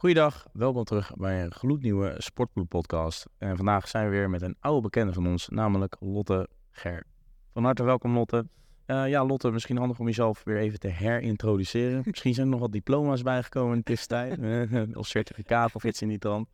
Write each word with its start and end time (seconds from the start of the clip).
Goeiedag, 0.00 0.46
welkom 0.52 0.84
terug 0.84 1.16
bij 1.16 1.42
een 1.42 1.52
gloednieuwe 1.52 2.14
Sportpool 2.18 2.64
podcast. 2.64 3.26
En 3.38 3.56
vandaag 3.56 3.88
zijn 3.88 4.04
we 4.04 4.10
weer 4.10 4.30
met 4.30 4.42
een 4.42 4.56
oude 4.60 4.80
bekende 4.80 5.12
van 5.12 5.26
ons, 5.26 5.48
namelijk 5.48 5.96
Lotte 5.98 6.48
Ger. 6.70 7.04
Van 7.52 7.64
harte 7.64 7.82
welkom 7.82 8.14
Lotte. 8.14 8.46
Uh, 8.86 9.08
ja 9.08 9.24
Lotte, 9.24 9.50
misschien 9.50 9.76
handig 9.76 9.98
om 9.98 10.06
jezelf 10.06 10.44
weer 10.44 10.56
even 10.56 10.78
te 10.78 10.88
herintroduceren. 10.88 12.02
misschien 12.04 12.34
zijn 12.34 12.46
er 12.46 12.52
nog 12.52 12.60
wat 12.60 12.72
diploma's 12.72 13.22
bijgekomen 13.22 13.72
in 13.72 13.78
de 13.78 13.84
tussentijd, 13.84 14.38
of 15.00 15.06
certificaat 15.06 15.74
of 15.74 15.84
iets 15.84 16.02
in 16.02 16.08
die 16.08 16.18
trant. 16.18 16.48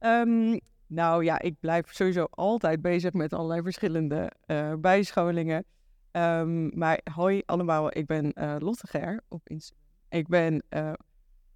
Um, 0.00 0.60
nou 0.86 1.24
ja, 1.24 1.40
ik 1.40 1.54
blijf 1.60 1.94
sowieso 1.94 2.26
altijd 2.30 2.82
bezig 2.82 3.12
met 3.12 3.32
allerlei 3.32 3.62
verschillende 3.62 4.32
uh, 4.46 4.72
bijscholingen. 4.78 5.64
Um, 6.12 6.78
maar 6.78 7.00
hoi 7.14 7.42
allemaal, 7.46 7.96
ik 7.96 8.06
ben 8.06 8.32
uh, 8.34 8.56
Lotte 8.58 8.86
Ger 8.86 9.20
op 9.28 9.40
Instagram. 9.48 9.88
Ik 10.08 10.28
ben 10.28 10.62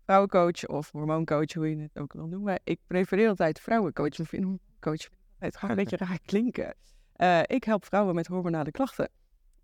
vrouwencoach 0.04 0.66
of 0.66 0.90
hormooncoach, 0.90 1.52
hoe 1.52 1.70
je 1.70 1.82
het 1.82 1.98
ook 1.98 2.12
wil 2.12 2.26
noemen. 2.26 2.60
Ik 2.64 2.80
prefereer 2.86 3.28
altijd 3.28 3.60
vrouwencoach. 3.60 4.18
Ik 4.18 4.58
coach 4.80 5.08
het 5.38 5.56
gaat 5.56 5.70
een 5.70 5.76
beetje 5.76 5.96
raar 5.96 6.18
klinken. 6.24 6.74
Uh, 7.16 7.40
ik 7.46 7.64
help 7.64 7.84
vrouwen 7.84 8.14
met 8.14 8.26
hormonale 8.26 8.70
klachten 8.70 9.10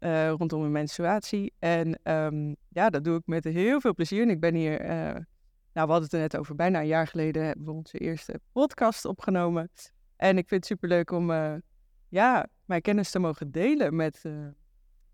uh, 0.00 0.30
rondom 0.30 0.62
hun 0.62 0.72
menstruatie. 0.72 1.52
En 1.58 1.98
um, 2.12 2.56
ja, 2.68 2.90
dat 2.90 3.04
doe 3.04 3.16
ik 3.16 3.26
met 3.26 3.44
heel 3.44 3.80
veel 3.80 3.94
plezier. 3.94 4.22
En 4.22 4.30
ik 4.30 4.40
ben 4.40 4.54
hier, 4.54 4.80
uh, 4.82 4.88
nou 4.88 5.22
we 5.72 5.80
hadden 5.80 6.02
het 6.02 6.12
er 6.12 6.18
net 6.18 6.36
over, 6.36 6.54
bijna 6.54 6.80
een 6.80 6.86
jaar 6.86 7.06
geleden 7.06 7.44
hebben 7.44 7.64
we 7.64 7.72
onze 7.72 7.98
eerste 7.98 8.40
podcast 8.52 9.04
opgenomen. 9.04 9.70
En 10.16 10.38
ik 10.38 10.48
vind 10.48 10.60
het 10.60 10.66
superleuk 10.66 11.10
om 11.10 11.32
ja, 12.08 12.46
mijn 12.64 12.80
kennis 12.80 13.10
te 13.10 13.18
mogen 13.18 13.50
delen 13.50 13.96
met, 13.96 14.22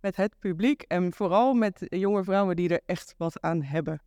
met 0.00 0.16
het 0.16 0.38
publiek. 0.38 0.82
En 0.82 1.12
vooral 1.12 1.54
met 1.54 1.86
jonge 1.88 2.24
vrouwen 2.24 2.56
die 2.56 2.68
er 2.68 2.80
echt 2.86 3.14
wat 3.16 3.40
aan 3.40 3.62
hebben. 3.62 4.02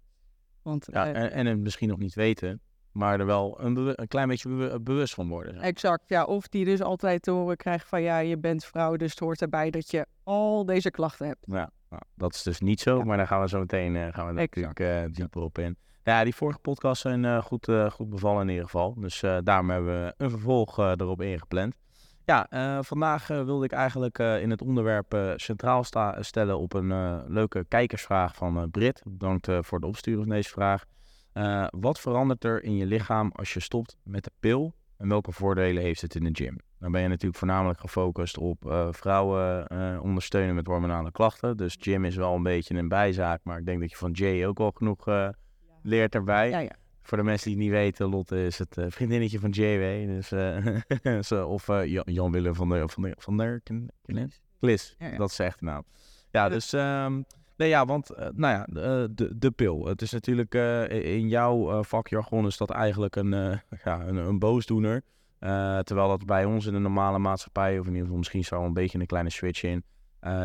Want, 0.61 0.87
ja, 0.91 1.09
uh, 1.09 1.21
en, 1.21 1.31
en 1.31 1.45
het 1.45 1.59
misschien 1.59 1.87
nog 1.87 1.97
niet 1.97 2.13
weten, 2.13 2.61
maar 2.91 3.19
er 3.19 3.25
wel 3.25 3.61
een, 3.61 4.01
een 4.01 4.07
klein 4.07 4.27
beetje 4.27 4.79
bewust 4.79 5.13
van 5.13 5.29
worden. 5.29 5.53
Zo. 5.53 5.59
Exact, 5.59 6.03
ja. 6.07 6.23
Of 6.23 6.47
die 6.47 6.65
dus 6.65 6.81
altijd 6.81 7.21
te 7.21 7.31
horen 7.31 7.57
krijgen 7.57 7.87
van 7.87 8.01
ja, 8.01 8.17
je 8.17 8.37
bent 8.37 8.65
vrouw, 8.65 8.95
dus 8.95 9.09
het 9.09 9.19
hoort 9.19 9.41
erbij 9.41 9.69
dat 9.69 9.91
je 9.91 10.05
al 10.23 10.65
deze 10.65 10.91
klachten 10.91 11.27
hebt. 11.27 11.45
Ja, 11.45 11.71
nou, 11.89 12.01
dat 12.15 12.33
is 12.33 12.43
dus 12.43 12.59
niet 12.59 12.79
zo, 12.79 12.97
ja. 12.97 13.03
maar 13.03 13.17
daar 13.17 13.27
gaan 13.27 13.41
we 13.41 13.47
zo 13.47 13.59
meteen 13.59 13.95
uh, 13.95 14.07
gaan 14.11 14.27
we 14.27 14.33
natuurlijk 14.33 14.79
uh, 14.79 15.03
dieper 15.11 15.41
op 15.41 15.57
in. 15.57 15.77
Ja, 16.03 16.23
die 16.23 16.35
vorige 16.35 16.59
podcasts 16.59 17.01
zijn 17.01 17.43
goed, 17.43 17.71
goed 17.91 18.09
bevallen 18.09 18.41
in 18.41 18.49
ieder 18.49 18.63
geval. 18.63 18.93
Dus 18.99 19.19
daarom 19.43 19.69
hebben 19.69 20.03
we 20.03 20.13
een 20.17 20.29
vervolg 20.29 20.77
erop 20.77 21.21
ingepland. 21.21 21.75
Ja, 22.29 22.47
uh, 22.49 22.79
vandaag 22.81 23.29
uh, 23.29 23.43
wilde 23.43 23.65
ik 23.65 23.71
eigenlijk 23.71 24.19
uh, 24.19 24.41
in 24.41 24.49
het 24.49 24.61
onderwerp 24.61 25.33
centraal 25.35 25.83
stellen 26.19 26.59
op 26.59 26.73
een 26.73 27.23
leuke 27.27 27.65
kijkersvraag 27.67 28.35
van 28.35 28.71
Brit. 28.71 29.01
Bedankt 29.05 29.47
voor 29.61 29.79
de 29.79 29.85
opsturing 29.85 30.21
van 30.21 30.35
deze 30.35 30.49
vraag. 30.49 30.85
wat 31.69 31.99
verandert 31.99 32.43
er 32.43 32.63
in 32.63 32.75
je 32.75 32.85
lichaam 32.85 33.31
als 33.35 33.53
je 33.53 33.59
stopt 33.59 33.97
met 34.03 34.23
de 34.23 34.31
pil 34.39 34.73
en 34.97 35.07
welke 35.07 35.31
voordelen 35.31 35.83
heeft 35.83 36.01
het 36.01 36.15
in 36.15 36.23
de 36.23 36.29
gym? 36.43 36.57
Dan 36.79 36.91
ben 36.91 37.01
je 37.01 37.07
natuurlijk 37.07 37.37
voornamelijk 37.37 37.79
gefocust 37.79 38.37
op 38.37 38.89
vrouwen 38.91 39.71
ondersteunen 40.01 40.55
met 40.55 40.67
hormonale 40.67 41.11
klachten. 41.11 41.57
Dus 41.57 41.77
gym 41.79 42.05
is 42.05 42.15
wel 42.15 42.35
een 42.35 42.43
beetje 42.43 42.75
een 42.75 42.87
bijzaak, 42.87 43.39
maar 43.43 43.57
ik 43.57 43.65
denk 43.65 43.79
dat 43.79 43.89
je 43.89 43.97
van 43.97 44.11
Jay 44.11 44.45
ook 44.45 44.59
al 44.59 44.71
genoeg 44.71 45.31
leert 45.81 46.15
erbij. 46.15 46.49
Ja, 46.49 46.59
ja. 46.59 46.75
Voor 47.09 47.17
de 47.17 47.23
mensen 47.23 47.47
die 47.47 47.55
het 47.55 47.63
niet 47.63 47.73
weten, 47.73 48.09
Lotte 48.09 48.45
is 48.45 48.57
het 48.57 48.77
uh, 48.77 48.85
vriendinnetje 48.89 49.39
van 49.39 49.49
JW. 49.49 50.07
Dus, 50.07 50.31
uh, 51.31 51.49
of 51.49 51.67
uh, 51.67 51.85
Jan, 52.05 52.31
Willem 52.31 52.55
van 52.55 52.69
der, 52.69 52.89
van 52.89 53.03
der, 53.03 53.13
van 53.17 53.37
der 53.37 53.61
Klis. 54.59 54.95
Ja, 54.99 55.07
ja. 55.07 55.17
dat 55.17 55.29
is 55.29 55.39
echt 55.39 55.59
de 55.59 55.65
naam. 55.65 55.83
Ja, 56.31 56.49
dus... 56.49 56.73
Um, 56.73 57.25
nee, 57.57 57.69
ja, 57.69 57.85
want, 57.85 58.09
nou 58.35 58.53
ja, 58.53 58.67
de, 59.11 59.37
de 59.37 59.51
pil. 59.51 59.85
Het 59.85 60.01
is 60.01 60.11
natuurlijk, 60.11 60.53
in 60.89 61.27
jouw 61.27 61.83
vakjargon 61.83 62.45
is 62.45 62.57
dat 62.57 62.69
eigenlijk 62.69 63.15
een, 63.15 63.31
ja, 63.83 64.07
een, 64.07 64.15
een 64.15 64.39
boosdoener. 64.39 65.03
terwijl 65.83 66.07
dat 66.07 66.25
bij 66.25 66.45
ons 66.45 66.65
in 66.65 66.73
de 66.73 66.79
normale 66.79 67.19
maatschappij, 67.19 67.79
of 67.79 67.85
in 67.85 67.91
ieder 67.91 68.01
geval 68.01 68.17
misschien 68.17 68.43
zo 68.43 68.63
een 68.63 68.73
beetje 68.73 68.99
een 68.99 69.05
kleine 69.05 69.29
switch 69.29 69.63
in, 69.63 69.83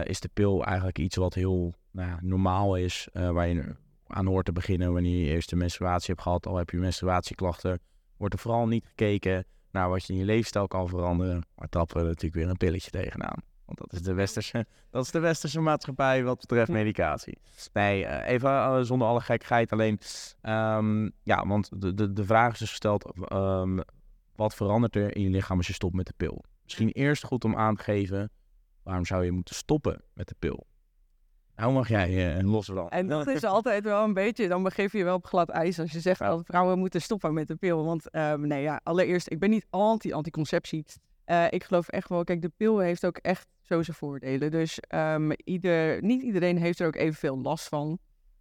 is 0.02 0.20
de 0.20 0.30
pil 0.34 0.64
eigenlijk 0.64 0.98
iets 0.98 1.16
wat 1.16 1.34
heel 1.34 1.74
nou 1.90 2.08
ja, 2.08 2.18
normaal 2.22 2.76
is, 2.76 3.08
waar 3.12 3.48
je 3.48 3.74
aan 4.14 4.26
hoort 4.26 4.44
te 4.44 4.52
beginnen 4.52 4.92
wanneer 4.92 5.24
je 5.24 5.30
eerst 5.30 5.52
een 5.52 5.58
menstruatie 5.58 6.10
hebt 6.10 6.22
gehad. 6.22 6.46
Al 6.46 6.56
heb 6.56 6.70
je 6.70 6.76
menstruatieklachten, 6.76 7.80
wordt 8.16 8.34
er 8.34 8.40
vooral 8.40 8.66
niet 8.66 8.86
gekeken 8.86 9.46
naar 9.70 9.88
wat 9.88 10.06
je 10.06 10.12
in 10.12 10.18
je 10.18 10.24
leefstijl 10.24 10.66
kan 10.66 10.88
veranderen. 10.88 11.46
Maar 11.54 11.68
trappen 11.68 11.96
we 12.00 12.06
natuurlijk 12.06 12.34
weer 12.34 12.48
een 12.48 12.56
pilletje 12.56 12.90
tegenaan. 12.90 13.42
Want 13.64 13.78
dat 13.78 13.92
is 13.92 14.02
de 14.02 14.12
westerse, 14.12 14.66
dat 14.90 15.04
is 15.04 15.10
de 15.10 15.18
westerse 15.18 15.60
maatschappij 15.60 16.24
wat 16.24 16.40
betreft 16.40 16.70
medicatie. 16.70 17.38
Nee, 17.72 18.02
uh, 18.02 18.28
even 18.28 18.50
uh, 18.50 18.80
zonder 18.80 19.08
alle 19.08 19.20
gekkigheid. 19.20 19.72
Alleen, 19.72 19.98
um, 20.42 21.12
ja, 21.22 21.46
want 21.46 21.80
de, 21.80 21.94
de, 21.94 22.12
de 22.12 22.24
vraag 22.24 22.52
is 22.52 22.58
dus 22.58 22.70
gesteld, 22.70 23.12
um, 23.32 23.80
wat 24.34 24.54
verandert 24.54 24.96
er 24.96 25.16
in 25.16 25.22
je 25.22 25.30
lichaam 25.30 25.56
als 25.56 25.66
je 25.66 25.72
stopt 25.72 25.94
met 25.94 26.06
de 26.06 26.14
pil? 26.16 26.44
Misschien 26.62 26.88
eerst 26.88 27.24
goed 27.24 27.44
om 27.44 27.56
aan 27.56 27.76
te 27.76 27.82
geven, 27.82 28.30
waarom 28.82 29.04
zou 29.04 29.24
je 29.24 29.32
moeten 29.32 29.54
stoppen 29.54 30.02
met 30.14 30.28
de 30.28 30.34
pil? 30.38 30.66
Nou 31.56 31.72
mag 31.72 31.88
jij 31.88 32.36
uh, 32.36 32.50
los 32.50 32.66
dan. 32.66 32.88
En 32.88 33.06
dat 33.06 33.26
is 33.26 33.44
altijd 33.44 33.84
wel 33.84 34.04
een 34.04 34.12
beetje, 34.12 34.48
dan 34.48 34.62
begeef 34.62 34.92
je 34.92 35.04
wel 35.04 35.14
op 35.14 35.26
glad 35.26 35.48
ijs 35.48 35.78
als 35.78 35.92
je 35.92 36.00
zegt 36.00 36.18
dat 36.18 36.46
vrouwen 36.46 36.78
moeten 36.78 37.02
stoppen 37.02 37.34
met 37.34 37.48
de 37.48 37.56
pil. 37.56 37.84
Want 37.84 38.14
um, 38.14 38.46
nee 38.46 38.62
ja, 38.62 38.80
allereerst, 38.82 39.30
ik 39.30 39.38
ben 39.38 39.50
niet 39.50 39.66
anti-anticonceptie. 39.70 40.84
Uh, 41.26 41.46
ik 41.50 41.64
geloof 41.64 41.88
echt 41.88 42.08
wel, 42.08 42.24
kijk, 42.24 42.42
de 42.42 42.52
pil 42.56 42.78
heeft 42.78 43.06
ook 43.06 43.16
echt 43.16 43.46
zo 43.62 43.82
zijn 43.82 43.96
voordelen. 43.96 44.50
Dus 44.50 44.78
um, 44.94 45.32
ieder, 45.44 46.02
niet 46.02 46.22
iedereen 46.22 46.58
heeft 46.58 46.80
er 46.80 46.86
ook 46.86 46.96
evenveel 46.96 47.38
last 47.38 47.68
van. 47.68 47.98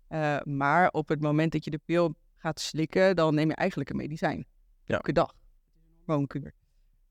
Uh, 0.09 0.38
maar 0.44 0.90
op 0.90 1.07
het 1.07 1.22
moment 1.22 1.51
dat 1.51 1.63
je 1.63 1.72
de 1.72 1.81
pil 1.85 2.16
gaat 2.35 2.59
slikken, 2.59 3.16
dan 3.16 3.35
neem 3.35 3.50
je 3.50 3.56
eigenlijk 3.56 3.90
een 3.90 3.95
medicijn. 3.95 4.45
Ja. 4.85 4.95
Elke 4.95 5.12
dag. 5.12 5.34
Hormoonkuur. 6.06 6.53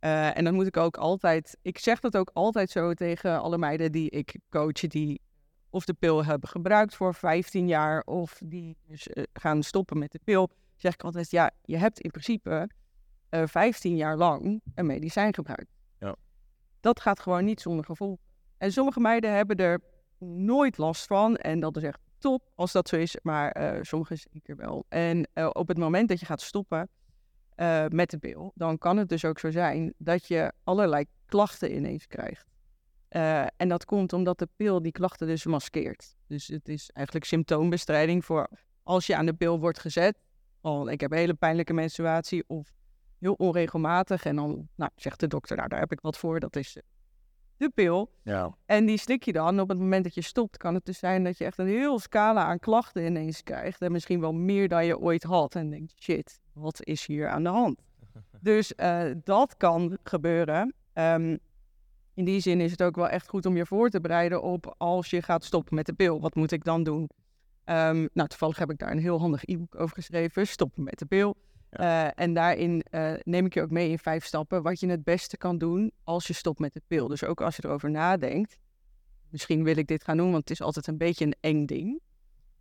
Uh, 0.01 0.37
en 0.37 0.45
dan 0.45 0.55
moet 0.55 0.67
ik 0.67 0.77
ook 0.77 0.97
altijd, 0.97 1.57
ik 1.63 1.79
zeg 1.79 2.01
dat 2.01 2.17
ook 2.17 2.31
altijd 2.33 2.71
zo 2.71 2.95
tegen 2.95 3.41
alle 3.41 3.59
meiden 3.59 3.93
die 3.93 4.11
ik 4.11 4.39
coach, 4.51 4.73
die 4.81 5.21
of 5.72 5.84
de 5.84 5.94
pil 5.94 6.25
hebben 6.25 6.49
gebruikt 6.49 6.94
voor 6.94 7.15
15 7.15 7.69
jaar 7.69 8.03
of 8.03 8.41
die 8.44 8.77
dus 8.87 9.09
uh, 9.09 9.25
gaan 9.33 9.62
stoppen 9.62 9.99
met 9.99 10.12
de 10.12 10.21
pil, 10.25 10.50
zeg 10.77 10.94
ik 10.94 11.03
altijd, 11.03 11.31
ja, 11.31 11.50
je 11.65 11.77
hebt 11.77 12.00
in 12.00 12.10
principe 12.10 12.71
uh, 13.31 13.43
15 13.47 13.97
jaar 13.97 14.16
lang 14.16 14.60
een 14.75 14.87
medicijn 14.87 15.34
gebruikt. 15.34 15.72
Ja. 15.99 16.16
Dat 16.81 17.00
gaat 17.00 17.21
gewoon 17.21 17.44
niet 17.44 17.60
zonder 17.60 17.84
gevolg. 17.84 18.19
En 18.59 18.72
sommige 18.72 19.00
meiden 19.00 19.33
hebben 19.33 19.56
er 19.56 19.81
nooit 20.19 20.78
last 20.78 21.06
van 21.06 21.37
en 21.37 21.60
dat 21.60 21.77
is 21.77 21.83
echt 21.83 22.00
top 22.19 22.53
als 22.54 22.72
dat 22.72 22.89
zo 22.89 22.97
is, 22.97 23.16
maar 23.22 23.75
uh, 23.75 23.83
sommige 23.83 24.16
zeker 24.16 24.56
wel. 24.56 24.84
En 24.89 25.28
op 25.53 25.69
het 25.69 25.78
moment 25.78 26.09
dat 26.09 26.21
je 26.21 26.27
gaat 26.27 26.41
stoppen 26.41 26.89
met 27.89 28.10
de 28.10 28.19
pil, 28.19 28.53
dan 28.54 28.78
kan 28.78 28.97
het 28.97 29.09
dus 29.09 29.25
ook 29.25 29.39
zo 29.39 29.50
zijn 29.50 29.94
dat 29.99 30.27
je 30.27 30.53
allerlei 30.65 31.04
klachten 31.27 31.77
ineens 31.77 32.06
krijgt. 32.06 32.52
Uh, 33.17 33.43
en 33.56 33.69
dat 33.69 33.84
komt 33.84 34.12
omdat 34.12 34.39
de 34.39 34.49
pil 34.56 34.83
die 34.83 34.93
klachten 34.93 35.27
dus 35.27 35.45
maskeert. 35.45 36.17
Dus 36.27 36.47
het 36.47 36.69
is 36.69 36.91
eigenlijk 36.91 37.27
symptoombestrijding 37.27 38.25
voor 38.25 38.49
als 38.83 39.06
je 39.06 39.17
aan 39.17 39.27
de 39.27 39.34
pil 39.34 39.61
wordt 39.61 39.78
gezet. 39.78 40.19
Al, 40.61 40.91
ik 40.91 41.00
heb 41.00 41.12
een 41.12 41.19
hele 41.19 41.34
pijnlijke 41.34 41.72
menstruatie 41.72 42.45
of 42.47 42.72
heel 43.19 43.34
onregelmatig. 43.34 44.25
En 44.25 44.37
dan 44.37 44.69
nou, 44.75 44.91
zegt 44.97 45.21
de 45.21 45.27
dokter, 45.27 45.56
nou 45.56 45.69
daar 45.69 45.78
heb 45.78 45.93
ik 45.93 46.01
wat 46.01 46.19
voor, 46.19 46.41
dat 46.41 46.56
is 46.56 46.77
de 47.56 47.71
pil. 47.71 48.12
Ja. 48.22 48.56
En 48.67 48.87
die 48.87 48.99
slik 48.99 49.22
je 49.22 49.33
dan. 49.33 49.61
Op 49.61 49.69
het 49.69 49.78
moment 49.78 50.05
dat 50.05 50.15
je 50.15 50.22
stopt, 50.22 50.56
kan 50.56 50.75
het 50.75 50.84
dus 50.84 50.99
zijn 50.99 51.25
dat 51.25 51.39
je 51.39 51.45
echt 51.45 51.59
een 51.59 51.67
heel 51.67 51.99
scala 51.99 52.45
aan 52.45 52.59
klachten 52.59 53.05
ineens 53.05 53.43
krijgt. 53.43 53.81
En 53.81 53.93
misschien 53.93 54.21
wel 54.21 54.33
meer 54.33 54.69
dan 54.69 54.87
je 54.87 54.99
ooit 54.99 55.22
had. 55.22 55.55
En 55.55 55.71
denkt, 55.71 55.95
shit, 56.03 56.41
wat 56.53 56.84
is 56.84 57.06
hier 57.06 57.28
aan 57.28 57.43
de 57.43 57.49
hand? 57.49 57.81
dus 58.41 58.72
uh, 58.77 59.05
dat 59.25 59.56
kan 59.56 59.99
gebeuren. 60.03 60.75
Um, 60.95 61.39
in 62.15 62.25
die 62.25 62.41
zin 62.41 62.61
is 62.61 62.71
het 62.71 62.83
ook 62.83 62.97
wel 62.97 63.09
echt 63.09 63.28
goed 63.28 63.47
om 63.47 63.56
je 63.56 63.67
voor 63.67 63.91
te 63.91 64.00
bereiden 64.00 64.43
op 64.43 64.75
als 64.78 65.11
je 65.11 65.23
gaat 65.23 65.45
stoppen 65.45 65.75
met 65.75 65.87
de 65.87 65.93
pil. 65.93 66.21
Wat 66.21 66.34
moet 66.34 66.53
ik 66.53 66.65
dan 66.65 66.83
doen? 66.83 67.11
Um, 67.65 68.09
nou, 68.12 68.28
toevallig 68.28 68.59
heb 68.59 68.71
ik 68.71 68.78
daar 68.78 68.91
een 68.91 68.99
heel 68.99 69.21
handig 69.21 69.45
e-book 69.45 69.81
over 69.81 69.95
geschreven. 69.95 70.47
Stoppen 70.47 70.83
met 70.83 70.99
de 70.99 71.06
pil. 71.06 71.37
Ja. 71.71 72.06
Uh, 72.06 72.11
en 72.15 72.34
daarin 72.34 72.84
uh, 72.91 73.13
neem 73.22 73.47
ik 73.47 73.54
je 73.54 73.63
ook 73.63 73.71
mee 73.71 73.91
in 73.91 73.98
vijf 73.98 74.25
stappen 74.25 74.63
wat 74.63 74.81
je 74.81 74.89
het 74.89 75.04
beste 75.04 75.36
kan 75.36 75.59
doen 75.59 75.92
als 76.04 76.27
je 76.27 76.33
stopt 76.33 76.59
met 76.59 76.72
de 76.72 76.83
pil. 76.86 77.09
Dus 77.09 77.25
ook 77.25 77.41
als 77.41 77.57
je 77.57 77.65
erover 77.65 77.91
nadenkt, 77.91 78.57
misschien 79.28 79.65
wil 79.65 79.77
ik 79.77 79.86
dit 79.86 80.04
gaan 80.04 80.16
doen, 80.16 80.31
want 80.31 80.48
het 80.48 80.51
is 80.51 80.63
altijd 80.63 80.86
een 80.86 80.97
beetje 80.97 81.25
een 81.25 81.36
eng 81.41 81.66
ding. 81.66 82.01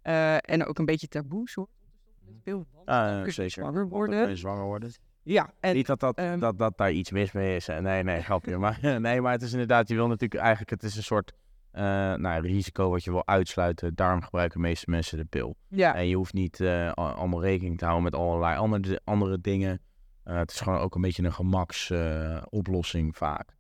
Uh, 0.04 0.50
en 0.50 0.66
ook 0.66 0.80
een 0.80 0.86
beetje 0.86 1.08
taboe 1.08 1.50
soort 1.50 1.70
om 1.70 1.86
te 1.92 1.98
stoppen 2.02 2.26
met 2.26 2.36
de 2.36 2.42
pil. 2.52 2.66
Ah, 2.86 3.24
zeker. 3.28 3.50
Zwanger 3.50 3.88
worden. 3.88 4.38
Zwanger 4.38 4.66
worden. 4.66 4.92
Ja, 5.24 5.54
en, 5.60 5.76
Niet 5.76 5.86
dat, 5.86 6.00
dat, 6.00 6.20
um, 6.20 6.40
dat, 6.40 6.58
dat 6.58 6.78
daar 6.78 6.92
iets 6.92 7.12
mis 7.12 7.32
mee 7.32 7.56
is. 7.56 7.68
Nee, 7.68 8.04
nee, 8.04 8.22
grapje. 8.30 8.58
maar, 8.58 8.80
nee, 9.00 9.22
maar 9.22 9.32
het 9.32 9.42
is 9.42 9.52
inderdaad, 9.52 9.88
je 9.88 9.96
wil 9.96 10.08
natuurlijk 10.08 10.42
eigenlijk, 10.42 10.70
het 10.70 10.84
is 10.84 10.96
een 10.96 11.04
soort 11.04 11.34
uh, 11.74 11.82
nou, 12.14 12.48
risico 12.48 12.90
wat 12.90 13.04
je 13.04 13.12
wil 13.12 13.28
uitsluiten. 13.28 13.96
Daarom 13.96 14.22
gebruiken 14.22 14.62
de 14.62 14.68
meeste 14.68 14.90
mensen 14.90 15.18
de 15.18 15.26
pil. 15.26 15.56
Ja. 15.68 15.96
En 15.96 16.08
je 16.08 16.16
hoeft 16.16 16.34
niet 16.34 16.60
uh, 16.60 16.92
allemaal 16.92 17.42
rekening 17.42 17.78
te 17.78 17.86
houden 17.86 18.04
met 18.04 18.16
allerlei 18.16 18.58
andere, 18.58 19.02
andere 19.04 19.42
dingen. 19.42 19.82
Uh, 20.26 20.38
het 20.38 20.52
is 20.52 20.60
gewoon 20.60 20.80
ook 20.80 20.96
een 20.96 21.02
beetje 21.02 21.24
een 21.24 21.34
gemaksoplossing 21.34 23.18
vaak. 23.18 23.56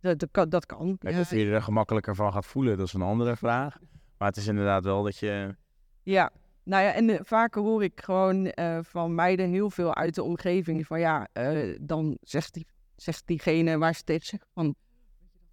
Dat, 0.00 0.26
dat, 0.30 0.50
dat 0.50 0.66
kan. 0.66 0.98
Kijk, 0.98 1.14
ja. 1.14 1.20
Of 1.20 1.30
je 1.30 1.50
er 1.50 1.62
gemakkelijker 1.62 2.14
van 2.14 2.32
gaat 2.32 2.46
voelen, 2.46 2.76
dat 2.76 2.86
is 2.86 2.92
een 2.92 3.02
andere 3.02 3.36
vraag. 3.36 3.78
Maar 4.18 4.28
het 4.28 4.36
is 4.36 4.46
inderdaad 4.46 4.84
wel 4.84 5.02
dat 5.02 5.16
je... 5.16 5.54
Ja, 6.02 6.32
nou 6.66 6.82
ja, 6.84 6.92
en 6.92 7.08
uh, 7.08 7.18
vaker 7.22 7.62
hoor 7.62 7.82
ik 7.82 8.00
gewoon 8.00 8.52
uh, 8.54 8.78
van 8.82 9.14
meiden 9.14 9.48
heel 9.50 9.70
veel 9.70 9.94
uit 9.94 10.14
de 10.14 10.22
omgeving 10.22 10.86
van 10.86 11.00
ja, 11.00 11.28
uh, 11.32 11.76
dan 11.80 12.16
zegt, 12.20 12.54
die, 12.54 12.66
zegt 12.96 13.26
diegene 13.26 13.78
waar 13.78 13.94
ze 13.94 14.04
tegen 14.04 14.26
zegt 14.26 14.46
van 14.54 14.74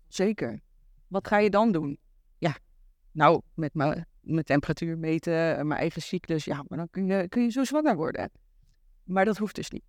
zeker, 0.07 0.59
wat 1.07 1.27
ga 1.27 1.37
je 1.37 1.49
dan 1.49 1.71
doen? 1.71 1.97
Ja, 2.37 2.57
nou, 3.11 3.41
met 3.53 3.73
mijn, 3.73 4.07
mijn 4.19 4.45
temperatuur 4.45 4.97
meten, 4.97 5.67
mijn 5.67 5.79
eigen 5.79 6.01
cyclus, 6.01 6.45
ja, 6.45 6.63
maar 6.67 6.77
dan 6.77 6.89
kun 6.89 7.05
je, 7.05 7.27
kun 7.29 7.41
je 7.41 7.49
zo 7.49 7.63
zwanger 7.63 7.95
worden. 7.95 8.31
Maar 9.03 9.25
dat 9.25 9.37
hoeft 9.37 9.55
dus 9.55 9.69
niet. 9.69 9.83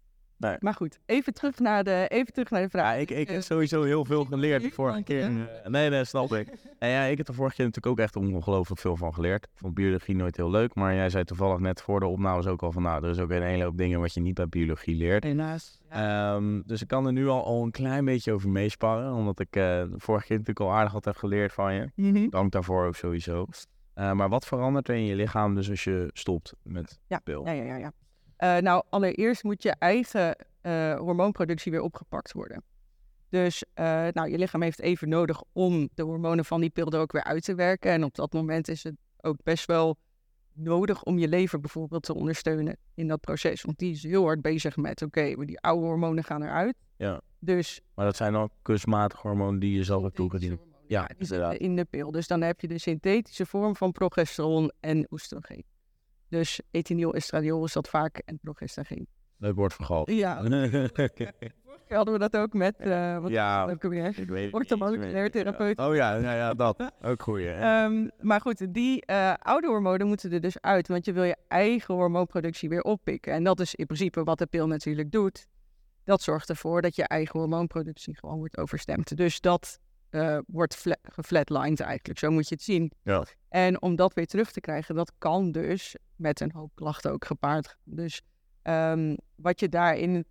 Nee. 0.45 0.57
Maar 0.61 0.75
goed, 0.75 0.99
even 1.07 1.35
terug 1.35 1.59
naar 1.59 1.85
de, 1.85 2.07
even 2.09 2.33
terug 2.33 2.51
naar 2.51 2.63
de 2.63 2.69
vraag. 2.69 2.95
Ja, 2.95 3.01
ik, 3.01 3.11
ik 3.11 3.29
heb 3.29 3.43
sowieso 3.43 3.83
heel 3.83 4.05
veel 4.05 4.25
geleerd 4.25 4.63
de 4.63 4.71
vorige 4.71 5.03
keer. 5.03 5.31
Nee, 5.65 5.91
nee, 5.91 6.05
snap 6.05 6.33
ik. 6.33 6.49
En 6.79 6.91
ja, 6.91 7.03
ik 7.03 7.17
heb 7.17 7.29
er 7.29 7.35
vorige 7.35 7.55
keer 7.57 7.65
natuurlijk 7.65 7.93
ook 7.95 8.05
echt 8.05 8.17
ongelooflijk 8.17 8.81
veel 8.81 8.97
van 8.97 9.15
geleerd. 9.15 9.45
Ik 9.45 9.51
vond 9.55 9.75
biologie 9.75 10.17
nooit 10.17 10.37
heel 10.37 10.51
leuk, 10.51 10.75
maar 10.75 10.95
jij 10.95 11.11
zei 11.11 11.25
toevallig 11.25 11.59
net 11.59 11.83
voor 11.83 12.01
de 12.01 12.07
opnames 12.07 12.47
ook 12.47 12.63
al 12.63 12.73
van, 12.73 12.83
nou, 12.83 13.05
er 13.05 13.11
is 13.11 13.19
ook 13.19 13.31
een 13.31 13.43
hele 13.43 13.65
hoop 13.65 13.77
dingen 13.77 14.01
wat 14.01 14.15
je 14.15 14.21
niet 14.21 14.35
bij 14.35 14.49
biologie 14.49 14.97
leert. 14.97 15.25
Helaas. 15.25 15.81
Ja. 15.91 16.35
Um, 16.35 16.63
dus 16.67 16.83
ik 16.83 16.89
kan 16.89 17.07
er 17.07 17.13
nu 17.13 17.29
al, 17.29 17.45
al 17.45 17.63
een 17.63 17.71
klein 17.71 18.05
beetje 18.05 18.33
over 18.33 18.49
meesparren, 18.49 19.13
omdat 19.13 19.41
ik 19.41 19.57
uh, 19.57 19.63
de 19.63 19.95
vorige 19.97 20.27
keer 20.27 20.39
natuurlijk 20.39 20.67
al 20.67 20.73
aardig 20.73 20.93
wat 20.93 21.05
heb 21.05 21.17
geleerd 21.17 21.53
van 21.53 21.75
je. 21.75 21.91
Mm 21.95 22.15
-hmm. 22.15 22.31
Dank 22.31 22.53
daarvoor 22.53 22.87
ook 22.87 22.97
sowieso. 22.97 23.47
Uh, 23.95 24.13
maar 24.13 24.29
wat 24.29 24.47
verandert 24.47 24.89
er 24.89 24.95
in 24.95 25.05
je 25.05 25.15
lichaam 25.15 25.55
dus 25.55 25.71
als 25.71 25.85
je 25.85 26.11
stopt 26.13 26.55
met 26.63 27.01
ja. 27.07 27.19
pil? 27.19 27.45
Ja, 27.45 27.53
ja, 27.53 27.63
ja. 27.63 27.77
ja. 27.77 27.93
Uh, 28.45 28.57
nou, 28.57 28.83
allereerst 28.91 29.43
moet 29.43 29.63
je 29.63 29.75
eigen 29.79 30.37
uh, 30.63 30.99
hormoonproductie 30.99 31.73
weer 31.73 31.81
opgepakt 31.81 32.33
worden. 32.33 32.63
Dus 33.29 33.65
uh, 33.75 33.85
nou, 34.13 34.31
je 34.31 34.39
lichaam 34.39 34.63
heeft 34.63 34.81
even 34.81 35.09
nodig 35.09 35.43
om 35.53 35.89
de 35.95 36.03
hormonen 36.03 36.45
van 36.45 36.61
die 36.61 36.71
pil 36.71 36.91
er 36.91 37.01
ook 37.01 37.13
weer 37.13 37.25
uit 37.25 37.45
te 37.45 37.55
werken. 37.55 37.91
En 37.91 38.05
op 38.05 38.15
dat 38.15 38.33
moment 38.33 38.69
is 38.69 38.83
het 38.83 38.95
ook 39.21 39.37
best 39.43 39.67
wel 39.67 39.97
nodig 40.53 41.03
om 41.03 41.19
je 41.19 41.29
lever 41.29 41.61
bijvoorbeeld 41.61 42.03
te 42.03 42.15
ondersteunen 42.15 42.77
in 42.95 43.09
dat 43.09 43.21
proces. 43.21 43.63
Want 43.63 43.79
die 43.79 43.93
is 43.93 44.03
heel 44.03 44.25
hard 44.25 44.43
bezig 44.43 44.77
met, 44.77 45.03
oké, 45.03 45.21
okay, 45.21 45.47
die 45.47 45.61
oude 45.61 45.87
hormonen 45.87 46.25
gaan 46.25 46.43
eruit. 46.43 46.77
Ja. 46.97 47.21
Dus, 47.39 47.81
maar 47.95 48.05
dat 48.05 48.17
zijn 48.17 48.33
dan 48.33 48.51
kunstmatige 48.63 49.27
hormonen 49.27 49.61
die 49.61 49.77
je 49.77 49.85
zelf 49.85 50.03
hebt 50.03 50.15
toegediend. 50.15 50.61
Ja, 50.87 51.11
zitten 51.19 51.59
in 51.59 51.77
de 51.77 51.85
pil. 51.85 52.11
Dus 52.11 52.27
dan 52.27 52.41
heb 52.41 52.61
je 52.61 52.69
de 52.69 52.79
synthetische 52.79 53.47
vorm 53.47 53.77
van 53.77 53.93
progesteron 53.93 54.73
en 54.81 55.07
oestrogeen. 55.11 55.65
Dus 56.35 56.61
ethinyl, 56.71 57.15
estradiol 57.15 57.65
is 57.65 57.73
dat 57.73 57.89
vaak 57.89 58.23
en 58.25 58.39
progesteron. 58.43 59.07
Leuk 59.37 59.55
woord 59.55 59.75
vergald. 59.75 60.11
Ja. 60.11 60.43
Vorige 60.43 61.13
keer 61.87 61.97
hadden 61.97 62.15
we 62.15 62.21
dat 62.21 62.37
ook 62.37 62.53
met, 62.53 62.75
uh, 62.81 63.19
wat 63.19 63.31
ja, 63.31 63.71
ook 63.71 63.83
weer? 63.83 64.19
ik 64.19 64.29
weet 64.29 64.53
Orthomoleculair 64.53 65.31
therapeut. 65.31 65.79
Oh 65.79 65.95
ja, 65.95 66.15
ja, 66.17 66.35
ja 66.35 66.55
dat. 66.55 66.93
Ook 67.03 67.23
goeie. 67.23 67.49
Um, 67.49 68.11
maar 68.21 68.41
goed, 68.41 68.75
die 68.75 69.03
uh, 69.07 69.35
oude 69.39 69.67
hormonen 69.67 70.07
moeten 70.07 70.33
er 70.33 70.41
dus 70.41 70.61
uit, 70.61 70.89
want 70.89 71.05
je 71.05 71.13
wil 71.13 71.25
je 71.25 71.37
eigen 71.49 71.95
hormoonproductie 71.95 72.69
weer 72.69 72.83
oppikken. 72.83 73.33
En 73.33 73.45
dat 73.45 73.61
is 73.61 73.75
in 73.75 73.87
principe 73.87 74.25
wat 74.25 74.39
de 74.39 74.47
pil 74.47 74.67
natuurlijk 74.67 75.11
doet. 75.11 75.47
Dat 76.05 76.23
zorgt 76.23 76.49
ervoor 76.49 76.83
dat 76.83 76.97
je 76.97 77.05
eigen 77.09 77.41
hormoonproductie 77.41 78.17
gewoon 78.17 78.39
wordt 78.39 78.59
overstemd. 78.59 79.17
Dus 79.17 79.41
dat 79.41 79.79
uh, 80.11 80.39
wordt 80.47 80.77
fla 80.77 80.97
geflatlined 81.03 81.81
eigenlijk, 81.81 82.19
zo 82.19 82.31
moet 82.31 82.49
je 82.49 82.55
het 82.55 82.65
zien. 82.65 82.93
Ja. 83.03 83.25
En 83.49 83.83
om 83.83 83.97
dat 83.97 84.15
weer 84.15 84.27
terug 84.27 84.53
te 84.53 84.61
krijgen, 84.61 84.95
dat 84.95 85.13
kan 85.19 85.53
dus 85.53 85.97
met 86.17 86.41
een 86.41 86.53
hoop 86.53 86.71
klachten 86.75 87.13
ook 87.13 87.25
gepaard 87.25 87.67
gaan. 87.67 87.79
Dus 87.85 88.23
Um, 88.69 89.17
wat 89.35 89.61
je 89.61 89.69
daarin 89.69 90.15
het 90.15 90.27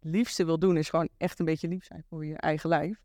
liefste 0.00 0.44
wil 0.44 0.58
doen, 0.58 0.76
is 0.76 0.88
gewoon 0.88 1.08
echt 1.16 1.38
een 1.38 1.44
beetje 1.44 1.68
lief 1.68 1.84
zijn 1.84 2.04
voor 2.08 2.26
je 2.26 2.36
eigen 2.36 2.68
lijf. 2.68 3.00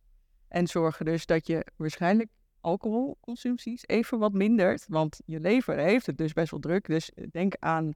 En 0.48 0.68
zorgen 0.68 1.06
dus 1.06 1.26
dat 1.26 1.48
je 1.48 1.66
waarschijnlijk 1.76 2.30
alcoholconsumpties 2.62 3.84
even 3.88 4.20
wat 4.20 4.34
mindert. 4.34 4.86
Want 4.88 5.20
je 5.26 5.40
lever 5.40 5.78
heeft 5.78 6.06
het 6.06 6.18
dus 6.18 6.34
best 6.34 6.52
wel 6.52 6.60
druk. 6.60 6.88
Dus 6.88 7.12
denk 7.32 7.56
aan. 7.60 7.94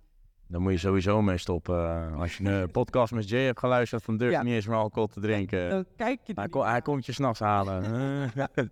Dan 0.48 0.62
moet 0.62 0.72
je 0.72 0.78
sowieso 0.78 1.22
mee 1.22 1.38
stoppen. 1.38 2.14
Als 2.14 2.38
je 2.38 2.50
een 2.50 2.72
podcast 2.72 3.14
met 3.14 3.30
Jay 3.30 3.46
hebt 3.46 3.60
geluisterd, 3.60 4.06
dan 4.06 4.18
durf 4.18 4.32
je 4.32 4.38
ja. 4.38 4.44
niet 4.44 4.54
eens 4.54 4.68
meer 4.68 4.78
alcohol 4.78 5.08
te 5.08 5.20
drinken. 5.20 5.70
Dan 5.70 5.86
kijk 5.96 6.20
je 6.24 6.34
hij, 6.36 6.48
hij 6.52 6.82
komt 6.82 7.06
je 7.06 7.12
s'nachts 7.12 7.40
halen. 7.40 7.82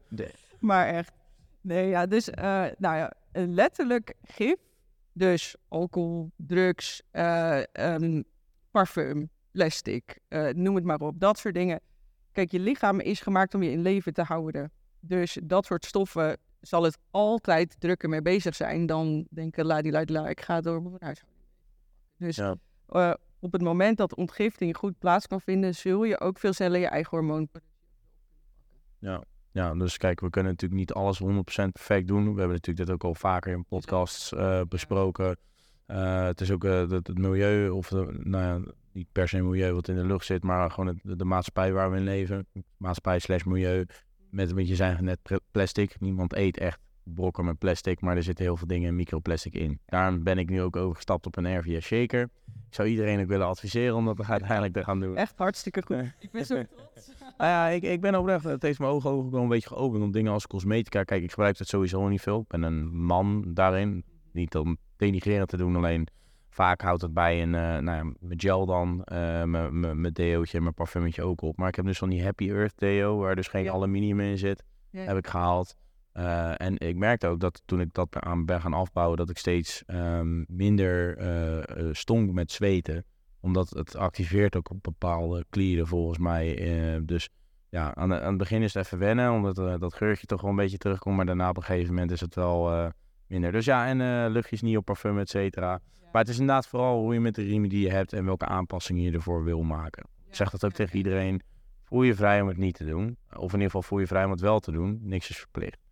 nee. 0.09 0.31
Maar 0.59 0.87
echt. 0.87 1.11
Nee, 1.61 1.87
ja, 1.87 2.05
dus 2.05 2.29
uh, 2.29 2.65
nou 2.77 2.97
ja, 2.97 3.13
letterlijk 3.31 4.13
gif 4.23 4.55
dus 5.13 5.55
alcohol, 5.67 6.31
drugs, 6.35 7.01
uh, 7.11 7.61
um, 7.73 8.23
parfum, 8.71 9.29
plastic, 9.51 10.19
uh, 10.29 10.49
noem 10.49 10.75
het 10.75 10.83
maar 10.83 10.99
op. 10.99 11.19
Dat 11.19 11.37
soort 11.37 11.53
dingen. 11.53 11.79
Kijk, 12.31 12.51
je 12.51 12.59
lichaam 12.59 12.99
is 12.99 13.19
gemaakt 13.21 13.53
om 13.53 13.63
je 13.63 13.71
in 13.71 13.81
leven 13.81 14.13
te 14.13 14.21
houden. 14.21 14.71
Dus 14.99 15.37
dat 15.43 15.65
soort 15.65 15.85
stoffen 15.85 16.37
zal 16.61 16.83
het 16.83 16.97
altijd 17.11 17.75
drukker 17.79 18.09
mee 18.09 18.21
bezig 18.21 18.55
zijn 18.55 18.85
dan 18.85 19.27
denken, 19.29 19.65
la 19.65 19.81
die 19.81 19.91
la, 19.91 20.03
la 20.05 20.29
ik 20.29 20.41
ga 20.41 20.61
door 20.61 20.81
mijn 20.81 20.95
huishouding. 20.99 21.41
Dus 22.17 22.35
ja. 22.35 22.55
uh, 22.89 23.13
op 23.39 23.51
het 23.51 23.61
moment 23.61 23.97
dat 23.97 24.15
ontgifting 24.15 24.77
goed 24.77 24.99
plaats 24.99 25.27
kan 25.27 25.41
vinden, 25.41 25.75
zul 25.75 26.03
je 26.03 26.19
ook 26.19 26.39
veel 26.39 26.53
sneller 26.53 26.79
je 26.79 26.87
eigen 26.87 27.17
hormoon. 27.17 27.49
Ja. 28.99 29.23
Ja, 29.53 29.73
dus 29.73 29.97
kijk, 29.97 30.19
we 30.19 30.29
kunnen 30.29 30.51
natuurlijk 30.51 30.79
niet 30.79 30.93
alles 30.93 31.21
100% 31.21 31.25
perfect 31.71 32.07
doen. 32.07 32.23
We 32.23 32.39
hebben 32.39 32.47
natuurlijk 32.47 32.85
dit 32.85 32.91
ook 32.91 33.03
al 33.03 33.15
vaker 33.15 33.51
in 33.51 33.65
podcasts 33.65 34.31
uh, 34.31 34.61
besproken. 34.67 35.37
Uh, 35.87 36.25
het 36.25 36.41
is 36.41 36.51
ook 36.51 36.63
uh, 36.63 36.79
het, 36.79 37.07
het, 37.07 37.17
milieu, 37.17 37.69
of 37.69 37.87
de, 37.87 38.19
nou 38.23 38.43
ja, 38.43 38.71
niet 38.91 39.07
per 39.11 39.27
se 39.27 39.41
milieu 39.41 39.73
wat 39.73 39.87
in 39.87 39.95
de 39.95 40.05
lucht 40.05 40.25
zit, 40.25 40.43
maar 40.43 40.71
gewoon 40.71 40.87
het, 40.87 41.19
de 41.19 41.25
maatschappij 41.25 41.73
waar 41.73 41.91
we 41.91 41.97
in 41.97 42.03
leven. 42.03 42.47
Maatschappij 42.77 43.19
slash 43.19 43.43
milieu. 43.43 43.85
Met 44.29 44.49
een 44.49 44.55
beetje 44.55 44.75
zijn 44.75 45.03
net 45.03 45.19
plastic. 45.51 45.99
Niemand 45.99 46.33
eet 46.35 46.57
echt 46.57 46.79
brokken 47.03 47.45
met 47.45 47.57
plastic, 47.57 48.01
maar 48.01 48.15
er 48.15 48.23
zitten 48.23 48.45
heel 48.45 48.57
veel 48.57 48.67
dingen 48.67 48.87
in 48.87 48.95
microplastic 48.95 49.53
in. 49.53 49.79
Daarom 49.85 50.23
ben 50.23 50.37
ik 50.37 50.49
nu 50.49 50.61
ook 50.61 50.75
overgestapt 50.75 51.25
op 51.25 51.37
een 51.37 51.59
RVS 51.59 51.85
shaker. 51.85 52.29
Ik 52.45 52.79
zou 52.79 52.87
iedereen 52.87 53.19
ook 53.19 53.27
willen 53.27 53.47
adviseren 53.47 53.95
om 53.95 54.05
dat 54.05 54.25
uiteindelijk 54.29 54.73
te 54.73 54.83
gaan 54.83 54.99
doen. 54.99 55.15
Echt 55.15 55.37
hartstikke 55.37 55.81
goed. 55.85 56.13
Ik 56.19 56.31
ben 56.31 56.45
zo 56.45 56.63
trots. 56.75 57.11
nou 57.19 57.49
ja, 57.49 57.67
ik, 57.67 57.83
ik 57.83 58.01
ben 58.01 58.15
oprecht, 58.15 58.43
het 58.43 58.61
heeft 58.61 58.79
mijn 58.79 58.91
ogen 58.91 59.09
ook 59.09 59.31
wel 59.31 59.41
een 59.41 59.47
beetje 59.47 59.67
geopend 59.67 60.03
om 60.03 60.11
dingen 60.11 60.31
als 60.31 60.47
cosmetica. 60.47 61.03
Kijk, 61.03 61.23
ik 61.23 61.29
gebruik 61.29 61.57
het 61.57 61.67
sowieso 61.67 62.07
niet 62.07 62.21
veel. 62.21 62.39
Ik 62.39 62.47
ben 62.47 62.63
een 62.63 62.95
man 62.95 63.53
daarin. 63.53 64.03
Niet 64.31 64.55
om 64.55 64.77
denigrerend 64.95 65.49
te 65.49 65.57
doen, 65.57 65.75
alleen 65.75 66.07
vaak 66.53 66.81
houdt 66.81 67.01
het 67.01 67.13
bij 67.13 67.41
een, 67.41 67.53
uh, 67.53 67.77
nou 67.77 67.85
ja, 67.85 68.03
mijn 68.19 68.39
gel 68.39 68.65
dan, 68.65 69.05
uh, 69.13 69.43
mijn 69.73 70.13
deootje 70.13 70.57
en 70.57 70.63
mijn 70.63 70.75
parfumetje 70.75 71.23
ook 71.23 71.41
op. 71.41 71.57
Maar 71.57 71.67
ik 71.67 71.75
heb 71.75 71.85
dus 71.85 71.97
van 71.97 72.09
die 72.09 72.23
Happy 72.23 72.49
Earth 72.49 72.77
deo, 72.77 73.17
waar 73.17 73.35
dus 73.35 73.47
geen 73.47 73.63
ja. 73.63 73.71
aluminium 73.71 74.19
in 74.19 74.37
zit, 74.37 74.63
ja. 74.89 75.01
heb 75.01 75.17
ik 75.17 75.27
gehaald. 75.27 75.75
Uh, 76.13 76.61
en 76.61 76.77
ik 76.77 76.95
merkte 76.95 77.27
ook 77.27 77.39
dat 77.39 77.61
toen 77.65 77.81
ik 77.81 77.93
dat 77.93 78.19
aan 78.19 78.45
ben 78.45 78.61
gaan 78.61 78.73
afbouwen, 78.73 79.17
dat 79.17 79.29
ik 79.29 79.37
steeds 79.37 79.83
um, 79.87 80.45
minder 80.47 81.19
uh, 81.77 81.93
stonk 81.93 82.31
met 82.31 82.51
zweten. 82.51 83.05
Omdat 83.39 83.69
het 83.69 83.95
activeert 83.95 84.55
ook 84.55 84.69
op 84.69 84.83
bepaalde 84.83 85.45
klieren 85.49 85.87
volgens 85.87 86.17
mij. 86.17 86.59
Uh, 86.95 86.99
dus 87.03 87.29
ja, 87.69 87.95
aan, 87.95 88.13
aan, 88.13 88.27
het 88.27 88.37
begin 88.37 88.61
is 88.61 88.73
het 88.73 88.85
even 88.85 88.97
wennen, 88.97 89.31
omdat 89.31 89.55
dat 89.55 89.93
geurtje 89.93 90.25
toch 90.25 90.41
wel 90.41 90.49
een 90.49 90.55
beetje 90.55 90.77
terugkomt. 90.77 91.15
Maar 91.15 91.25
daarna 91.25 91.49
op 91.49 91.57
een 91.57 91.63
gegeven 91.63 91.93
moment 91.93 92.11
is 92.11 92.21
het 92.21 92.35
wel 92.35 92.91
minder. 93.27 93.51
Dus 93.51 93.65
ja, 93.65 93.87
en 93.87 94.29
luchtjes 94.31 94.61
niet 94.61 94.77
op 94.77 94.85
parfum, 94.85 95.19
et 95.19 95.29
cetera. 95.29 95.71
Ja. 95.71 96.09
Maar 96.11 96.21
het 96.21 96.29
is 96.29 96.39
inderdaad 96.39 96.67
vooral 96.67 96.99
hoe 96.99 97.13
je 97.13 97.19
met 97.19 97.35
de 97.35 97.43
riemen 97.43 97.69
die 97.69 97.81
je 97.81 97.91
hebt 97.91 98.13
en 98.13 98.25
welke 98.25 98.45
aanpassingen 98.45 99.03
je 99.03 99.11
ervoor 99.11 99.43
wil 99.43 99.61
maken. 99.61 100.03
Ja. 100.07 100.27
Ik 100.27 100.35
zeg 100.35 100.49
dat 100.49 100.65
ook 100.65 100.71
ja, 100.71 100.77
tegen 100.77 100.97
iedereen. 100.97 101.41
Voel 101.83 102.03
je 102.03 102.15
vrij 102.15 102.41
om 102.41 102.47
het 102.47 102.57
niet 102.57 102.75
te 102.75 102.85
doen. 102.85 103.17
Of 103.29 103.47
in 103.47 103.53
ieder 103.53 103.65
geval 103.65 103.81
voel 103.81 103.99
je 103.99 104.07
vrij 104.07 104.25
om 104.25 104.31
het 104.31 104.41
wel 104.41 104.59
te 104.59 104.71
doen. 104.71 104.99
Niks 105.01 105.29
is 105.29 105.37
verplicht. 105.37 105.82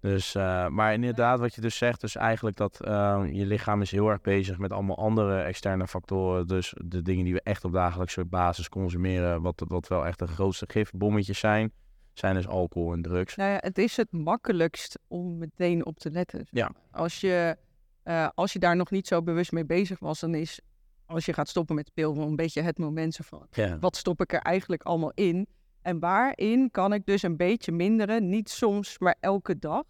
Dus, 0.00 0.34
uh, 0.34 0.68
maar 0.68 0.92
inderdaad, 0.92 1.40
wat 1.40 1.54
je 1.54 1.60
dus 1.60 1.76
zegt, 1.76 2.00
dus 2.00 2.16
eigenlijk 2.16 2.56
dat 2.56 2.80
uh, 2.84 3.22
je 3.32 3.46
lichaam 3.46 3.82
is 3.82 3.90
heel 3.90 4.08
erg 4.08 4.20
bezig 4.20 4.58
met 4.58 4.72
allemaal 4.72 4.98
andere 4.98 5.42
externe 5.42 5.86
factoren. 5.86 6.46
Dus 6.46 6.74
de 6.84 7.02
dingen 7.02 7.24
die 7.24 7.34
we 7.34 7.40
echt 7.42 7.64
op 7.64 7.72
dagelijkse 7.72 8.24
basis 8.24 8.68
consumeren, 8.68 9.42
wat, 9.42 9.62
wat 9.66 9.88
wel 9.88 10.06
echt 10.06 10.18
de 10.18 10.26
grootste 10.26 10.64
gifbommetjes 10.68 11.38
zijn, 11.38 11.72
zijn 12.12 12.34
dus 12.34 12.48
alcohol 12.48 12.92
en 12.92 13.02
drugs. 13.02 13.36
Nou 13.36 13.50
ja, 13.50 13.58
het 13.60 13.78
is 13.78 13.96
het 13.96 14.12
makkelijkst 14.12 14.98
om 15.08 15.38
meteen 15.38 15.86
op 15.86 15.98
te 15.98 16.10
letten. 16.10 16.46
Ja. 16.50 16.70
Als 16.90 17.20
je, 17.20 17.56
uh, 18.04 18.28
als 18.34 18.52
je 18.52 18.58
daar 18.58 18.76
nog 18.76 18.90
niet 18.90 19.06
zo 19.06 19.22
bewust 19.22 19.52
mee 19.52 19.66
bezig 19.66 19.98
was, 19.98 20.20
dan 20.20 20.34
is 20.34 20.60
als 21.08 21.24
je 21.24 21.32
gaat 21.32 21.48
stoppen 21.48 21.74
met 21.74 21.90
pil, 21.94 22.16
een 22.16 22.36
beetje 22.36 22.62
het 22.62 22.78
moment 22.78 23.18
van, 23.22 23.46
ja. 23.50 23.78
wat 23.78 23.96
stop 23.96 24.20
ik 24.20 24.32
er 24.32 24.40
eigenlijk 24.40 24.82
allemaal 24.82 25.12
in? 25.14 25.46
En 25.88 25.98
waarin 25.98 26.70
kan 26.70 26.92
ik 26.92 27.06
dus 27.06 27.22
een 27.22 27.36
beetje 27.36 27.72
minderen, 27.72 28.28
niet 28.28 28.48
soms, 28.48 28.98
maar 28.98 29.16
elke 29.20 29.58
dag, 29.58 29.82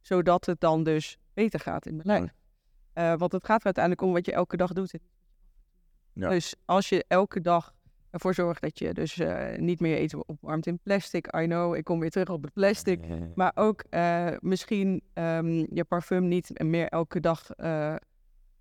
zodat 0.00 0.46
het 0.46 0.60
dan 0.60 0.82
dus 0.82 1.18
beter 1.34 1.60
gaat 1.60 1.86
in 1.86 1.96
mijn 1.96 2.06
lijf. 2.06 2.32
Uh, 2.94 3.18
want 3.18 3.32
het 3.32 3.44
gaat 3.44 3.58
er 3.58 3.64
uiteindelijk 3.64 4.04
om 4.04 4.12
wat 4.12 4.26
je 4.26 4.32
elke 4.32 4.56
dag 4.56 4.72
doet. 4.72 4.98
Ja. 6.12 6.28
Dus 6.28 6.54
als 6.64 6.88
je 6.88 7.04
elke 7.08 7.40
dag 7.40 7.74
ervoor 8.10 8.34
zorgt 8.34 8.62
dat 8.62 8.78
je 8.78 8.94
dus 8.94 9.16
uh, 9.16 9.56
niet 9.56 9.80
meer 9.80 9.96
eten 9.96 10.28
opwarmt 10.28 10.66
in 10.66 10.78
plastic, 10.82 11.36
I 11.36 11.44
know, 11.44 11.74
ik 11.74 11.84
kom 11.84 12.00
weer 12.00 12.10
terug 12.10 12.28
op 12.28 12.42
het 12.42 12.52
plastic, 12.52 13.00
maar 13.34 13.52
ook 13.54 13.84
uh, 13.90 14.28
misschien 14.40 15.02
um, 15.14 15.74
je 15.74 15.84
parfum 15.88 16.28
niet 16.28 16.62
meer 16.62 16.88
elke 16.88 17.20
dag 17.20 17.50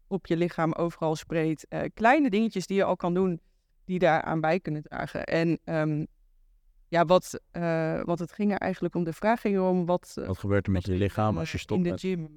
op 0.08 0.26
je 0.28 0.38
lichaam 0.38 0.74
overal 0.74 1.16
spreekt. 1.16 1.68
kleine 1.94 2.30
dingetjes 2.30 2.68
die 2.68 2.78
je 2.78 2.84
al 2.84 2.96
kan 2.96 3.14
doen, 3.14 3.42
die 3.86 4.00
daaraan 4.00 4.42
bij 4.42 4.60
kunnen 4.60 4.82
dragen. 4.82 5.24
En 5.24 5.60
um, 5.66 6.08
ja, 6.96 7.06
wat, 7.06 7.40
uh, 7.54 8.04
wat 8.04 8.20
het 8.20 8.32
ging 8.32 8.52
er 8.52 8.58
eigenlijk 8.58 8.96
om. 8.96 9.04
De 9.04 9.14
vraag 9.14 9.42
ging 9.42 9.60
om 9.60 9.86
wat... 9.86 10.16
Uh, 10.20 10.28
wat 10.28 10.38
gebeurt 10.38 10.66
er 10.66 10.72
met 10.72 10.86
je 10.86 10.94
lichaam 10.94 11.38
als 11.38 11.52
je 11.52 11.58
stopt 11.58 11.86
In 11.86 11.92
de 11.92 12.00
gym. 12.00 12.20
Uh, 12.20 12.28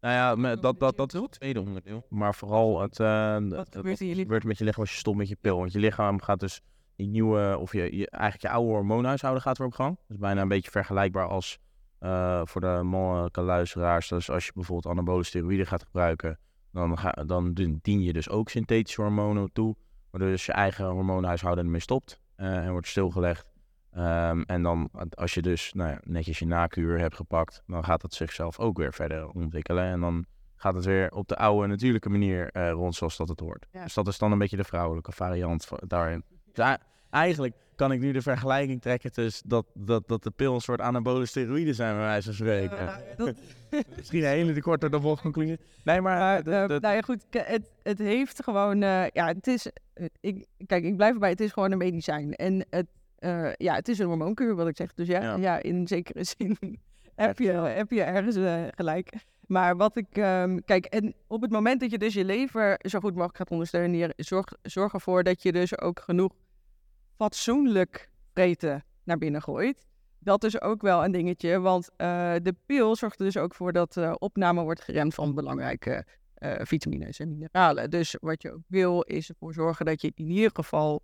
Nou 0.00 0.14
ja, 0.14 0.56
dat, 0.56 0.80
dat, 0.80 0.96
dat 0.96 1.14
is 1.14 1.20
het 1.20 1.30
tweede 1.30 1.60
onderdeel. 1.60 2.06
Maar 2.08 2.34
vooral 2.34 2.80
het, 2.80 2.98
uh, 2.98 3.38
Wat 3.48 3.68
gebeurt 3.70 3.98
gebeurt 3.98 4.44
met 4.44 4.58
je 4.58 4.64
lichaam 4.64 4.80
als 4.80 4.92
je 4.92 4.98
stopt 4.98 5.16
met 5.16 5.28
je 5.28 5.36
pil. 5.40 5.58
Want 5.58 5.72
je 5.72 5.78
lichaam 5.78 6.20
gaat 6.20 6.40
dus 6.40 6.60
die 6.96 7.06
nieuwe, 7.06 7.58
of 7.58 7.72
je, 7.72 7.96
je 7.96 8.10
eigenlijk 8.10 8.42
je 8.42 8.58
oude 8.58 8.72
hormoonhuishouden 8.72 9.42
gaat 9.42 9.58
weer 9.58 9.66
op 9.66 9.72
gang. 9.72 9.96
Dat 9.96 10.10
is 10.10 10.18
bijna 10.18 10.40
een 10.40 10.48
beetje 10.48 10.70
vergelijkbaar 10.70 11.28
als 11.28 11.58
uh, 12.00 12.40
voor 12.44 12.60
de 12.60 12.80
mannelijke 12.82 13.40
luisteraars. 13.40 14.08
Dus 14.08 14.30
als 14.30 14.46
je 14.46 14.52
bijvoorbeeld 14.54 14.94
anabole 14.94 15.24
steroïden 15.24 15.66
gaat 15.66 15.82
gebruiken, 15.82 16.38
dan, 16.72 16.98
ga, 16.98 17.10
dan 17.10 17.52
dien 17.82 18.02
je 18.02 18.12
dus 18.12 18.28
ook 18.28 18.48
synthetische 18.48 19.00
hormonen 19.00 19.52
toe. 19.52 19.76
Waardoor 20.10 20.30
dus 20.30 20.46
je 20.46 20.52
eigen 20.52 20.86
hormoonhuishouden 20.86 21.64
ermee 21.64 21.80
stopt 21.80 22.20
uh, 22.36 22.56
en 22.56 22.70
wordt 22.70 22.86
stilgelegd. 22.86 23.54
Um, 23.98 24.42
en 24.42 24.62
dan, 24.62 24.90
als 25.10 25.34
je 25.34 25.42
dus 25.42 25.72
nou 25.72 25.90
ja, 25.90 26.00
netjes 26.04 26.38
je 26.38 26.46
nakuur 26.46 26.98
hebt 26.98 27.14
gepakt, 27.14 27.62
dan 27.66 27.84
gaat 27.84 28.02
het 28.02 28.14
zichzelf 28.14 28.58
ook 28.58 28.78
weer 28.78 28.92
verder 28.92 29.28
ontwikkelen. 29.28 29.84
En 29.84 30.00
dan 30.00 30.26
gaat 30.56 30.74
het 30.74 30.84
weer 30.84 31.12
op 31.12 31.28
de 31.28 31.36
oude 31.36 31.66
natuurlijke 31.66 32.08
manier 32.08 32.50
uh, 32.52 32.70
rond 32.70 32.94
zoals 32.94 33.16
dat 33.16 33.28
het 33.28 33.40
hoort. 33.40 33.66
Ja. 33.70 33.82
Dus 33.82 33.94
dat 33.94 34.08
is 34.08 34.18
dan 34.18 34.32
een 34.32 34.38
beetje 34.38 34.56
de 34.56 34.64
vrouwelijke 34.64 35.12
variant 35.12 35.68
daarin. 35.86 36.22
Dus 36.52 36.76
eigenlijk 37.10 37.54
kan 37.76 37.92
ik 37.92 38.00
nu 38.00 38.12
de 38.12 38.22
vergelijking 38.22 38.82
trekken 38.82 39.12
tussen 39.12 39.48
dat, 39.48 39.66
dat, 39.74 40.08
dat 40.08 40.22
de 40.22 40.30
pil 40.30 40.54
een 40.54 40.60
soort 40.60 40.80
anabole 40.80 41.26
steroïden 41.26 41.74
zijn, 41.74 41.94
bij 41.94 42.04
wijze 42.04 42.26
van 42.26 42.34
spreken. 42.34 42.78
Uh, 42.78 42.96
dat... 43.16 43.36
Misschien 43.96 44.22
een 44.22 44.28
hele 44.28 44.60
korte 44.60 44.90
de 44.90 45.00
bocht 45.00 45.22
conclusie. 45.22 45.58
Nee, 45.84 46.00
maar... 46.00 46.46
Uh, 46.46 46.52
uh, 46.52 46.68
nou 46.68 46.94
ja, 46.94 47.00
goed, 47.00 47.24
het, 47.30 47.70
het 47.82 47.98
heeft 47.98 48.42
gewoon... 48.42 48.80
ja, 48.80 49.10
het 49.12 49.46
is... 49.46 49.70
Ik, 50.20 50.46
kijk, 50.66 50.84
ik 50.84 50.96
blijf 50.96 51.14
erbij, 51.14 51.30
het 51.30 51.40
is 51.40 51.52
gewoon 51.52 51.72
een 51.72 51.78
medicijn. 51.78 52.34
En 52.34 52.66
het 52.70 52.86
uh, 53.26 53.52
ja, 53.56 53.74
het 53.74 53.88
is 53.88 53.98
een 53.98 54.06
hormoonkuur, 54.06 54.54
wat 54.54 54.68
ik 54.68 54.76
zeg. 54.76 54.94
Dus 54.94 55.06
ja, 55.06 55.22
ja. 55.22 55.36
ja 55.36 55.62
in 55.62 55.86
zekere 55.86 56.24
zin 56.36 56.80
heb, 57.14 57.38
je, 57.38 57.50
heb 57.52 57.90
je 57.90 58.02
ergens 58.02 58.36
uh, 58.36 58.62
gelijk. 58.70 59.12
Maar 59.46 59.76
wat 59.76 59.96
ik... 59.96 60.16
Um, 60.16 60.64
kijk, 60.64 60.84
en 60.84 61.14
op 61.26 61.42
het 61.42 61.50
moment 61.50 61.80
dat 61.80 61.90
je 61.90 61.98
dus 61.98 62.14
je 62.14 62.24
lever 62.24 62.78
zo 62.78 63.00
goed 63.00 63.12
mogelijk 63.12 63.36
gaat 63.36 63.50
ondersteunen... 63.50 64.12
Zorg, 64.16 64.46
zorg 64.62 64.92
ervoor 64.92 65.22
dat 65.22 65.42
je 65.42 65.52
dus 65.52 65.78
ook 65.78 66.00
genoeg 66.00 66.32
fatsoenlijk 67.16 68.10
vreten 68.32 68.84
naar 69.04 69.18
binnen 69.18 69.42
gooit. 69.42 69.86
Dat 70.18 70.44
is 70.44 70.60
ook 70.60 70.82
wel 70.82 71.04
een 71.04 71.12
dingetje, 71.12 71.60
want 71.60 71.90
uh, 71.90 72.34
de 72.42 72.54
pil 72.66 72.96
zorgt 72.96 73.18
er 73.18 73.24
dus 73.24 73.36
ook 73.36 73.54
voor 73.54 73.72
dat 73.72 73.96
uh, 73.96 74.14
opname 74.18 74.62
wordt 74.62 74.80
geremd 74.82 75.14
van 75.14 75.34
belangrijke 75.34 76.06
vitamines 76.58 77.18
en 77.18 77.28
mineralen. 77.28 77.90
Dus 77.90 78.16
wat 78.20 78.42
je 78.42 78.52
ook 78.52 78.62
wil, 78.66 79.00
is 79.02 79.28
ervoor 79.28 79.52
zorgen 79.52 79.84
dat 79.84 80.00
je 80.00 80.12
in 80.14 80.30
ieder 80.30 80.50
geval 80.52 81.02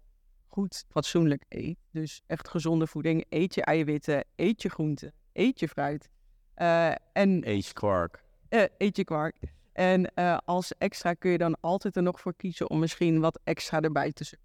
goed 0.53 0.85
fatsoenlijk 0.89 1.45
eet. 1.49 1.79
Dus 1.91 2.23
echt 2.27 2.49
gezonde 2.49 2.87
voeding. 2.87 3.25
Eet 3.29 3.55
je 3.55 3.65
eiwitten, 3.65 4.25
eet 4.37 4.63
je 4.63 4.69
groenten, 4.69 5.13
eet 5.33 5.61
je 5.61 5.69
fruit. 5.69 6.09
Uh, 6.57 6.91
en, 7.13 7.49
eet 7.49 7.67
je 7.67 7.73
kwark. 7.73 8.25
Uh, 8.51 8.63
eet 8.79 8.97
je 8.97 9.05
kwark. 9.05 9.37
En 9.73 10.11
uh, 10.15 10.39
als 10.45 10.73
extra 10.79 11.15
kun 11.15 11.31
je 11.31 11.39
dan 11.39 11.57
altijd 11.61 11.97
er 11.97 12.03
nog 12.03 12.21
voor 12.21 12.35
kiezen 12.35 12.71
om 12.71 12.79
misschien 12.79 13.21
wat 13.21 13.41
extra 13.45 13.81
erbij 13.81 14.13
te 14.13 14.37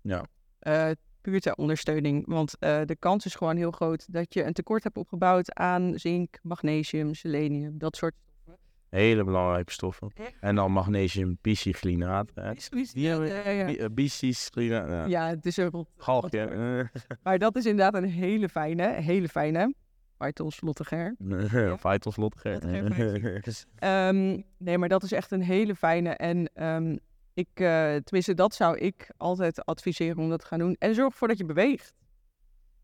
Ja. 0.00 0.24
puur 1.20 1.40
ter 1.40 1.54
ondersteuning. 1.54 2.26
Want 2.26 2.56
de 2.60 2.96
kans 2.98 3.24
is 3.24 3.34
gewoon 3.34 3.56
heel 3.56 3.70
groot 3.70 4.12
dat 4.12 4.34
je 4.34 4.44
een 4.44 4.52
tekort 4.52 4.84
hebt 4.84 4.96
opgebouwd 4.96 5.54
aan 5.54 5.98
zink, 5.98 6.38
magnesium, 6.42 7.14
selenium, 7.14 7.78
dat 7.78 7.96
soort 7.96 8.14
Hele 8.90 9.24
belangrijke 9.24 9.72
stoffen. 9.72 10.10
Echt? 10.14 10.34
En 10.40 10.54
dan 10.54 10.72
magnesium 10.72 11.38
biciclinaat. 11.40 12.32
Biciclinaat. 13.92 14.88
Ja. 14.88 15.04
ja, 15.04 15.28
het 15.28 15.46
is 15.46 15.56
een 15.56 15.70
rot. 15.70 15.88
Galgje. 15.96 16.90
maar 17.22 17.38
dat 17.38 17.56
is 17.56 17.66
inderdaad 17.66 18.02
een 18.02 18.08
hele 18.08 18.48
fijne, 18.48 18.86
hele 18.86 19.28
fijne. 19.28 19.74
Vitals 20.18 20.60
Lotteger. 20.60 21.14
Ja. 21.50 21.78
Vitals 21.78 22.16
Lotteger. 22.16 22.64
um, 23.84 24.44
nee, 24.58 24.78
maar 24.78 24.88
dat 24.88 25.02
is 25.02 25.12
echt 25.12 25.30
een 25.30 25.42
hele 25.42 25.74
fijne. 25.74 26.10
En 26.10 26.64
um, 26.66 26.98
ik, 27.34 27.48
uh, 27.54 27.96
tenminste, 27.96 28.34
dat 28.34 28.54
zou 28.54 28.78
ik 28.78 29.10
altijd 29.16 29.64
adviseren 29.64 30.18
om 30.18 30.28
dat 30.28 30.40
te 30.40 30.46
gaan 30.46 30.58
doen. 30.58 30.76
En 30.78 30.94
zorg 30.94 31.12
ervoor 31.12 31.28
dat 31.28 31.38
je 31.38 31.44
beweegt. 31.44 31.94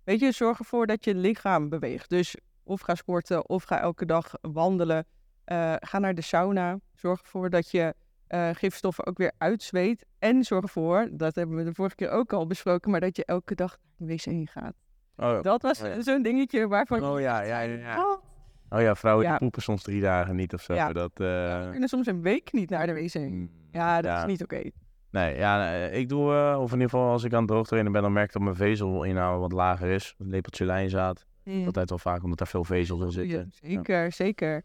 Weet 0.04 0.20
je, 0.20 0.32
zorg 0.32 0.58
ervoor 0.58 0.86
dat 0.86 1.04
je 1.04 1.14
lichaam 1.14 1.68
beweegt. 1.68 2.10
Dus 2.10 2.36
of 2.62 2.80
ga 2.80 2.94
sporten, 2.94 3.48
of 3.48 3.64
ga 3.64 3.80
elke 3.80 4.06
dag 4.06 4.32
wandelen. 4.40 5.06
Uh, 5.52 5.74
ga 5.80 5.98
naar 5.98 6.14
de 6.14 6.22
sauna. 6.22 6.78
Zorg 6.94 7.20
ervoor 7.20 7.50
dat 7.50 7.70
je 7.70 7.94
uh, 8.28 8.48
gifstoffen 8.52 9.06
ook 9.06 9.18
weer 9.18 9.32
uitzweet. 9.38 10.06
En 10.18 10.44
zorg 10.44 10.62
ervoor, 10.62 11.08
dat 11.12 11.34
hebben 11.34 11.56
we 11.56 11.64
de 11.64 11.74
vorige 11.74 11.94
keer 11.94 12.10
ook 12.10 12.32
al 12.32 12.46
besproken, 12.46 12.90
maar 12.90 13.00
dat 13.00 13.16
je 13.16 13.24
elke 13.24 13.54
dag 13.54 13.76
naar 13.96 14.08
de 14.08 14.14
wc 14.14 14.50
gaat. 14.50 14.74
Oh, 15.16 15.42
dat 15.42 15.62
was 15.62 15.82
oh, 15.82 15.86
ja. 15.86 16.02
zo'n 16.02 16.22
dingetje 16.22 16.68
waarvan. 16.68 17.04
Oh 17.04 17.20
ja, 17.20 17.40
ja, 17.40 17.60
ja. 17.60 17.98
Oh, 17.98 18.22
oh 18.68 18.80
ja, 18.80 18.94
vrouwen 18.94 19.26
ja. 19.26 19.38
poepen 19.38 19.62
soms 19.62 19.82
drie 19.82 20.00
dagen 20.00 20.36
niet 20.36 20.54
of 20.54 20.62
zo. 20.62 20.74
Ja. 20.74 20.92
Dat, 20.92 21.20
uh... 21.20 21.70
kunnen 21.70 21.88
soms 21.88 22.06
een 22.06 22.22
week 22.22 22.52
niet 22.52 22.70
naar 22.70 22.86
de 22.86 22.92
wc. 22.92 23.48
Ja, 23.70 24.00
dat 24.00 24.18
is 24.18 24.24
niet 24.24 24.42
oké. 24.42 24.54
Okay. 24.54 24.72
Nee, 25.10 25.36
ja, 25.36 25.74
ik 25.74 26.08
doe, 26.08 26.32
uh, 26.32 26.58
of 26.60 26.72
in 26.72 26.78
ieder 26.78 26.90
geval 26.90 27.10
als 27.10 27.24
ik 27.24 27.32
aan 27.32 27.38
het 27.38 27.48
droogtrainen 27.48 27.92
ben, 27.92 28.02
dan 28.02 28.12
merk 28.12 28.26
ik 28.26 28.32
dat 28.32 28.42
mijn 28.42 28.56
vezelinhoud 28.56 29.40
wat 29.40 29.52
lager 29.52 29.88
is. 29.88 30.14
Een 30.18 30.28
lepeltje 30.28 30.64
lijnzaad. 30.64 31.26
Mm. 31.44 31.66
Altijd 31.66 31.88
wel 31.88 31.98
vaak, 31.98 32.22
omdat 32.22 32.38
daar 32.38 32.46
veel 32.46 32.64
vezels 32.64 33.00
in 33.00 33.10
zitten. 33.10 33.52
zeker, 33.62 34.12
zeker. 34.12 34.62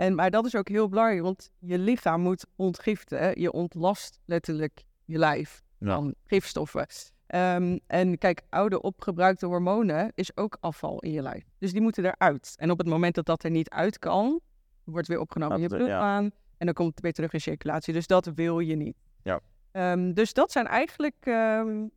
En, 0.00 0.14
maar 0.14 0.30
dat 0.30 0.46
is 0.46 0.56
ook 0.56 0.68
heel 0.68 0.88
belangrijk, 0.88 1.22
want 1.22 1.50
je 1.58 1.78
lichaam 1.78 2.20
moet 2.20 2.46
ontgiften. 2.56 3.18
Hè? 3.18 3.30
Je 3.34 3.52
ontlast 3.52 4.20
letterlijk 4.24 4.82
je 5.04 5.18
lijf 5.18 5.62
ja. 5.78 5.94
van 5.94 6.14
gifstoffen. 6.26 6.86
Um, 7.34 7.80
en 7.86 8.18
kijk, 8.18 8.42
oude 8.48 8.82
opgebruikte 8.82 9.46
hormonen 9.46 10.12
is 10.14 10.36
ook 10.36 10.56
afval 10.60 11.00
in 11.00 11.12
je 11.12 11.22
lijf. 11.22 11.44
Dus 11.58 11.72
die 11.72 11.80
moeten 11.80 12.04
eruit. 12.04 12.54
En 12.56 12.70
op 12.70 12.78
het 12.78 12.86
moment 12.86 13.14
dat 13.14 13.26
dat 13.26 13.42
er 13.42 13.50
niet 13.50 13.70
uit 13.70 13.98
kan, 13.98 14.40
wordt 14.84 15.08
weer 15.08 15.20
opgenomen 15.20 15.56
in 15.56 15.62
je 15.62 15.68
bloedbaan. 15.68 16.24
Ja. 16.24 16.30
En 16.58 16.66
dan 16.66 16.74
komt 16.74 16.90
het 16.90 17.00
weer 17.00 17.12
terug 17.12 17.32
in 17.32 17.40
circulatie. 17.40 17.92
Dus 17.92 18.06
dat 18.06 18.26
wil 18.34 18.58
je 18.58 18.76
niet. 18.76 18.96
Ja. 19.22 19.40
Um, 19.72 20.14
dus 20.14 20.32
dat 20.32 20.52
zijn 20.52 20.66
eigenlijk... 20.66 21.16
Um, 21.26 21.90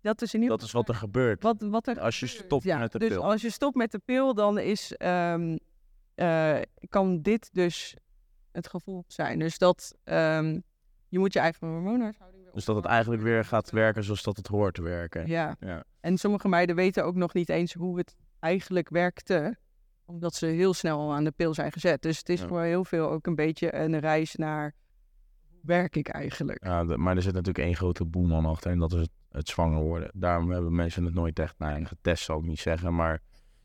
dat 0.00 0.22
is, 0.22 0.34
in 0.34 0.42
ieder 0.42 0.56
dat 0.56 0.66
is 0.66 0.72
wat 0.72 0.88
er 0.88 0.94
gebeurt. 0.94 1.42
Wat, 1.42 1.56
wat 1.60 1.86
er 1.86 2.00
als 2.00 2.20
je 2.20 2.26
stopt 2.26 2.64
ja, 2.64 2.78
met 2.78 2.92
de 2.92 2.98
dus 2.98 3.08
pil. 3.08 3.24
als 3.24 3.42
je 3.42 3.50
stopt 3.50 3.76
met 3.76 3.90
de 3.90 4.00
pil, 4.04 4.34
dan 4.34 4.58
is 4.58 4.94
uh, 6.18 6.58
kan 6.88 7.22
dit 7.22 7.48
dus 7.52 7.96
het 8.52 8.68
gevolg 8.68 9.04
zijn. 9.06 9.38
Dus 9.38 9.58
dat 9.58 9.94
um, 10.04 10.62
je 11.08 11.18
moet 11.18 11.32
je 11.32 11.38
eigen 11.38 11.68
hormoonhuishouding 11.68 12.42
weer 12.42 12.52
Dus 12.52 12.64
dat 12.64 12.76
het 12.76 12.84
eigenlijk 12.84 13.22
weer 13.22 13.44
gaat 13.44 13.70
werken 13.70 14.04
zoals 14.04 14.22
dat 14.22 14.36
het 14.36 14.46
hoort 14.46 14.74
te 14.74 14.82
werken. 14.82 15.26
Ja. 15.26 15.56
ja. 15.60 15.84
En 16.00 16.18
sommige 16.18 16.48
meiden 16.48 16.76
weten 16.76 17.04
ook 17.04 17.14
nog 17.14 17.34
niet 17.34 17.48
eens 17.48 17.72
hoe 17.72 17.98
het 17.98 18.16
eigenlijk 18.40 18.88
werkte. 18.88 19.56
Omdat 20.04 20.34
ze 20.34 20.46
heel 20.46 20.74
snel 20.74 21.12
aan 21.12 21.24
de 21.24 21.30
pil 21.30 21.54
zijn 21.54 21.72
gezet. 21.72 22.02
Dus 22.02 22.18
het 22.18 22.28
is 22.28 22.40
ja. 22.40 22.46
voor 22.46 22.62
heel 22.62 22.84
veel 22.84 23.10
ook 23.10 23.26
een 23.26 23.34
beetje 23.34 23.74
een 23.74 23.98
reis 23.98 24.34
naar 24.34 24.74
hoe 25.50 25.60
werk 25.62 25.96
ik 25.96 26.08
eigenlijk. 26.08 26.64
Ja, 26.64 26.82
maar 26.82 27.16
er 27.16 27.22
zit 27.22 27.32
natuurlijk 27.32 27.64
één 27.64 27.76
grote 27.76 28.04
boeman 28.04 28.46
achter. 28.46 28.70
En 28.70 28.78
dat 28.78 28.92
is 28.92 29.00
het, 29.00 29.10
het 29.30 29.48
zwanger 29.48 29.82
worden. 29.82 30.10
Daarom 30.14 30.50
hebben 30.50 30.74
mensen 30.74 31.04
het 31.04 31.14
nooit 31.14 31.38
echt 31.38 31.58
nou, 31.58 31.84
getest, 31.84 32.24
zou 32.24 32.40
ik 32.40 32.46
niet 32.46 32.60
zeggen. 32.60 32.94
Maar 32.94 33.20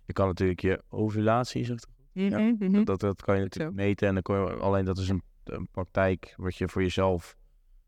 je 0.06 0.14
kan 0.14 0.28
natuurlijk 0.28 0.62
je 0.62 0.84
ovulatie, 0.90 1.62
is 1.62 1.70
Ja, 2.14 2.38
-hmm, 2.38 2.56
mm 2.60 2.74
-hmm. 2.74 2.84
dat, 2.86 3.00
dat 3.00 3.22
kan 3.22 3.36
je 3.36 3.42
natuurlijk 3.42 3.78
Zo. 3.78 3.84
meten 3.84 4.08
en 4.08 4.14
dan 4.14 4.24
kon 4.24 4.36
je, 4.36 4.54
alleen 4.54 4.86
dat 4.86 4.98
is 4.98 5.10
een, 5.10 5.22
een 5.44 5.68
praktijk 5.72 6.34
wat 6.38 6.56
je 6.56 6.70
voor 6.70 6.82
jezelf 6.82 7.36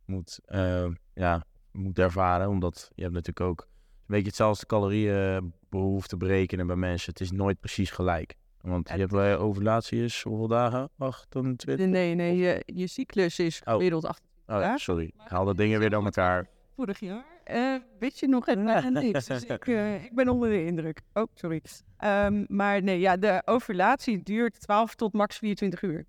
moet, 0.05 0.39
uh, 0.47 0.87
ja, 1.13 1.43
moet 1.71 1.99
ervaren. 1.99 2.49
Omdat 2.49 2.91
je 2.95 3.01
hebt 3.01 3.13
natuurlijk 3.13 3.49
ook 3.49 3.61
een 3.61 4.05
beetje 4.05 4.27
hetzelfde 4.27 4.65
calorieënbehoefte 4.65 6.17
berekenen 6.17 6.67
bij 6.67 6.75
mensen. 6.75 7.11
Het 7.11 7.21
is 7.21 7.31
nooit 7.31 7.59
precies 7.59 7.91
gelijk. 7.91 8.35
Want 8.61 8.89
je 8.89 8.97
hebt 8.97 9.11
bij 9.11 9.37
ovulatie 9.37 10.03
is 10.03 10.23
hoeveel 10.23 10.47
dagen? 10.47 10.89
28? 10.97 11.87
Nee, 11.87 12.15
nee, 12.15 12.37
je, 12.37 12.63
je 12.65 12.87
cyclus 12.87 13.39
is 13.39 13.61
gemiddeld 13.63 14.03
oh. 14.03 14.09
28 14.09 14.55
oh, 14.55 14.61
ja, 14.61 14.77
sorry, 14.77 15.05
ik 15.05 15.29
haal 15.29 15.45
de 15.45 15.55
dingen 15.55 15.79
weer 15.79 15.89
door 15.89 16.03
elkaar. 16.03 16.47
Vorig 16.75 16.99
jaar 16.99 17.34
uh, 17.51 17.75
weet 17.99 18.19
je 18.19 18.27
nog 18.27 18.45
helemaal 18.45 18.91
niks. 18.91 19.25
Dus 19.25 19.43
ik, 19.43 19.67
uh, 19.67 20.03
ik 20.03 20.15
ben 20.15 20.29
onder 20.29 20.49
de 20.49 20.65
indruk. 20.65 21.01
Oh, 21.13 21.23
sorry. 21.33 21.61
Um, 22.03 22.45
maar 22.47 22.83
nee, 22.83 22.99
ja, 22.99 23.17
de 23.17 23.41
ovulatie 23.45 24.23
duurt 24.23 24.59
12 24.59 24.95
tot 24.95 25.13
max 25.13 25.37
24 25.37 25.81
uur. 25.81 26.05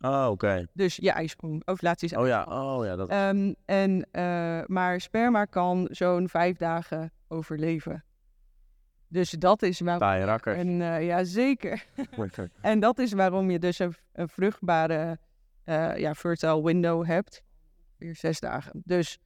Oh, 0.00 0.22
oké. 0.22 0.30
Okay. 0.30 0.66
Dus 0.72 0.96
je 0.96 1.10
ijsprong. 1.10 1.62
Ovulatie 1.64 2.08
is 2.08 2.16
Oh 2.16 2.26
ja, 2.26 2.44
oh 2.44 2.84
ja. 2.84 2.96
Dat... 2.96 3.12
Um, 3.12 3.54
en, 3.64 4.08
uh, 4.12 4.60
maar 4.66 5.00
sperma 5.00 5.44
kan 5.44 5.88
zo'n 5.90 6.28
vijf 6.28 6.56
dagen 6.56 7.12
overleven. 7.28 8.04
Dus 9.08 9.30
dat 9.30 9.62
is 9.62 9.80
waarom... 9.80 10.24
rakker. 10.24 10.56
En, 10.56 10.68
uh, 10.80 11.06
ja, 11.06 11.24
zeker. 11.24 11.84
en 12.60 12.80
dat 12.80 12.98
is 12.98 13.12
waarom 13.12 13.50
je 13.50 13.58
dus 13.58 13.78
een, 13.78 13.94
een 14.12 14.28
vruchtbare 14.28 15.18
uh, 15.64 15.96
ja, 15.96 16.14
fertile 16.14 16.62
window 16.62 17.06
hebt. 17.06 17.42
Weer 17.96 18.16
zes 18.16 18.40
dagen. 18.40 18.82
Dus 18.84 19.18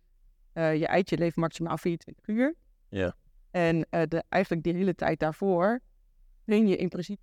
uh, 0.59 0.77
je 0.77 0.87
eitje 0.87 1.19
leeft 1.19 1.37
maximaal 1.37 1.79
24 1.79 2.27
uur. 2.27 2.55
Ja. 2.89 3.17
En 3.51 3.77
uh, 3.77 4.03
de, 4.09 4.25
eigenlijk 4.29 4.63
die 4.63 4.75
hele 4.75 4.95
tijd 4.95 5.19
daarvoor 5.19 5.81
train 6.45 6.67
je 6.67 6.77
in 6.77 6.89
principe. 6.89 7.23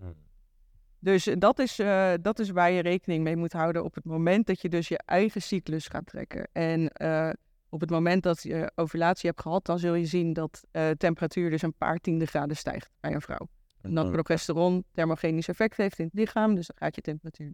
Mm. 0.00 0.14
Dus 0.98 1.24
dat 1.38 1.58
is, 1.58 1.78
uh, 1.78 2.12
dat 2.22 2.38
is 2.38 2.50
waar 2.50 2.70
je 2.70 2.82
rekening 2.82 3.22
mee 3.22 3.36
moet 3.36 3.52
houden 3.52 3.84
op 3.84 3.94
het 3.94 4.04
moment 4.04 4.46
dat 4.46 4.60
je 4.60 4.68
dus 4.68 4.88
je 4.88 4.98
eigen 5.04 5.42
cyclus 5.42 5.86
gaat 5.86 6.06
trekken. 6.06 6.48
En 6.52 6.90
op 7.68 7.80
het 7.80 7.90
moment 7.90 8.22
dat 8.22 8.42
je 8.42 8.72
ovulatie 8.74 9.28
hebt 9.28 9.42
gehad, 9.42 9.66
dan 9.66 9.78
zul 9.78 9.94
je 9.94 10.06
zien 10.06 10.32
dat 10.32 10.66
temperatuur 10.96 11.50
dus 11.50 11.62
een 11.62 11.74
paar 11.74 11.98
tiende 11.98 12.26
graden 12.26 12.56
stijgt 12.56 12.90
bij 13.00 13.14
een 13.14 13.20
vrouw. 13.20 13.48
En 13.80 13.94
dat 13.94 14.10
progesteron 14.10 14.84
thermogenisch 14.92 15.48
effect 15.48 15.76
heeft 15.76 15.98
in 15.98 16.04
het 16.04 16.14
lichaam, 16.14 16.54
dus 16.54 16.66
dan 16.66 16.76
gaat 16.76 16.94
je 16.94 17.00
temperatuur. 17.00 17.52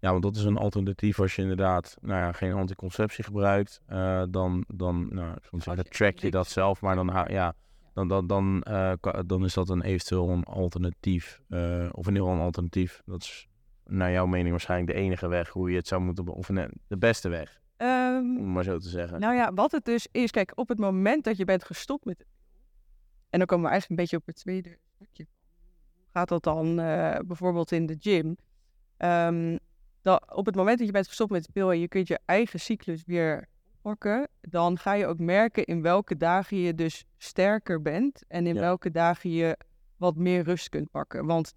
Ja, 0.00 0.10
want 0.10 0.22
dat 0.22 0.36
is 0.36 0.44
een 0.44 0.56
alternatief 0.56 1.20
als 1.20 1.36
je 1.36 1.42
inderdaad 1.42 1.96
nou 2.00 2.20
ja, 2.20 2.32
geen 2.32 2.52
anticonceptie 2.52 3.24
gebruikt. 3.24 3.80
eh, 3.86 4.22
dan, 4.30 4.64
dan, 4.68 5.08
nou, 5.14 5.36
zeggen, 5.50 5.90
track 5.90 6.18
je 6.18 6.30
dat 6.30 6.48
zelf, 6.48 6.80
maar 6.80 6.94
dan, 6.94 7.24
ja, 7.28 7.54
dan, 7.94 8.08
dan, 8.08 8.26
dan, 8.26 8.62
eh, 8.62 8.92
dan 9.26 9.44
is 9.44 9.54
dat 9.54 9.68
een 9.68 9.82
eventueel 9.82 10.28
een 10.28 10.44
alternatief. 10.44 11.40
eh, 11.48 11.88
of 11.90 12.06
in 12.06 12.12
ieder 12.12 12.22
geval 12.22 12.32
een 12.32 12.44
alternatief. 12.44 13.02
Dat 13.04 13.22
is 13.22 13.48
naar 13.84 14.10
jouw 14.12 14.26
mening 14.26 14.50
waarschijnlijk 14.50 14.92
de 14.92 14.98
enige 14.98 15.28
weg 15.28 15.48
hoe 15.48 15.70
je 15.70 15.76
het 15.76 15.88
zou 15.88 16.02
moeten... 16.02 16.26
Of 16.28 16.48
nee, 16.48 16.68
de 16.88 16.96
beste 16.98 17.28
weg, 17.28 17.60
Ehm, 17.76 18.38
om 18.38 18.52
maar 18.52 18.64
zo 18.64 18.78
te 18.78 18.88
zeggen. 18.88 19.20
Nou 19.20 19.34
ja, 19.34 19.52
wat 19.54 19.72
het 19.72 19.84
dus 19.84 20.08
is, 20.12 20.30
kijk, 20.30 20.52
op 20.54 20.68
het 20.68 20.78
moment 20.78 21.24
dat 21.24 21.36
je 21.36 21.44
bent 21.44 21.64
gestopt 21.64 22.04
met 22.04 22.24
en 23.30 23.38
dan 23.38 23.46
komen 23.46 23.64
we 23.64 23.70
eigenlijk 23.70 23.90
een 23.90 24.06
beetje 24.06 24.16
op 24.16 24.26
het 24.26 24.36
tweede 24.36 24.78
stukje. 24.94 25.26
Hoe 25.94 26.10
gaat 26.12 26.28
dat 26.28 26.42
dan 26.42 26.76
bijvoorbeeld 27.26 27.72
in 27.72 27.86
de 27.86 27.96
gym? 28.00 28.36
Ehm, 28.96 29.56
dat, 30.06 30.34
op 30.34 30.46
het 30.46 30.54
moment 30.54 30.78
dat 30.78 30.86
je 30.86 30.92
bent 30.92 31.06
gestopt 31.08 31.30
met 31.30 31.44
de 31.44 31.52
pil 31.52 31.72
en 31.72 31.78
je 31.80 31.88
kunt 31.88 32.08
je 32.08 32.18
eigen 32.24 32.60
cyclus 32.60 33.02
weer 33.06 33.48
pakken, 33.82 34.28
dan 34.40 34.78
ga 34.78 34.92
je 34.92 35.06
ook 35.06 35.18
merken 35.18 35.64
in 35.64 35.82
welke 35.82 36.16
dagen 36.16 36.56
je 36.56 36.74
dus 36.74 37.04
sterker 37.16 37.82
bent 37.82 38.24
en 38.28 38.46
in 38.46 38.54
Ja. 38.54 38.60
welke 38.60 38.90
dagen 38.90 39.30
je 39.30 39.56
wat 39.96 40.16
meer 40.16 40.42
rust 40.42 40.68
kunt 40.68 40.90
pakken. 40.90 41.26
Want 41.26 41.52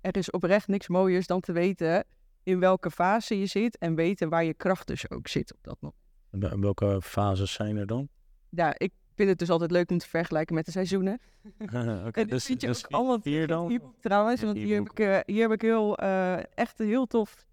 er 0.00 0.16
is 0.16 0.30
oprecht 0.30 0.68
niks 0.68 0.88
mooiers 0.88 1.26
dan 1.26 1.40
te 1.40 1.52
weten 1.52 2.04
in 2.42 2.58
welke 2.60 2.90
fase 2.90 3.38
je 3.38 3.46
zit 3.46 3.78
en 3.78 3.94
weten 3.94 4.28
waar 4.28 4.44
je 4.44 4.54
kracht 4.54 4.86
dus 4.86 5.10
ook 5.10 5.28
zit 5.28 5.54
op 5.54 5.58
dat 5.62 5.76
moment. 5.80 6.00
En 6.30 6.40
wel- 6.40 6.50
en 6.50 6.60
welke 6.60 6.98
fases 7.02 7.52
zijn 7.52 7.76
er 7.76 7.86
dan? 7.86 8.08
Ja, 8.48 8.74
ik 8.78 8.92
vind 9.14 9.28
het 9.28 9.38
dus 9.38 9.50
altijd 9.50 9.70
leuk 9.70 9.90
om 9.90 9.98
te 9.98 10.08
vergelijken 10.08 10.54
met 10.54 10.64
de 10.64 10.70
seizoenen. 10.70 11.20
Oké, 12.06 12.20
En 12.20 12.40
vind 12.40 12.60
je 12.60 12.68
ook 12.68 12.76
allemaal 12.90 13.20
vier 13.20 13.40
in 13.40 13.46
dan? 13.46 13.92
trouwens, 14.00 14.42
want 14.42 14.56
hier 14.56 14.74
heb 14.78 14.90
ik, 14.90 14.98
eh, 15.00 15.18
hier 15.26 15.42
heb 15.42 15.52
ik 15.52 15.62
heel, 15.62 15.96
eh, 15.96 16.36
echt 16.54 16.78
heel 16.78 17.06
tof 17.06 17.46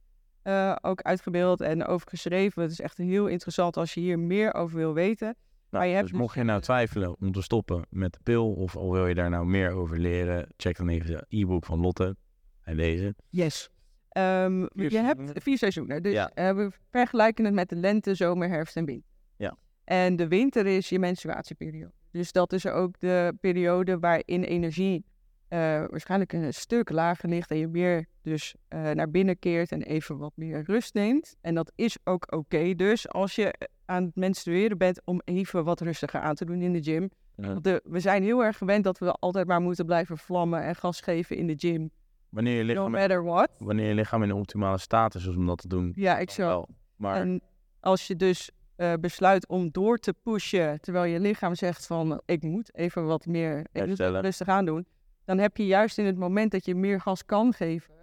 eh, 0.46 0.76
ook 0.82 1.02
uitgebeeld 1.02 1.62
en 1.62 1.86
over 1.86 2.08
geschreven. 2.10 2.62
Het 2.62 2.72
is 2.72 2.80
echt 2.82 2.98
heel 2.98 3.28
interessant 3.28 3.78
als 3.78 3.94
je 3.94 4.00
hier 4.00 4.20
meer 4.20 4.54
over 4.54 4.78
wil 4.78 4.94
weten. 4.94 5.26
Nou, 5.28 5.36
Maar 5.70 5.88
je 5.88 5.92
hebt 5.94 6.02
dus 6.02 6.12
dus, 6.12 6.20
mocht 6.22 6.36
je 6.36 6.44
nou 6.44 6.58
eh, 6.58 6.64
twijfelen 6.64 7.16
om 7.20 7.32
te 7.32 7.42
stoppen 7.42 7.86
met 7.90 8.14
de 8.14 8.20
pil, 8.24 8.54
of 8.54 8.76
al 8.76 8.92
wil 8.92 9.08
je 9.08 9.16
daar 9.16 9.30
nou 9.30 9.46
meer 9.46 9.72
over 9.72 10.00
leren, 10.00 10.48
check 10.58 10.78
dan 10.78 10.90
even 10.90 11.08
de 11.08 11.26
e-book 11.30 11.66
van 11.66 11.80
Lotte. 11.80 12.16
Bij 12.64 12.74
deze. 12.74 13.16
Yes. 13.30 13.70
Ehm, 14.10 14.60
je 14.62 14.98
hebt 14.98 15.32
vier 15.44 15.58
seizoenen. 15.58 16.04
Dus 16.04 16.14
Ja. 16.14 16.30
eh, 16.34 16.56
we 16.56 16.72
vergelijken 16.90 17.46
het 17.46 17.54
met 17.54 17.70
de 17.70 17.76
lente, 17.76 18.16
zomer, 18.16 18.50
herfst 18.50 18.76
en 18.76 18.86
winter. 18.86 19.10
Ja. 19.38 19.58
En 19.84 20.16
de 20.16 20.28
winter 20.28 20.66
is 20.66 20.90
je 20.90 21.00
menstruatieperiode. 21.00 21.94
Dus 22.12 22.32
dat 22.32 22.54
is 22.54 22.66
ook 22.68 23.00
de 23.00 23.34
periode 23.42 24.00
waarin 24.00 24.44
energie 24.44 25.06
eh, 25.48 25.60
waarschijnlijk 25.88 26.34
een 26.34 26.54
stuk 26.54 26.90
lager 26.90 27.30
ligt. 27.30 27.52
En 27.52 27.58
je 27.58 27.68
meer 27.68 28.06
dus 28.22 28.56
eh, 28.68 28.92
naar 28.92 29.12
binnen 29.12 29.40
keert 29.40 29.72
en 29.72 29.82
even 29.82 30.18
wat 30.18 30.32
meer 30.36 30.64
rust 30.66 30.94
neemt. 30.94 31.36
En 31.42 31.56
dat 31.56 31.72
is 31.76 31.98
ook 32.04 32.34
oké. 32.34 32.76
Dus 32.76 33.10
als 33.10 33.36
je 33.36 33.54
aan 33.86 34.04
het 34.04 34.16
menstrueren 34.16 34.78
bent 34.78 35.02
om 35.06 35.22
even 35.24 35.64
wat 35.64 35.82
rustiger 35.82 36.20
aan 36.20 36.36
te 36.36 36.46
doen 36.46 36.62
in 36.62 36.74
de 36.74 36.84
gym. 36.84 37.10
Ja. 37.36 37.48
Want 37.48 37.64
de, 37.64 37.82
we 37.84 38.00
zijn 38.00 38.24
heel 38.24 38.44
erg 38.44 38.58
gewend 38.58 38.84
dat 38.84 38.98
we 38.98 39.12
altijd 39.12 39.48
maar 39.48 39.62
moeten 39.62 39.86
blijven 39.86 40.18
vlammen 40.18 40.64
en 40.64 40.76
gas 40.76 41.02
geven 41.02 41.38
in 41.38 41.48
de 41.48 41.56
gym. 41.58 41.92
Wanneer, 42.30 42.56
je 42.58 42.64
No 42.64 42.68
lichaam, 42.68 42.92
matter 42.92 43.24
what. 43.24 43.50
wanneer 43.60 43.88
je 43.88 43.94
lichaam 43.94 44.22
in 44.22 44.28
de 44.28 44.36
optimale 44.36 44.78
status 44.78 45.26
is 45.26 45.36
om 45.36 45.46
dat 45.46 45.58
te 45.58 45.68
doen. 45.68 45.92
Ja, 45.96 46.18
ik 46.18 46.28
dan 46.28 46.36
zo. 46.36 46.48
wel. 46.48 46.70
Maar 46.96 47.16
En 47.16 47.42
als 47.80 48.08
je 48.08 48.16
dus 48.16 48.52
eh, 48.76 48.94
besluit 49.00 49.48
om 49.48 49.72
door 49.72 49.98
te 49.98 50.14
pushen, 50.24 50.82
terwijl 50.82 51.14
je 51.14 51.20
lichaam 51.20 51.56
zegt 51.56 51.86
van 51.86 52.22
ik 52.26 52.44
moet 52.44 52.76
even 52.76 53.06
wat 53.06 53.26
meer 53.26 53.68
rustig 53.98 54.48
aan 54.48 54.66
doen, 54.66 54.86
dan 55.26 55.38
heb 55.38 55.58
je 55.58 55.66
juist 55.66 55.98
in 55.98 56.06
het 56.06 56.18
moment 56.18 56.52
dat 56.52 56.66
je 56.66 56.76
meer 56.76 57.02
gas 57.02 57.26
kan 57.26 57.54
geven, 57.54 57.94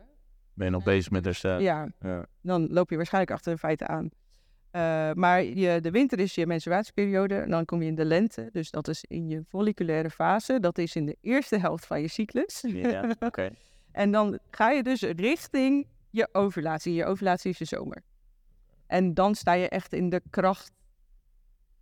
ben 0.55 0.67
je 0.67 0.73
nog 0.73 0.85
bezig 0.85 1.11
met 1.11 1.25
herstel. 1.25 1.61
ja, 1.61 1.89
Ja. 2.01 2.27
dan 2.41 2.67
loop 2.71 2.91
je 2.91 2.97
waarschijnlijk 2.97 3.33
achter 3.35 3.53
de 3.53 3.59
feiten 3.59 3.89
aan. 3.89 4.09
Eh, 4.71 5.13
maar 5.13 5.43
je, 5.45 5.81
de 5.81 5.91
winter 5.91 6.19
is 6.19 6.35
je 6.35 6.47
menstruatieperiode, 6.47 7.35
en 7.35 7.51
dan 7.51 7.65
kom 7.65 7.83
je 7.83 7.89
in 7.89 7.95
de 7.95 8.05
lente, 8.05 8.49
dus 8.53 8.71
dat 8.71 8.89
is 8.89 9.05
in 9.09 9.29
je 9.29 9.45
folliculaire 9.49 10.11
fase, 10.11 10.61
dat 10.61 10.79
is 10.79 10.97
in 10.97 11.07
de 11.07 11.17
eerste 11.21 11.59
helft 11.59 11.87
van 11.87 12.01
je 12.01 12.09
cyclus. 12.09 12.65
Ja, 12.67 13.15
oké. 13.21 13.51
En 13.93 14.11
dan 14.11 14.39
ga 14.51 14.71
je 14.71 14.83
dus 14.83 15.01
richting 15.03 15.87
je 16.11 16.29
ovulatie. 16.33 16.95
Je 16.95 17.05
ovulatie 17.05 17.51
is 17.51 17.59
je 17.59 17.65
zomer. 17.65 18.03
En 18.87 19.15
dan 19.15 19.35
sta 19.35 19.53
je 19.53 19.69
echt 19.69 19.93
in 19.93 20.09
de 20.09 20.23
kracht 20.31 20.73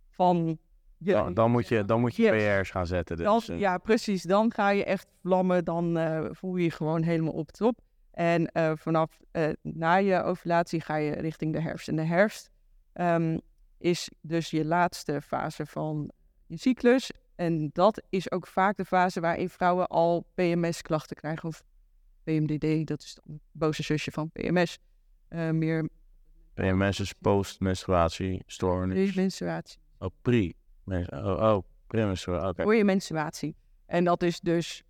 van 0.09 0.57
je... 1.03 1.11
Dan, 1.11 1.33
dan 1.33 1.51
moet 1.51 1.67
je, 1.67 1.85
dan 1.85 1.99
moet 1.99 2.15
je 2.15 2.21
Yes. 2.23 2.59
PR's 2.59 2.69
gaan 2.69 2.87
zetten. 2.87 3.17
Dus, 3.17 3.25
Dan- 3.25 3.41
eh, 3.55 3.59
ja, 3.59 3.77
precies. 3.77 4.23
Dan 4.23 4.51
ga 4.53 4.69
je 4.69 4.83
echt 4.85 5.07
vlammen. 5.21 5.65
Dan 5.65 5.97
eh, 5.97 6.25
voel 6.31 6.55
je 6.55 6.63
je 6.63 6.71
gewoon 6.71 7.01
helemaal 7.03 7.33
op 7.33 7.51
top. 7.51 7.79
En 8.11 8.47
eh, 8.47 8.71
vanaf 8.75 9.19
na 9.61 9.95
je 9.95 10.23
ovulatie 10.23 10.81
ga 10.81 10.95
je 10.95 11.11
richting 11.11 11.53
de 11.53 11.61
herfst. 11.61 11.87
En 11.87 11.95
de 11.95 12.03
herfst 12.05 12.49
ehm, 12.93 13.37
is 13.77 14.09
dus 14.21 14.49
je 14.49 14.65
laatste 14.65 15.21
fase 15.21 15.65
van 15.65 16.11
je 16.47 16.57
cyclus. 16.57 17.11
En 17.35 17.69
dat 17.73 18.03
is 18.09 18.31
ook 18.31 18.47
vaak 18.47 18.77
de 18.77 18.85
fase 18.85 19.19
waarin 19.19 19.49
vrouwen 19.49 19.87
al 19.87 20.25
PMS-klachten 20.33 21.15
krijgen. 21.15 21.49
Of 21.49 21.63
PMDD, 22.23 22.87
dat 22.87 23.01
is 23.01 23.13
dan 23.23 23.33
het 23.33 23.41
boze 23.51 23.83
zusje 23.83 24.11
van 24.11 24.29
PMS. 24.31 24.77
Meer 25.29 25.89
PMS 26.53 26.99
is 26.99 27.13
post-menstruatie, 27.13 28.43
stoornis. 28.45 29.13
menstruatie. 29.13 29.79
Oh, 29.99 30.09
pre. 30.21 30.53
Oh, 30.85 31.41
oh 31.41 31.63
premenstruatie. 31.87 32.49
Oké. 32.49 32.63
Voor 32.63 32.75
je 32.75 32.83
menstruatie. 32.83 33.55
En 33.85 34.03
dat 34.03 34.23
is 34.23 34.39
dus 34.39 34.83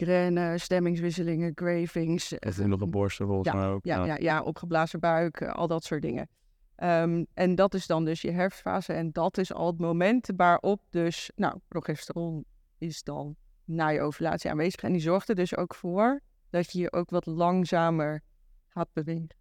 migraine, 0.00 0.58
stemmingswisselingen, 0.58 1.54
cravings. 1.54 2.38
Of 2.38 2.58
nu 2.58 2.66
nog 2.66 2.80
een 2.80 2.90
borsten 2.90 3.26
volgens 3.26 3.48
Ja, 3.48 3.54
mij 3.54 3.68
ook. 3.68 3.84
Ja, 3.84 4.04
ja, 4.04 4.16
ja, 4.16 4.42
opgeblazen 4.42 5.00
buik, 5.00 5.40
eh, 5.40 5.52
al 5.52 5.66
dat 5.66 5.84
soort 5.84 6.02
dingen. 6.02 6.28
Ehm, 6.74 7.24
en 7.34 7.54
dat 7.54 7.74
is 7.74 7.86
dan 7.86 8.04
dus 8.04 8.20
je 8.20 8.30
herfstfase. 8.30 8.92
En 8.92 9.12
dat 9.12 9.38
is 9.38 9.52
al 9.52 9.66
het 9.66 9.78
moment 9.78 10.30
waarop 10.36 10.82
dus, 10.90 11.30
nou, 11.34 11.58
progesteron 11.68 12.44
is 12.78 13.02
dan 13.02 13.36
na 13.64 13.88
je 13.88 14.00
ovulatie 14.00 14.50
aanwezig. 14.50 14.82
En 14.82 14.92
die 14.92 15.00
zorgt 15.00 15.28
er 15.28 15.34
dus 15.34 15.56
ook 15.56 15.74
voor 15.74 16.20
dat 16.50 16.72
je 16.72 16.78
je 16.78 16.92
ook 16.92 17.10
wat 17.10 17.26
langzamer 17.26 18.22
gaat 18.66 18.88
bewegen. 18.92 19.36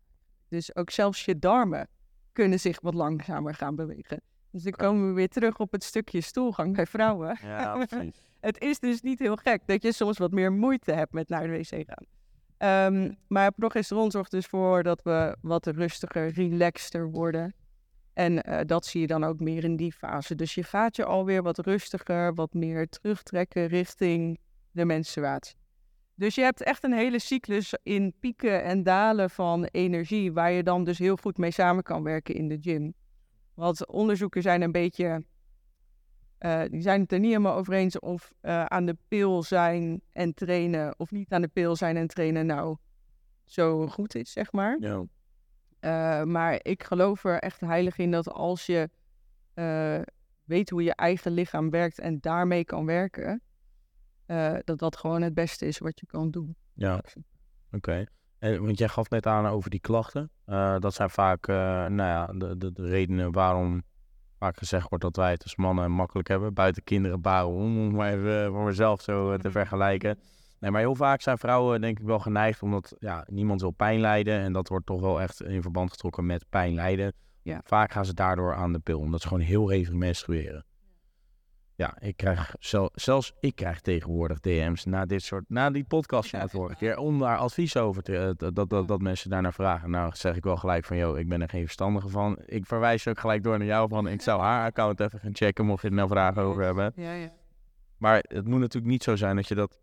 Dus 0.48 0.76
ook 0.76 0.90
zelfs 0.90 1.26
je 1.26 1.40
darmen 1.40 1.88
kunnen 2.32 2.60
zich 2.60 2.82
wat 2.82 2.94
langzamer 2.94 3.54
gaan 3.54 3.76
bewegen. 3.76 4.22
Dus 4.58 4.76
dan 4.76 4.88
komen 4.88 5.08
we 5.08 5.14
weer 5.14 5.30
terug 5.30 5.58
op 5.58 5.72
het 5.72 5.84
stukje 5.84 6.22
stoelgang 6.22 6.76
bij 6.76 6.86
vrouwen. 6.86 7.38
Ja, 7.42 7.86
precies. 7.86 8.26
Het 8.40 8.60
is 8.60 8.80
dus 8.80 9.02
niet 9.02 9.20
heel 9.20 9.36
gek 9.36 9.62
dat 9.66 9.84
je 9.84 9.92
soms 9.92 10.18
wat 10.18 10.32
meer 10.32 10.52
moeite 10.52 10.92
hebt 10.92 11.14
met 11.14 11.30
naar 11.30 11.48
de 11.48 11.50
wc 11.50 11.84
gaan. 11.88 12.06
Ehm, 12.58 13.14
maar 13.28 13.52
progesteron 13.52 14.12
zorgt 14.12 14.32
dus 14.32 14.46
voor 14.46 14.84
dat 14.84 15.02
we 15.02 15.38
wat 15.42 15.66
rustiger, 15.66 16.30
relaxter 16.30 17.12
worden. 17.12 17.56
En 18.14 18.44
eh, 18.44 18.66
dat 18.66 18.86
zie 18.86 19.02
je 19.02 19.08
dan 19.08 19.24
ook 19.24 19.40
meer 19.40 19.64
in 19.64 19.76
die 19.76 19.94
fase. 19.94 20.36
Dus 20.36 20.56
je 20.56 20.64
gaat 20.64 20.96
je 20.96 21.06
alweer 21.06 21.44
wat 21.44 21.58
rustiger, 21.58 22.34
wat 22.34 22.54
meer 22.54 22.90
terugtrekken 22.90 23.68
richting 23.68 24.40
de 24.72 24.86
menstruatie. 24.86 25.56
Dus 26.16 26.36
je 26.36 26.42
hebt 26.42 26.64
echt 26.64 26.84
een 26.84 26.94
hele 26.94 27.20
cyclus 27.20 27.74
in 27.84 28.14
pieken 28.20 28.64
en 28.64 28.84
dalen 28.84 29.30
van 29.30 29.64
energie, 29.64 30.34
waar 30.34 30.52
je 30.52 30.64
dan 30.64 30.84
dus 30.84 30.98
heel 30.98 31.18
goed 31.18 31.38
mee 31.38 31.52
samen 31.52 31.84
kan 31.84 32.04
werken 32.04 32.36
in 32.36 32.48
de 32.48 32.58
gym. 32.62 32.94
Want 33.58 33.88
onderzoeken 33.88 34.42
zijn 34.42 34.62
een 34.62 34.72
beetje 34.72 35.24
eh, 36.38 36.62
die 36.70 36.82
zijn 36.82 37.02
het 37.02 37.12
er 37.12 37.20
niet 37.20 37.30
helemaal 37.30 37.56
over 37.56 37.74
eens 37.74 38.00
of 38.00 38.34
eh, 38.40 38.66
aan 38.66 38.86
de 38.86 38.98
pil 39.08 39.44
zijn 39.44 40.02
en 40.12 40.34
trainen 40.34 41.00
of 41.00 41.12
niet 41.12 41.32
aan 41.32 41.42
de 41.42 41.48
pil 41.48 41.76
zijn 41.76 41.98
en 41.98 42.08
trainen 42.08 42.46
nou 42.46 42.78
zo 43.46 43.88
goed 43.88 44.16
is, 44.16 44.32
zeg 44.32 44.52
maar. 44.52 44.78
Ja. 44.80 45.06
Eh, 45.80 46.24
maar 46.24 46.60
ik 46.62 46.84
geloof 46.84 47.24
er 47.24 47.40
echt 47.40 47.60
heilig 47.60 47.98
in 47.98 48.12
dat 48.12 48.30
als 48.30 48.66
je 48.66 48.90
weet 50.44 50.70
hoe 50.70 50.84
je 50.84 50.96
eigen 50.96 51.32
lichaam 51.32 51.70
werkt 51.70 52.00
en 52.00 52.20
daarmee 52.20 52.66
kan 52.66 52.86
werken, 52.86 53.42
dat 54.64 54.80
dat 54.80 54.98
gewoon 54.98 55.22
het 55.22 55.34
beste 55.34 55.66
is 55.66 55.78
wat 55.78 56.00
je 56.00 56.06
kan 56.06 56.32
doen. 56.32 56.56
Ja, 56.74 57.04
oké. 57.72 58.06
En 58.40 58.66
Want 58.66 58.78
jij 58.78 58.88
gaf 58.88 59.10
net 59.10 59.26
aan 59.26 59.48
over 59.48 59.70
die 59.70 59.80
klachten. 59.80 60.32
Eh, 60.46 60.76
dat 60.80 60.94
zijn 60.94 61.10
vaak, 61.10 61.48
eh, 61.48 61.56
nou 61.86 61.96
ja, 61.96 62.26
de, 62.26 62.58
de, 62.58 62.72
de 62.72 62.88
redenen 62.88 63.32
waarom 63.32 63.84
vaak 64.40 64.58
gezegd 64.58 64.90
wordt 64.90 65.04
dat 65.04 65.16
wij 65.16 65.32
het 65.32 65.44
als 65.44 65.56
mannen 65.56 65.92
makkelijk 65.92 66.28
hebben. 66.28 66.54
Buiten 66.54 66.84
kinderen 66.84 67.22
baren 67.22 67.50
om, 67.50 67.80
om 67.80 67.96
maar 67.96 68.14
even 68.14 68.44
eh, 68.44 68.50
voor 68.50 68.64
mezelf 68.64 69.02
zo 69.02 69.38
te 69.38 69.52
vergelijken. 69.52 70.20
Nee, 70.60 70.72
maar 70.72 70.82
heel 70.82 70.96
vaak 70.96 71.22
zijn 71.22 71.38
vrouwen 71.38 71.82
denk 71.82 72.00
ik 72.00 72.06
wel 72.06 72.20
geneigd, 72.20 72.62
omdat 72.62 72.96
ja, 73.00 73.26
niemand 73.30 73.62
wil 73.62 73.72
pijn 73.72 74.00
lijden. 74.00 74.40
En 74.40 74.54
dat 74.54 74.68
wordt 74.68 74.86
toch 74.86 75.02
wel 75.02 75.22
echt 75.22 75.44
in 75.44 75.62
verband 75.62 75.92
getrokken 75.92 76.26
met 76.26 76.46
pijn 76.50 76.74
lijden. 76.74 77.14
Ja. 77.42 77.62
Vaak 77.64 77.92
gaan 77.92 78.06
ze 78.06 78.14
daardoor 78.14 78.56
aan 78.56 78.74
de 78.74 78.80
pil, 78.80 79.00
omdat 79.00 79.22
ze 79.22 79.28
gewoon 79.28 79.44
heel 79.44 79.70
hevig 79.70 79.94
menstrueren. 79.94 80.66
Ja, 81.78 81.98
ik 82.00 82.18
krijg 82.18 82.56
zel- 82.60 82.90
zelfs 82.94 83.34
ik 83.40 83.56
krijg 83.56 83.82
tegenwoordig 83.82 84.40
DM's 84.40 84.86
na 84.86 85.06
dit 85.06 85.22
soort, 85.22 85.44
na 85.48 85.70
die 85.70 85.84
podcast 85.84 86.30
van 86.30 86.40
de 86.40 86.50
vorige 86.50 86.76
keer, 86.76 86.98
om 86.98 87.20
daar 87.20 87.38
advies 87.38 87.78
over 87.78 88.04
te, 88.04 88.18
eh, 88.18 88.30
dat, 88.36 88.56
dat, 88.56 88.70
dat, 88.70 88.88
dat 88.88 89.02
mensen 89.02 89.30
daarnaar 89.30 89.54
vragen. 89.54 89.90
Nou, 89.90 90.16
zeg 90.16 90.36
ik 90.36 90.44
wel 90.44 90.58
gelijk 90.58 90.86
van, 90.86 90.98
joh, 90.98 91.20
ik 91.20 91.30
ben 91.30 91.42
er 91.42 91.50
geen 91.50 91.64
verstandige 91.64 92.10
van. 92.10 92.40
Ik 92.46 92.66
verwijs 92.66 93.08
ook 93.08 93.20
gelijk 93.20 93.44
door 93.44 93.58
naar 93.58 93.68
jou 93.68 93.90
van, 93.90 94.08
ik 94.08 94.22
zou 94.22 94.42
haar 94.42 94.66
account 94.66 95.00
even 95.00 95.20
gaan 95.20 95.36
checken, 95.36 95.66
mocht 95.66 95.82
je 95.82 95.88
er 95.88 95.94
nou 95.94 96.08
vragen 96.08 96.42
over 96.42 96.64
hebben. 96.64 96.94
Ja, 96.96 97.14
ja. 97.14 97.32
Maar 97.98 98.24
het 98.28 98.48
moet 98.48 98.60
natuurlijk 98.60 98.92
niet 98.92 99.04
zo 99.04 99.16
zijn 99.16 99.36
dat 99.36 99.48
je 99.48 99.56
dat 99.56 99.80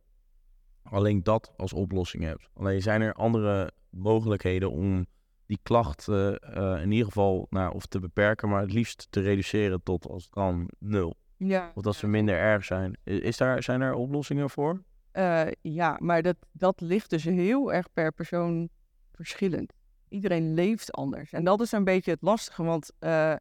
alleen 0.83 1.23
dat 1.23 1.53
als 1.57 1.73
oplossing 1.73 2.23
hebt. 2.25 2.49
Alleen 2.55 2.83
zijn 2.83 3.01
er 3.01 3.13
andere 3.13 3.73
mogelijkheden 3.91 4.71
om 4.71 5.07
die 5.47 5.59
klacht 5.63 6.09
eh, 6.09 6.83
in 6.83 6.91
ieder 6.91 7.07
geval 7.07 7.47
nou, 7.51 7.75
of 7.75 7.87
te 7.87 7.99
beperken, 7.99 8.49
maar 8.49 8.61
het 8.61 8.73
liefst 8.73 9.07
te 9.11 9.21
reduceren 9.21 9.83
tot 9.83 10.09
als 10.09 10.23
het 10.23 10.33
kan 10.33 10.71
nul. 10.79 11.17
Ja. 11.37 11.73
Of 11.75 11.83
dat 11.83 11.97
ze 11.97 12.07
minder 12.07 12.39
erg 12.39 12.65
zijn. 12.65 12.97
Is 13.05 13.37
daar, 13.37 13.63
zijn 13.63 13.81
er 13.81 13.95
oplossingen 13.95 14.51
voor? 14.51 14.83
Eh, 15.13 15.47
ja, 15.61 15.97
maar 16.01 16.23
dat, 16.23 16.37
dat 16.53 16.81
ligt 16.81 17.11
dus 17.11 17.25
heel 17.25 17.73
erg 17.73 17.93
per 17.93 18.13
persoon 18.13 18.69
verschillend. 19.13 19.73
Iedereen 20.09 20.55
leeft 20.55 20.93
anders. 20.93 21.33
En 21.33 21.45
dat 21.45 21.61
is 21.61 21.73
een 21.73 21.85
beetje 21.85 22.11
het 22.11 22.23
lastige, 22.23 22.63
want 22.63 22.91
eh, 22.99 23.35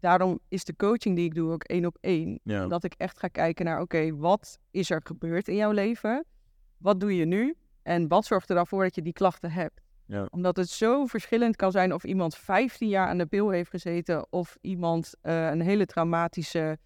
daarom 0.00 0.40
is 0.48 0.64
de 0.64 0.76
coaching 0.76 1.16
die 1.16 1.24
ik 1.24 1.34
doe 1.34 1.52
ook 1.52 1.64
één 1.64 1.86
op 1.86 1.96
één. 2.00 2.40
Ja. 2.42 2.66
Dat 2.66 2.84
ik 2.84 2.94
echt 2.96 3.18
ga 3.18 3.28
kijken 3.28 3.64
naar, 3.64 3.80
oké, 3.80 4.16
wat 4.16 4.58
is 4.70 4.90
er 4.90 5.00
gebeurd 5.04 5.48
in 5.48 5.56
jouw 5.56 5.70
leven? 5.70 6.24
Wat 6.76 7.00
doe 7.00 7.16
je 7.16 7.24
nu? 7.24 7.54
En 7.82 8.08
wat 8.08 8.24
zorgt 8.24 8.48
er 8.48 8.54
dan 8.54 8.66
voor 8.66 8.82
dat 8.82 8.94
je 8.94 9.02
die 9.02 9.12
klachten 9.12 9.50
hebt? 9.50 9.80
Ja. 10.06 10.26
Omdat 10.30 10.56
het 10.56 10.68
zo 10.68 11.06
verschillend 11.06 11.56
kan 11.56 11.70
zijn 11.70 11.94
of 11.94 12.04
iemand 12.04 12.36
15 12.36 12.88
jaar 12.88 13.08
aan 13.08 13.18
de 13.18 13.26
pil 13.26 13.50
heeft 13.50 13.70
gezeten 13.70 14.26
of 14.30 14.56
iemand 14.60 15.14
eh, 15.20 15.50
een 15.50 15.60
hele 15.60 15.86
traumatische 15.86 16.78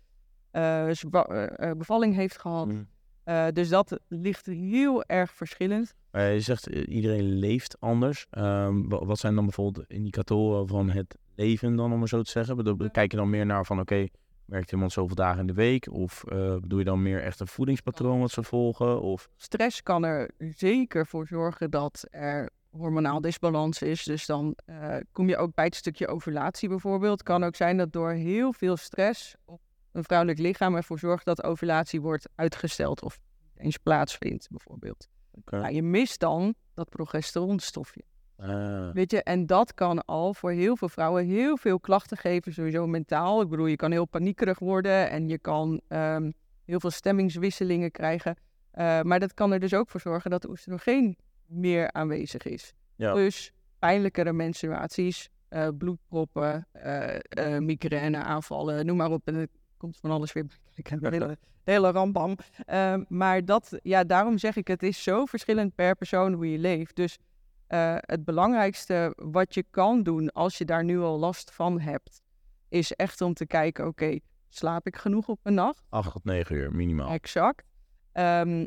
bevalling 1.76 2.14
heeft 2.14 2.38
gehad. 2.40 2.66
Mm. 2.66 2.88
Eh, 3.24 3.46
dus 3.52 3.68
dat 3.68 3.98
ligt 4.08 4.46
heel 4.46 5.04
erg 5.04 5.32
verschillend. 5.32 5.94
Je 6.12 6.40
zegt 6.40 6.68
eh, 6.68 6.88
iedereen 6.88 7.38
leeft 7.38 7.80
anders. 7.80 8.26
Ehm, 8.30 8.88
wa- 8.88 9.04
wat 9.04 9.18
zijn 9.18 9.34
dan 9.34 9.44
bijvoorbeeld 9.44 9.90
indicatoren 9.90 10.68
van 10.68 10.90
het 10.90 11.16
leven 11.34 11.76
dan, 11.76 11.92
om 11.92 12.00
het 12.00 12.08
zo 12.10 12.22
te 12.22 12.30
zeggen? 12.30 12.56
Bedoel, 12.56 12.90
Kijk 12.90 13.10
je 13.10 13.16
dan 13.16 13.30
meer 13.30 13.46
naar 13.46 13.66
van, 13.66 13.80
oké, 13.80 14.06
werkt 14.44 14.72
iemand 14.72 14.92
zoveel 14.92 15.16
dagen 15.16 15.40
in 15.40 15.46
de 15.46 15.52
week? 15.52 15.92
Of 15.92 16.24
eh, 16.24 16.56
doe 16.66 16.78
je 16.78 16.84
dan 16.84 17.02
meer 17.02 17.22
echt 17.22 17.40
een 17.40 17.46
voedingspatroon 17.46 18.20
wat 18.20 18.30
ze 18.30 18.42
volgen? 18.42 19.00
Of, 19.00 19.28
Stress 19.36 19.82
kan 19.82 20.04
er 20.04 20.30
zeker 20.38 21.06
voor 21.06 21.26
zorgen 21.26 21.70
dat 21.70 22.06
er 22.10 22.50
hormonaal 22.70 23.20
disbalans 23.20 23.82
is. 23.82 24.04
Dus 24.04 24.26
dan 24.26 24.56
eh, 24.64 24.96
kom 25.12 25.28
je 25.28 25.36
ook 25.36 25.54
bij 25.54 25.64
het 25.64 25.74
stukje 25.74 26.06
ovulatie 26.08 26.68
bijvoorbeeld. 26.68 27.22
Kan 27.22 27.44
ook 27.44 27.56
zijn 27.56 27.76
dat 27.76 27.92
door 27.92 28.10
heel 28.10 28.52
veel 28.52 28.76
stress 28.76 29.34
op 29.44 29.60
een 29.94 30.04
vrouwelijk 30.04 30.38
lichaam 30.38 30.74
ervoor 30.74 30.98
zorgt 30.98 31.24
dat 31.24 31.42
ovulatie 31.42 32.00
wordt 32.00 32.28
uitgesteld 32.34 33.02
of 33.02 33.18
eens 33.56 33.76
plaatsvindt 33.76 34.48
bijvoorbeeld. 34.50 35.08
Nou, 35.44 35.74
je 35.74 35.82
mist 35.82 36.20
dan 36.20 36.54
dat 36.74 36.88
progesteronstofje. 36.88 38.02
Ah, 38.36 38.90
Weet 38.92 39.10
je, 39.10 39.22
en 39.22 39.46
dat 39.46 39.74
kan 39.74 40.04
al 40.04 40.34
voor 40.34 40.50
heel 40.50 40.76
veel 40.76 40.88
vrouwen 40.88 41.26
heel 41.26 41.56
veel 41.56 41.80
klachten 41.80 42.16
geven, 42.16 42.52
sowieso 42.52 42.86
mentaal. 42.86 43.40
Ik 43.40 43.48
bedoel, 43.48 43.66
je 43.66 43.76
kan 43.76 43.90
heel 43.90 44.06
paniekerig 44.06 44.58
worden 44.58 45.10
en 45.10 45.28
je 45.28 45.38
kan 45.38 45.80
ehm, 45.88 46.30
heel 46.64 46.80
veel 46.80 46.90
stemmingswisselingen 46.90 47.90
krijgen. 47.90 48.36
Eh, 48.70 49.00
maar 49.02 49.20
dat 49.20 49.34
kan 49.34 49.52
er 49.52 49.60
dus 49.60 49.74
ook 49.74 49.90
voor 49.90 50.00
zorgen 50.00 50.30
dat 50.30 50.42
de 50.42 50.48
oestrogeen 50.48 51.16
meer 51.46 51.92
aanwezig 51.92 52.42
is. 52.42 52.72
Ja. 52.96 53.14
Dus 53.14 53.52
pijnlijkere 53.78 54.32
menstruaties, 54.32 55.28
eh, 55.48 55.68
bloedproppen, 55.78 56.68
eh 56.72 57.16
eh, 57.16 57.58
migraine 57.58 58.18
aanvallen, 58.18 58.86
noem 58.86 58.96
maar 58.96 59.10
op. 59.10 59.26
En 59.26 59.48
komt 59.84 59.98
van 60.00 60.10
alles 60.10 60.32
weer 60.32 60.46
bij 60.46 60.56
kijken. 60.82 61.00
De 61.00 61.16
hele, 61.16 61.38
de 61.64 61.70
hele 61.70 61.90
rambam. 61.90 62.36
Ehm, 62.64 63.04
maar 63.08 63.44
dat, 63.44 63.78
ja, 63.82 64.04
daarom 64.04 64.38
zeg 64.38 64.56
ik, 64.56 64.68
het 64.68 64.82
is 64.82 65.02
zo 65.02 65.24
verschillend 65.24 65.74
per 65.74 65.96
persoon 65.96 66.32
hoe 66.32 66.50
je 66.50 66.58
leeft. 66.58 66.96
Dus 66.96 67.18
eh, 67.66 67.96
het 68.00 68.24
belangrijkste 68.24 69.12
wat 69.16 69.54
je 69.54 69.64
kan 69.70 70.02
doen 70.02 70.32
als 70.32 70.58
je 70.58 70.64
daar 70.64 70.84
nu 70.84 71.00
al 71.00 71.18
last 71.18 71.50
van 71.50 71.80
hebt, 71.80 72.22
is 72.68 72.92
echt 72.92 73.20
om 73.20 73.34
te 73.34 73.46
kijken, 73.46 73.86
oké, 73.86 74.18
slaap 74.48 74.86
ik 74.86 74.96
genoeg 74.96 75.28
op 75.28 75.40
een 75.42 75.54
nacht? 75.54 75.82
acht 75.88 76.12
tot 76.12 76.24
negen 76.24 76.56
uur 76.56 76.74
minimaal. 76.74 77.10
Exact. 77.10 77.64
Ehm, 78.12 78.66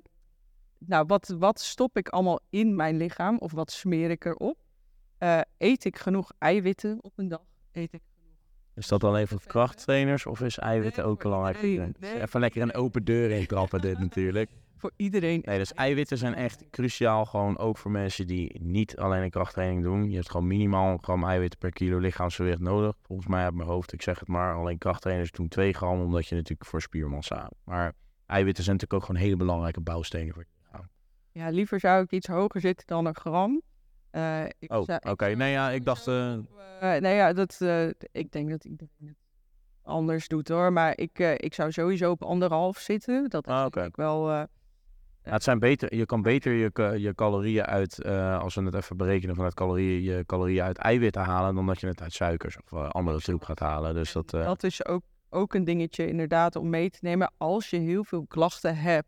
nou, 0.77 1.05
wat, 1.07 1.35
wat 1.39 1.59
stop 1.59 1.97
ik 1.97 2.09
allemaal 2.09 2.39
in 2.49 2.75
mijn 2.75 2.97
lichaam 2.97 3.37
of 3.37 3.51
wat 3.51 3.71
smeer 3.71 4.09
ik 4.09 4.25
erop? 4.25 4.57
Eh, 5.17 5.41
eet 5.57 5.85
ik 5.85 5.97
genoeg 5.97 6.31
eiwitten 6.37 6.97
op 7.01 7.13
een 7.15 7.27
dag? 7.27 7.45
Eet 7.71 7.93
ik 7.93 8.01
Is 8.77 8.87
dat 8.87 9.03
alleen 9.03 9.27
voor 9.27 9.41
krachttrainers 9.47 10.25
of 10.25 10.41
is 10.41 10.57
eiwitten 10.57 11.05
ook 11.05 11.21
belangrijk? 11.21 11.61
Nee, 11.61 12.21
Even 12.21 12.39
lekker 12.39 12.61
een 12.61 12.73
open 12.73 13.03
deur 13.03 13.31
in 13.31 13.47
trappen 13.47 13.81
dit 13.81 13.99
natuurlijk. 13.99 14.49
voor 14.77 14.91
iedereen? 14.95 15.41
Nee, 15.45 15.57
dus 15.57 15.73
eiwitten 15.73 16.17
zijn 16.17 16.35
echt 16.35 16.63
cruciaal 16.69 17.25
gewoon 17.25 17.57
ook 17.57 17.77
voor 17.77 17.91
mensen 17.91 18.27
die 18.27 18.59
niet 18.61 18.97
alleen 18.97 19.23
een 19.23 19.29
krachttraining 19.29 19.83
doen. 19.83 20.09
Je 20.09 20.15
hebt 20.15 20.31
gewoon 20.31 20.47
minimaal 20.47 20.91
een 20.91 21.03
gram 21.03 21.23
eiwitten 21.23 21.59
per 21.59 21.71
kilo 21.71 21.97
lichaamsgewicht 21.97 22.59
nodig. 22.59 22.95
Volgens 23.01 23.27
mij 23.27 23.43
uit 23.43 23.53
mijn 23.53 23.69
hoofd, 23.69 23.93
ik 23.93 24.01
zeg 24.01 24.19
het 24.19 24.27
maar, 24.27 24.55
alleen 24.55 24.77
krachttrainers 24.77 25.31
doen 25.31 25.47
2 25.47 25.73
gram 25.73 26.01
omdat 26.01 26.27
je 26.27 26.35
natuurlijk 26.35 26.69
voor 26.69 26.81
spiermassa. 26.81 27.51
Maar 27.63 27.93
eiwitten 28.25 28.63
zijn 28.63 28.75
natuurlijk 28.75 29.03
ook 29.03 29.09
gewoon 29.09 29.25
hele 29.25 29.37
belangrijke 29.37 29.81
bouwstenen 29.81 30.33
voor 30.33 30.43
je 30.43 30.63
lichaam. 30.63 30.89
Ja, 31.31 31.49
liever 31.49 31.79
zou 31.79 32.03
ik 32.03 32.11
iets 32.11 32.27
hoger 32.27 32.61
zitten 32.61 32.87
dan 32.87 33.05
een 33.05 33.15
gram. 33.15 33.61
Eh, 34.11 34.45
ik 34.59 34.73
Oh, 34.73 34.85
oké. 35.09 35.25
Nee, 35.25 35.51
ja, 35.51 35.69
ik 35.69 35.85
dacht... 35.85 36.07
Eh, 36.07 36.33
nou 36.79 37.07
ja, 37.07 37.33
dat, 37.33 37.61
ik 38.11 38.31
denk 38.31 38.49
dat 38.49 38.65
iedereen 38.65 38.89
het 38.99 39.15
anders 39.81 40.27
doet 40.27 40.47
hoor. 40.47 40.73
Maar 40.73 40.97
ik, 40.97 41.19
ik 41.19 41.53
zou 41.53 41.71
sowieso 41.71 42.11
op 42.11 42.23
anderhalf 42.23 42.77
zitten. 42.77 43.29
Dat 43.29 43.47
is 43.47 43.53
Ah, 43.53 43.65
oké. 43.65 43.83
ik 43.83 43.95
wel... 43.95 44.29
Ja, 44.31 45.33
het 45.33 45.43
zijn 45.43 45.59
beter, 45.59 45.95
je 45.95 46.05
kan 46.05 46.21
beter 46.21 46.53
je, 46.53 46.99
je 46.99 47.15
calorieën 47.15 47.65
uit, 47.65 48.05
als 48.39 48.55
we 48.55 48.63
het 48.63 48.75
even 48.75 48.97
berekenen 48.97 49.35
vanuit 49.35 49.53
calorieën, 49.53 50.01
je 50.01 50.25
calorieën 50.25 50.63
uit 50.63 50.77
eiwitten 50.77 51.21
halen 51.21 51.55
dan 51.55 51.65
dat 51.65 51.79
je 51.79 51.87
het 51.87 52.01
uit 52.01 52.13
suikers 52.13 52.57
of 52.57 52.73
andere 52.73 53.19
troep 53.19 53.43
gaat 53.43 53.59
halen. 53.59 53.93
Dus 53.93 54.11
dat, 54.11 54.29
Dat 54.29 54.63
is 54.63 54.85
ook, 54.85 55.03
ook 55.29 55.53
een 55.53 55.63
dingetje 55.63 56.07
inderdaad 56.07 56.55
om 56.55 56.69
mee 56.69 56.89
te 56.89 56.99
nemen. 57.01 57.31
Als 57.37 57.69
je 57.69 57.77
heel 57.77 58.03
veel 58.03 58.25
klachten 58.27 58.77
hebt, 58.77 59.07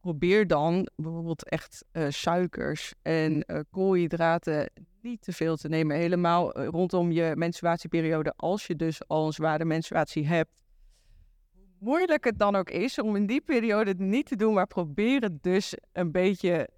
probeer 0.00 0.46
dan 0.46 0.88
bijvoorbeeld 0.96 1.48
echt 1.48 1.84
eh, 1.92 2.06
suikers 2.08 2.94
en 3.02 3.44
eh, 3.44 3.60
koolhydraten 3.70 4.70
niet 5.00 5.22
te 5.22 5.32
veel 5.32 5.56
te 5.56 5.68
nemen. 5.68 5.96
Helemaal 5.96 6.52
eh, 6.52 6.66
rondom 6.66 7.10
je 7.10 7.32
menstruatieperiode, 7.36 8.32
als 8.36 8.66
je 8.66 8.76
dus 8.76 9.08
al 9.08 9.26
een 9.26 9.32
zware 9.32 9.64
menstruatie 9.64 10.26
hebt. 10.26 10.50
Moeilijk 11.78 12.24
het 12.24 12.38
dan 12.38 12.56
ook 12.56 12.70
is 12.70 12.98
om 12.98 13.16
in 13.16 13.26
die 13.26 13.40
periode 13.40 13.90
het 13.90 13.98
niet 13.98 14.26
te 14.26 14.36
doen, 14.36 14.54
maar 14.54 14.66
probeer 14.66 15.20
het 15.20 15.42
dus 15.42 15.74
een 15.92 16.10
beetje 16.10 16.68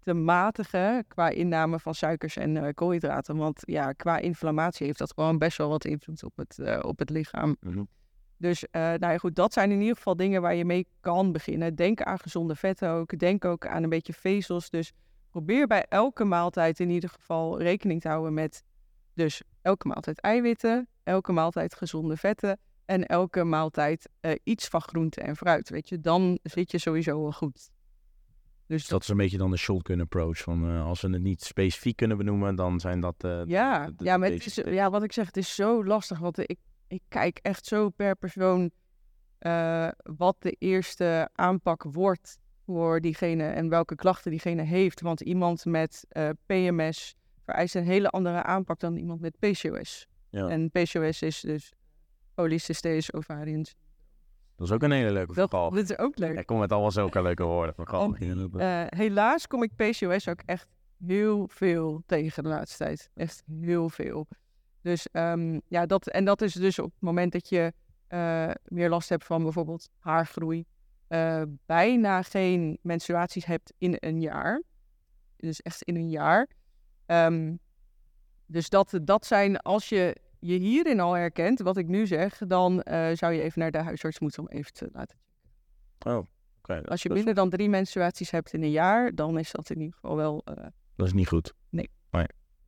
te 0.00 0.14
matigen 0.14 1.04
qua 1.08 1.28
inname 1.28 1.78
van 1.78 1.94
suikers 1.94 2.36
en 2.36 2.74
koolhydraten. 2.74 3.36
Want 3.36 3.62
ja, 3.64 3.92
qua 3.92 4.18
inflammatie 4.18 4.86
heeft 4.86 4.98
dat 4.98 5.12
gewoon 5.12 5.38
best 5.38 5.58
wel 5.58 5.68
wat 5.68 5.84
invloed 5.84 6.24
op 6.24 6.36
het, 6.36 6.82
op 6.84 6.98
het 6.98 7.10
lichaam. 7.10 7.56
mhm. 7.60 7.82
Dus 8.38 8.66
eh, 8.70 8.82
nou 8.82 9.12
ja, 9.12 9.18
goed, 9.18 9.34
dat 9.36 9.52
zijn 9.52 9.70
in 9.70 9.80
ieder 9.80 9.96
geval 9.96 10.16
dingen 10.16 10.42
waar 10.42 10.54
je 10.54 10.64
mee 10.64 10.86
kan 11.00 11.32
beginnen. 11.32 11.74
Denk 11.74 12.02
aan 12.02 12.18
gezonde 12.18 12.54
vetten 12.54 12.90
ook. 12.90 13.18
Denk 13.18 13.44
ook 13.44 13.66
aan 13.66 13.82
een 13.82 13.88
beetje 13.88 14.12
vezels. 14.12 14.70
Dus 14.70 14.92
probeer 15.30 15.66
bij 15.66 15.86
elke 15.88 16.24
maaltijd 16.24 16.80
in 16.80 16.90
ieder 16.90 17.10
geval 17.10 17.60
rekening 17.62 18.00
te 18.00 18.08
houden 18.08 18.34
met 18.34 18.62
dus 19.14 19.42
elke 19.62 19.88
maaltijd 19.88 20.20
eiwitten, 20.20 20.88
elke 21.02 21.32
maaltijd 21.32 21.74
gezonde 21.74 22.16
vetten 22.16 22.58
en 22.84 23.06
elke 23.06 23.44
maaltijd 23.44 24.08
eh, 24.20 24.32
iets 24.44 24.68
van 24.68 24.80
groente 24.80 25.20
en 25.20 25.36
fruit. 25.36 25.68
Weet 25.70 25.88
je, 25.88 26.00
dan 26.00 26.38
zit 26.42 26.70
je 26.70 26.78
sowieso 26.78 27.20
wel 27.22 27.32
goed. 27.32 27.70
Dus 28.66 28.88
dat 28.88 29.02
is 29.02 29.08
een 29.08 29.16
beetje 29.16 29.38
dan 29.38 29.50
de 29.50 29.56
shotgun 29.56 30.00
approach. 30.00 30.38
Van, 30.38 30.68
eh, 30.68 30.86
als 30.86 31.00
we 31.00 31.10
het 31.10 31.22
niet 31.22 31.42
specifiek 31.42 31.96
kunnen 31.96 32.16
benoemen, 32.16 32.54
dan 32.54 32.80
zijn 32.80 33.00
dat... 33.00 33.14
Ja, 33.46 33.86
de- 33.86 34.04
ja, 34.04 34.16
maar 34.16 34.28
de 34.28 34.34
het 34.34 34.46
is, 34.46 34.54
basic 34.54 34.72
ja, 34.72 34.90
wat 34.90 35.02
ik 35.02 35.12
zeg, 35.12 35.26
het 35.26 35.36
is 35.36 35.54
zo 35.54 35.84
lastig. 35.84 36.18
Want 36.18 36.38
ik, 36.38 36.58
ik 36.88 37.02
kijk 37.08 37.38
echt 37.42 37.66
zo 37.66 37.88
per 37.88 38.16
persoon 38.16 38.70
eh, 39.38 39.88
wat 40.02 40.36
de 40.38 40.56
eerste 40.58 41.28
aanpak 41.32 41.82
wordt 41.82 42.38
voor 42.64 43.00
diegene 43.00 43.46
en 43.46 43.68
welke 43.68 43.94
klachten 43.94 44.30
diegene 44.30 44.62
heeft. 44.62 45.00
Want 45.00 45.20
iemand 45.20 45.64
met 45.64 46.06
eh, 46.08 46.28
PMS 46.46 47.14
vereist 47.44 47.74
een 47.74 47.84
hele 47.84 48.08
andere 48.08 48.42
aanpak 48.42 48.80
dan 48.80 48.96
iemand 48.96 49.20
met 49.20 49.38
PCOS. 49.38 50.06
Ja. 50.30 50.48
En 50.48 50.70
PCOS 50.70 51.22
is 51.22 51.40
dus 51.40 51.72
polycystis 52.34 53.12
ovarian. 53.12 53.66
Dat 54.56 54.66
is 54.66 54.72
ook 54.72 54.82
een 54.82 54.90
hele 54.90 55.12
leuke 55.12 55.34
Dat, 55.34 55.50
verhaal. 55.50 55.70
dit 55.70 55.90
is 55.90 55.98
ook 55.98 56.18
leuk. 56.18 56.38
Ik 56.38 56.46
kom 56.46 56.58
met 56.58 56.72
allemaal 56.72 56.90
zulke 56.90 57.22
leuke 57.22 57.44
woorden. 57.44 57.74
Eh, 58.58 58.84
helaas 58.86 59.46
kom 59.46 59.62
ik 59.62 59.76
PCOS 59.76 60.28
ook 60.28 60.40
echt 60.44 60.68
heel 61.06 61.48
veel 61.48 62.02
tegen 62.06 62.42
de 62.42 62.48
laatste 62.48 62.84
tijd. 62.84 63.10
Echt 63.14 63.42
heel 63.60 63.88
veel. 63.88 64.28
Dus 64.82 65.08
ehm, 65.12 65.60
ja, 65.68 65.86
dat, 65.86 66.08
en 66.08 66.24
dat 66.24 66.42
is 66.42 66.52
dus 66.52 66.78
op 66.78 66.92
het 66.92 67.00
moment 67.00 67.32
dat 67.32 67.48
je 67.48 67.72
eh, 68.08 68.50
meer 68.64 68.88
last 68.88 69.08
hebt 69.08 69.24
van 69.24 69.42
bijvoorbeeld 69.42 69.88
haargroei, 69.98 70.64
eh, 71.08 71.42
bijna 71.66 72.22
geen 72.22 72.78
menstruaties 72.82 73.44
hebt 73.44 73.72
in 73.78 73.96
een 74.00 74.20
jaar. 74.20 74.62
Dus 75.36 75.62
echt 75.62 75.82
in 75.82 75.96
een 75.96 76.10
jaar. 76.10 76.48
Ehm, 77.06 77.54
dus 78.46 78.68
dat, 78.68 78.98
dat 79.02 79.26
zijn, 79.26 79.56
als 79.58 79.88
je 79.88 80.16
je 80.38 80.58
hierin 80.58 81.00
al 81.00 81.12
herkent, 81.12 81.60
wat 81.60 81.76
ik 81.76 81.86
nu 81.86 82.06
zeg, 82.06 82.38
dan 82.46 82.82
eh, 82.82 83.10
zou 83.12 83.32
je 83.32 83.42
even 83.42 83.60
naar 83.60 83.70
de 83.70 83.78
huisarts 83.78 84.18
moeten 84.18 84.42
om 84.42 84.48
even 84.48 84.72
te 84.72 84.88
laten 84.92 85.18
Oh, 86.06 86.26
oké. 86.58 86.82
als 86.84 87.02
je 87.02 87.10
minder 87.10 87.34
dan 87.34 87.50
drie 87.50 87.68
menstruaties 87.68 88.30
hebt 88.30 88.52
in 88.52 88.62
een 88.62 88.70
jaar, 88.70 89.14
dan 89.14 89.38
is 89.38 89.50
dat 89.50 89.70
in 89.70 89.78
ieder 89.80 89.94
geval 89.94 90.16
wel. 90.16 90.42
dat 90.96 91.06
is 91.06 91.12
niet 91.12 91.28
goed. 91.28 91.54
Nee. 91.68 91.90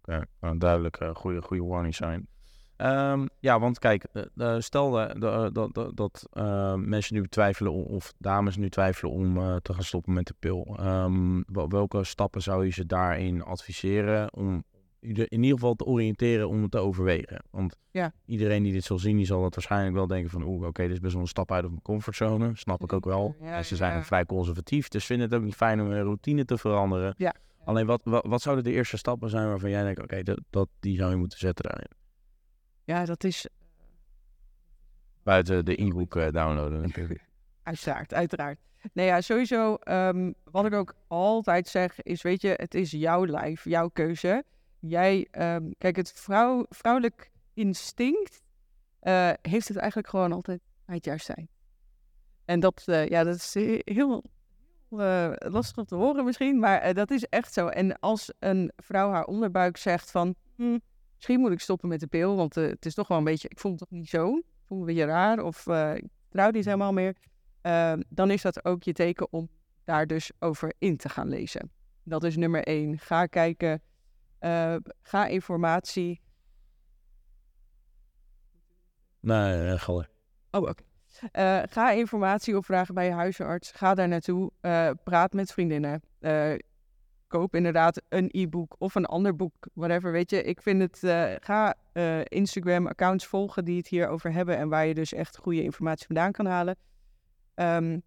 Nee. 0.04 0.16
Oké, 0.16 0.26
nou, 0.40 0.58
duidelijk. 0.58 0.96
eh 0.96 1.14
goede, 1.14 1.42
goede 1.42 1.64
warning 1.64 1.94
sign. 1.94 2.28
Ehm, 2.76 3.26
ja, 3.38 3.58
want 3.58 3.78
kijk, 3.78 4.06
uh, 4.34 4.56
stel 4.58 4.90
dat, 5.18 5.54
dat, 5.54 5.96
dat 5.96 6.28
mensen 6.76 7.14
nu 7.14 7.26
twijfelen 7.26 7.72
of 7.72 8.12
dames 8.18 8.56
nu 8.56 8.68
twijfelen 8.68 9.12
om 9.12 9.34
te 9.62 9.72
gaan 9.72 9.84
stoppen 9.84 10.12
met 10.12 10.26
de 10.26 10.34
pil. 10.38 10.76
Um, 10.80 11.44
welke 11.68 12.04
stappen 12.04 12.42
zou 12.42 12.64
je 12.64 12.70
ze 12.70 12.86
daarin 12.86 13.42
adviseren 13.42 14.34
om 14.34 14.64
in 15.00 15.42
ieder 15.42 15.50
geval 15.50 15.74
te 15.74 15.84
oriënteren 15.84 16.48
om 16.48 16.62
het 16.62 16.70
te 16.70 16.78
overwegen? 16.78 17.42
Want 17.50 17.76
ja. 17.90 18.12
iedereen 18.26 18.62
die 18.62 18.72
dit 18.72 18.84
zal 18.84 18.98
zien, 18.98 19.16
die 19.16 19.26
zal 19.26 19.42
dat 19.42 19.54
waarschijnlijk 19.54 19.94
wel 19.94 20.06
denken 20.06 20.30
van 20.30 20.42
oeh, 20.42 20.66
oké, 20.66 20.82
dit 20.82 20.92
is 20.92 21.00
best 21.00 21.12
wel 21.12 21.22
een 21.22 21.28
stap 21.28 21.52
uit 21.52 21.64
op 21.64 21.70
mijn 21.70 21.82
comfortzone. 21.82 22.50
Snap 22.54 22.82
ik 22.82 22.92
ook 22.92 23.04
wel. 23.04 23.36
en 23.40 23.64
ze 23.64 23.76
zijn 23.76 24.04
vrij 24.04 24.26
conservatief, 24.26 24.88
dus 24.88 25.06
vinden 25.06 25.26
het 25.28 25.38
ook 25.38 25.44
niet 25.44 25.54
fijn 25.54 25.80
om 25.80 25.90
hun 25.90 26.02
routine 26.02 26.44
te 26.44 26.58
veranderen. 26.58 27.14
Ja. 27.16 27.34
Alleen 27.64 27.86
wat, 27.86 28.00
wat, 28.04 28.26
wat, 28.26 28.42
zouden 28.42 28.64
de 28.64 28.72
eerste 28.72 28.96
stappen 28.96 29.30
zijn 29.30 29.48
waarvan 29.48 29.70
jij 29.70 29.82
denkt, 29.82 30.02
oké, 30.02 30.22
dat, 30.22 30.40
dat, 30.50 30.68
die 30.80 30.96
zou 30.96 31.10
je 31.10 31.16
moeten 31.16 31.38
zetten 31.38 31.64
daarin? 31.64 31.90
Ja, 32.84 33.04
dat 33.04 33.24
is... 33.24 33.48
Buiten 35.22 35.64
de 35.64 35.82
e-book 35.82 36.14
uh, 36.14 36.30
downloaden 36.30 36.80
natuurlijk. 36.80 37.28
uiteraard, 37.62 38.14
uiteraard. 38.14 38.58
Nee, 38.92 39.06
ja, 39.06 39.20
sowieso, 39.20 39.76
um, 39.84 40.34
wat 40.44 40.66
ik 40.66 40.72
ook 40.72 40.94
altijd 41.06 41.68
zeg, 41.68 42.02
is, 42.02 42.22
weet 42.22 42.40
je, 42.40 42.54
het 42.56 42.74
is 42.74 42.90
jouw 42.90 43.26
lijf, 43.26 43.64
jouw 43.64 43.88
keuze. 43.88 44.44
Jij, 44.78 45.28
um, 45.38 45.74
kijk, 45.78 45.96
het 45.96 46.12
vrouw, 46.12 46.66
vrouwelijk 46.68 47.30
instinct 47.54 48.42
uh, 49.02 49.30
heeft 49.42 49.68
het 49.68 49.76
eigenlijk 49.76 50.08
gewoon 50.08 50.32
altijd 50.32 50.60
het 50.84 51.04
juist 51.04 51.26
zijn. 51.26 51.48
En 52.44 52.60
dat, 52.60 52.84
uh, 52.86 53.08
ja, 53.08 53.24
dat 53.24 53.34
is 53.34 53.54
heel 53.84 54.24
uh, 54.90 55.32
lastig 55.38 55.76
om 55.76 55.84
te 55.84 55.94
horen 55.94 56.24
misschien, 56.24 56.58
maar 56.58 56.94
dat 56.94 57.10
is 57.10 57.24
echt 57.24 57.52
zo. 57.52 57.66
En 57.66 57.98
als 57.98 58.32
een 58.38 58.72
vrouw 58.76 59.10
haar 59.10 59.24
onderbuik 59.24 59.76
zegt 59.76 60.10
van, 60.10 60.34
hm, 60.56 60.78
misschien 61.14 61.40
moet 61.40 61.52
ik 61.52 61.60
stoppen 61.60 61.88
met 61.88 62.00
de 62.00 62.06
pil, 62.06 62.36
want 62.36 62.56
uh, 62.56 62.68
het 62.68 62.86
is 62.86 62.94
toch 62.94 63.08
wel 63.08 63.18
een 63.18 63.24
beetje, 63.24 63.48
ik 63.48 63.58
voel 63.58 63.70
het 63.70 63.80
toch 63.80 63.90
niet 63.90 64.08
zo, 64.08 64.36
ik 64.36 64.44
voel 64.64 64.78
me 64.78 64.82
een 64.82 64.94
beetje 64.94 65.04
raar 65.04 65.42
of 65.42 65.66
ik 65.66 66.04
trouw 66.28 66.50
niet 66.50 66.64
helemaal 66.64 66.92
meer, 66.92 67.16
uh, 67.62 67.92
dan 68.08 68.30
is 68.30 68.42
dat 68.42 68.64
ook 68.64 68.82
je 68.82 68.92
teken 68.92 69.32
om 69.32 69.48
daar 69.84 70.06
dus 70.06 70.30
over 70.38 70.72
in 70.78 70.96
te 70.96 71.08
gaan 71.08 71.28
lezen. 71.28 71.70
Dat 72.02 72.24
is 72.24 72.36
nummer 72.36 72.64
één. 72.64 72.98
Ga 72.98 73.26
kijken, 73.26 73.82
ga 75.02 75.26
informatie. 75.26 76.20
Nee, 79.20 79.72
uh, 79.72 79.88
Oh, 79.88 80.02
oké. 80.60 80.70
Okay. 80.70 80.89
Ga 81.70 81.90
informatie 81.90 82.56
opvragen 82.56 82.94
bij 82.94 83.04
je 83.04 83.12
huisarts. 83.12 83.70
Ga 83.70 83.94
daar 83.94 84.08
naartoe. 84.08 84.50
praat 85.04 85.32
met 85.32 85.52
vriendinnen 85.52 86.02
koop 87.26 87.54
inderdaad 87.54 88.02
een 88.08 88.28
e-book 88.32 88.74
of 88.78 88.94
een 88.94 89.06
ander 89.06 89.36
boek, 89.36 89.68
whatever. 89.74 90.12
Weet 90.12 90.30
je, 90.30 90.42
ik 90.42 90.62
vind 90.62 90.80
het, 90.80 90.98
ga 91.42 91.74
Instagram-accounts 92.24 93.26
volgen 93.26 93.64
die 93.64 93.76
het 93.76 93.88
hierover 93.88 94.32
hebben 94.32 94.56
en 94.56 94.68
waar 94.68 94.86
je 94.86 94.94
dus 94.94 95.12
echt 95.12 95.36
goede 95.36 95.62
informatie 95.62 96.06
vandaan 96.06 96.32
kan 96.32 96.46
halen. 96.46 96.76
Um, 97.54 98.02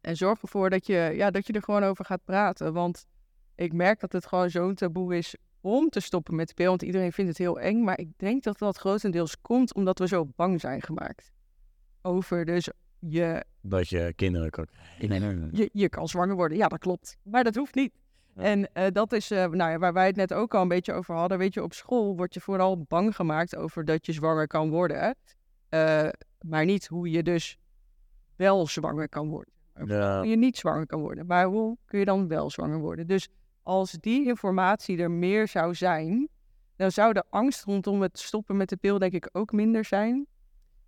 en 0.00 0.16
zorg 0.16 0.42
ervoor 0.42 0.70
dat 0.70 0.86
je, 0.86 1.12
ja, 1.14 1.30
dat 1.30 1.46
je 1.46 1.52
er 1.52 1.62
gewoon 1.62 1.84
over 1.84 2.04
gaat 2.04 2.24
praten. 2.24 2.72
Want 2.72 3.06
ik 3.54 3.72
merk 3.72 4.00
dat 4.00 4.12
het 4.12 4.26
gewoon 4.26 4.50
zo'n 4.50 4.74
taboe 4.74 5.16
is 5.16 5.36
om 5.60 5.88
te 5.88 6.00
stoppen 6.00 6.34
met 6.34 6.48
de 6.48 6.54
pil. 6.54 6.68
Want 6.68 6.82
iedereen 6.82 7.12
vindt 7.12 7.30
het 7.30 7.38
heel 7.38 7.60
eng. 7.60 7.84
Maar 7.84 7.98
ik 7.98 8.08
denk 8.16 8.42
dat 8.42 8.58
dat 8.58 8.76
grotendeels 8.76 9.40
komt 9.40 9.74
omdat 9.74 9.98
we 9.98 10.08
zo 10.08 10.26
bang 10.36 10.60
zijn 10.60 10.82
gemaakt. 10.82 11.32
Over 12.06 12.44
dus 12.44 12.68
je... 12.98 13.44
Dat 13.60 13.88
je 13.88 14.12
kinderen 14.16 14.50
kan... 14.50 14.66
Je, 15.52 15.70
je 15.72 15.88
kan 15.88 16.08
zwanger 16.08 16.34
worden. 16.34 16.58
Ja, 16.58 16.68
dat 16.68 16.78
klopt. 16.78 17.16
Maar 17.22 17.44
dat 17.44 17.54
hoeft 17.54 17.74
niet. 17.74 17.92
En 18.34 18.68
uh, 18.74 18.86
dat 18.92 19.12
is 19.12 19.30
uh, 19.30 19.38
nou 19.46 19.70
ja, 19.70 19.78
waar 19.78 19.92
wij 19.92 20.06
het 20.06 20.16
net 20.16 20.32
ook 20.32 20.54
al 20.54 20.62
een 20.62 20.68
beetje 20.68 20.92
over 20.92 21.14
hadden. 21.14 21.38
Weet 21.38 21.54
je, 21.54 21.62
op 21.62 21.72
school 21.72 22.16
word 22.16 22.34
je 22.34 22.40
vooral 22.40 22.82
bang 22.88 23.16
gemaakt 23.16 23.56
over 23.56 23.84
dat 23.84 24.06
je 24.06 24.12
zwanger 24.12 24.46
kan 24.46 24.70
worden. 24.70 25.16
Uh, 25.70 26.08
maar 26.40 26.64
niet 26.64 26.86
hoe 26.86 27.10
je 27.10 27.22
dus 27.22 27.58
wel 28.36 28.66
zwanger 28.66 29.08
kan 29.08 29.28
worden. 29.28 29.52
Ja. 29.86 30.18
Hoe 30.18 30.28
je 30.28 30.36
niet 30.36 30.56
zwanger 30.56 30.86
kan 30.86 31.00
worden. 31.00 31.26
Maar 31.26 31.46
hoe 31.46 31.76
kun 31.84 31.98
je 31.98 32.04
dan 32.04 32.28
wel 32.28 32.50
zwanger 32.50 32.78
worden? 32.78 33.06
Dus 33.06 33.28
als 33.62 33.92
die 33.92 34.26
informatie 34.26 34.98
er 34.98 35.10
meer 35.10 35.48
zou 35.48 35.74
zijn, 35.74 36.28
dan 36.76 36.92
zou 36.92 37.12
de 37.12 37.24
angst 37.30 37.64
rondom 37.64 38.02
het 38.02 38.18
stoppen 38.18 38.56
met 38.56 38.68
de 38.68 38.76
pil 38.76 38.98
denk 38.98 39.12
ik 39.12 39.28
ook 39.32 39.52
minder 39.52 39.84
zijn. 39.84 40.26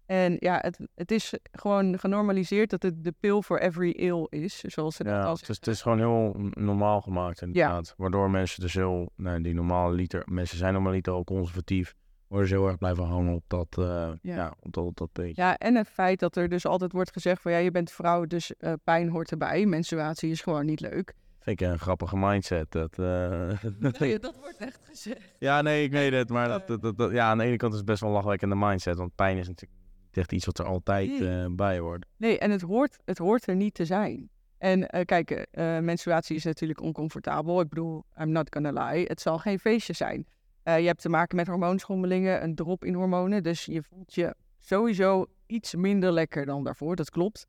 En 0.07 0.37
ja, 0.39 0.59
het, 0.61 0.79
het 0.95 1.11
is 1.11 1.35
gewoon 1.53 1.99
genormaliseerd 1.99 2.71
dat 2.71 2.83
het 2.83 3.05
de 3.05 3.15
pil 3.21 3.43
for 3.43 3.61
every 3.61 3.91
ill 3.91 4.27
is, 4.29 4.61
zoals 4.61 4.97
ze 4.97 5.05
ja, 5.05 5.17
dat 5.17 5.27
al 5.27 5.33
het 5.33 5.49
is, 5.49 5.57
het 5.57 5.67
is 5.67 5.83
gewoon 5.83 5.99
heel 5.99 6.37
normaal 6.51 7.01
gemaakt 7.01 7.43
inderdaad. 7.43 7.87
Ja. 7.87 7.95
Waardoor 7.97 8.31
mensen 8.31 8.61
dus 8.61 8.75
heel, 8.75 9.13
nou, 9.17 9.41
die 9.41 9.55
normale 9.55 9.95
liter, 9.95 10.23
mensen 10.27 10.59
zijn 10.59 10.73
normaliter 10.73 11.13
al 11.13 11.25
conservatief, 11.25 11.95
worden 12.29 12.49
ze 12.49 12.55
heel 12.55 12.67
erg 12.67 12.79
blijven 12.79 13.05
hangen 13.05 13.35
op 13.35 13.45
dat, 13.47 13.77
uh, 13.79 13.87
ja. 13.87 14.17
ja. 14.23 14.55
op 14.61 14.73
dat, 14.73 14.85
op 14.85 14.97
dat 14.97 15.13
beetje. 15.13 15.43
Ja, 15.43 15.57
en 15.57 15.75
het 15.75 15.89
feit 15.89 16.19
dat 16.19 16.37
er 16.37 16.49
dus 16.49 16.67
altijd 16.67 16.93
wordt 16.93 17.13
gezegd 17.13 17.43
van 17.43 17.53
ja, 17.53 17.59
je 17.59 17.71
bent 17.71 17.91
vrouw, 17.91 18.25
dus 18.25 18.53
uh, 18.59 18.73
pijn 18.85 19.09
hoort 19.09 19.31
erbij. 19.31 19.67
Menstruatie 19.67 20.31
is 20.31 20.41
gewoon 20.41 20.67
niet 20.67 20.81
leuk. 20.81 21.15
Vind 21.39 21.61
ik 21.61 21.67
een 21.67 21.79
grappige 21.79 22.17
mindset. 22.17 22.71
Dat, 22.73 22.99
uh... 23.01 23.63
nee, 23.99 24.19
dat 24.19 24.37
wordt 24.41 24.57
echt 24.59 24.81
gezegd. 24.85 25.35
Ja, 25.39 25.63
nee, 25.63 25.85
ik 25.85 25.91
weet 25.91 26.13
het. 26.13 26.29
Maar 26.29 26.49
dat, 26.49 26.83
dat, 26.83 26.99
dat, 26.99 27.13
ja, 27.13 27.29
aan 27.29 27.39
de 27.39 27.45
ene 27.45 27.57
kant 27.57 27.73
is 27.73 27.79
het 27.79 27.87
best 27.87 28.01
wel 28.01 28.09
een 28.09 28.17
lachwekkende 28.17 28.57
mindset. 28.57 28.97
Want 28.97 29.15
pijn 29.15 29.37
is 29.37 29.49
natuurlijk 29.49 29.81
echt 30.17 30.33
iets 30.33 30.47
wat 30.47 30.59
er 30.59 30.65
altijd 30.65 31.09
nee. 31.09 31.45
uh, 31.45 31.47
bij 31.51 31.79
hoort. 31.79 32.07
Nee, 32.17 32.39
en 32.39 32.51
het 32.51 32.61
hoort, 32.61 32.97
het 33.05 33.19
hoort 33.19 33.47
er 33.47 33.57
niet 33.57 33.75
te 33.75 33.85
zijn. 33.85 34.29
En 34.59 34.81
uh, 34.81 35.01
kijk, 35.05 35.31
uh, 35.31 35.79
menstruatie 35.79 36.37
is 36.37 36.45
natuurlijk 36.45 36.81
oncomfortabel. 36.81 37.61
Ik 37.61 37.69
bedoel, 37.69 38.05
I'm 38.21 38.31
not 38.31 38.47
gonna 38.51 38.87
lie. 38.87 39.05
Het 39.05 39.21
zal 39.21 39.39
geen 39.39 39.59
feestje 39.59 39.93
zijn. 39.93 40.27
je 40.63 40.71
hebt 40.71 41.01
te 41.01 41.09
maken 41.09 41.37
met 41.37 41.47
hormoonschommelingen, 41.47 42.43
een 42.43 42.55
drop 42.55 42.85
in 42.85 42.95
hormonen. 42.95 43.43
Dus 43.43 43.65
je 43.65 43.83
voelt 43.83 44.15
je 44.15 44.35
sowieso 44.59 45.27
iets 45.47 45.75
minder 45.75 46.13
lekker 46.13 46.47
dan 46.47 46.65
daarvoor. 46.65 46.97
Dat 46.97 47.11
klopt. 47.11 47.47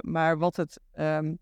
maar 0.00 0.38
wat 0.38 0.56
het, 0.56 0.80
um, 0.98 1.38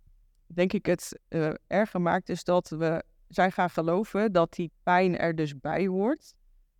denk 0.47 0.73
ik, 0.73 0.87
het 0.87 1.19
erger 1.67 2.01
maakt, 2.01 2.29
is 2.29 2.45
dat 2.45 2.69
we 2.69 3.05
zijn 3.29 3.53
gaan 3.53 3.71
geloven 3.71 4.33
dat 4.33 4.53
die 4.53 4.73
pijn 4.83 5.19
er 5.19 5.35
dus 5.35 5.61
bij 5.61 5.87
hoort. 5.87 6.35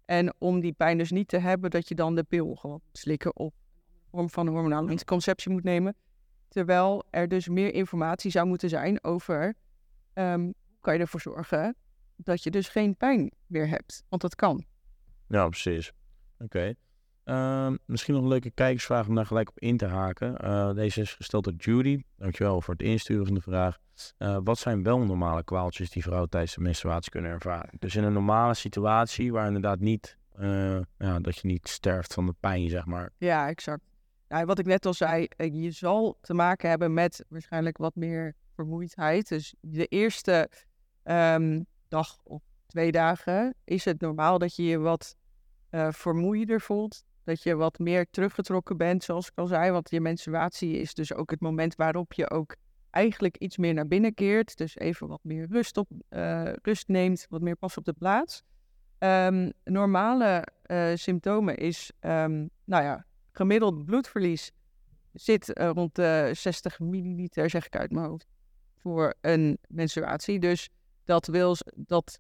En 0.05 0.35
om 0.39 0.61
die 0.61 0.73
pijn 0.73 0.99
dus 0.99 1.11
niet 1.11 1.29
te 1.29 1.39
hebben, 1.39 1.71
dat 1.71 1.89
je 1.89 1.95
dan 1.95 2.15
de 2.15 2.23
pil 2.23 2.55
gewoon 2.55 2.81
slikken 2.93 3.37
of 3.37 3.53
een 3.89 4.11
vorm 4.11 4.31
van 4.31 4.49
hormonale 4.49 4.91
anticonceptie 4.91 5.51
moet 5.51 5.65
nemen. 5.65 5.97
Terwijl 6.49 7.05
er 7.11 7.29
dus 7.29 7.49
meer 7.49 7.75
informatie 7.75 8.31
zou 8.31 8.47
moeten 8.47 8.69
zijn 8.69 9.05
over 9.05 9.55
um, 10.15 10.43
hoe 10.43 10.81
kan 10.81 10.95
je 10.95 11.01
ervoor 11.01 11.21
zorgen 11.21 11.77
dat 12.17 12.43
je 12.43 12.51
dus 12.51 12.69
geen 12.69 12.97
pijn 12.97 13.31
meer 13.47 13.69
hebt. 13.69 14.05
Want 14.09 14.23
dat 14.23 14.35
kan. 14.35 14.65
Ja, 15.29 15.49
precies. 15.49 15.93
Oké. 16.39 16.75
Uh, 17.25 17.73
misschien 17.87 18.15
nog 18.15 18.23
een 18.23 18.29
leuke 18.29 18.51
kijkersvraag 18.51 19.09
om 19.09 19.15
daar 19.15 19.27
gelijk 19.27 19.49
op 19.49 19.59
in 19.59 19.77
te 19.77 19.87
haken. 19.87 20.45
Uh, 20.45 20.75
deze 20.75 21.01
is 21.01 21.15
gesteld 21.15 21.45
door 21.45 21.53
Judy. 21.53 22.03
Dankjewel 22.17 22.61
voor 22.61 22.75
het 22.75 22.83
insturen 22.83 23.27
van 23.27 23.35
de 23.35 23.41
vraag. 23.41 23.79
Uh, 24.19 24.39
wat 24.45 24.59
zijn 24.59 24.83
wel 24.83 24.99
normale 24.99 25.45
kwaaltjes 25.45 25.91
die 25.91 26.03
vrouwen 26.03 26.31
tijdens 26.31 26.55
de 26.55 26.61
menstruatie 26.61 27.11
kunnen 27.11 27.31
ervaren? 27.31 27.71
Dus 27.79 27.97
in 27.97 28.05
een 28.05 28.13
normale 28.13 28.55
situatie 28.55 29.33
waar 29.33 29.47
inderdaad 29.47 29.79
niet, 29.79 30.19
uh, 30.39 30.81
ja, 30.99 31.21
dat 31.21 31.37
je 31.39 31.47
niet 31.47 31.69
sterft 31.69 32.15
van 32.15 32.27
de 32.27 32.35
pijn, 32.41 32.69
zeg 32.69 32.85
maar. 32.85 33.11
Ja, 33.19 33.49
exact. 33.49 33.83
Ja, 34.29 34.45
wat 34.45 34.59
ik 34.59 34.67
net 34.67 34.87
al 34.87 34.95
zei, 34.95 35.29
je 35.37 35.71
zal 35.71 36.19
te 36.21 36.35
maken 36.35 36.69
hebben 36.69 36.95
met 36.95 37.25
waarschijnlijk 37.29 37.77
wat 37.77 37.95
meer 37.95 38.35
vermoeidheid. 38.55 39.29
Dus 39.29 39.55
de 39.61 39.87
eerste 39.87 40.51
um, 41.05 41.67
dag 41.89 42.19
of 42.23 42.43
twee 42.67 42.93
dagen 42.93 43.55
is 43.65 43.85
het 43.85 44.01
normaal 44.01 44.39
dat 44.39 44.57
je 44.57 44.63
je 44.63 44.79
wat 44.79 45.17
vermoeider 45.91 46.61
voelt 46.61 47.05
dat 47.25 47.43
je 47.43 47.55
wat 47.55 47.79
meer 47.79 48.07
teruggetrokken 48.11 48.77
bent, 48.77 49.05
zoals 49.05 49.27
ik 49.27 49.39
al 49.39 49.47
zei. 49.47 49.71
Want 49.71 49.91
je 49.91 50.01
menstruatie 50.01 50.79
is 50.79 50.95
dus 50.95 51.15
ook 51.15 51.31
het 51.31 51.41
moment 51.41 51.75
waarop 51.75 52.13
je 52.13 52.31
ook 52.31 52.57
eigenlijk 52.91 53.37
iets 53.37 53.57
meer 53.57 53.75
naar 53.75 53.87
binnen 53.87 54.15
keert. 54.15 54.57
Dus 54.57 54.77
even 54.77 55.09
wat 55.09 55.21
meer 55.23 55.47
rust, 55.51 55.77
op, 55.77 55.89
uh, 56.11 56.53
rust 56.63 56.89
neemt, 56.89 57.27
wat 57.29 57.41
meer 57.41 57.57
pas 57.57 57.77
op 57.77 57.85
de 57.85 57.93
plaats. 57.93 58.43
Um, 58.99 59.53
normale 59.65 60.47
uh, 60.67 60.91
symptomen 60.95 61.57
is, 61.57 61.91
um, 62.01 62.51
nou 62.65 62.85
ja, 62.85 63.07
gemiddeld 63.31 63.85
bloedverlies 63.85 64.53
zit 65.13 65.59
uh, 65.59 65.71
rond 65.71 65.95
de 65.95 66.31
60 66.33 66.81
milliliter, 66.81 67.51
zeg 67.51 67.67
ik 67.67 67.77
uit 67.77 67.91
mijn 67.91 68.07
hoofd, 68.07 68.27
voor 68.77 69.15
een 69.21 69.59
menstruatie. 69.69 70.39
Dus 70.39 70.69
dat 71.05 71.27
wil 71.27 71.57
dat 71.75 72.19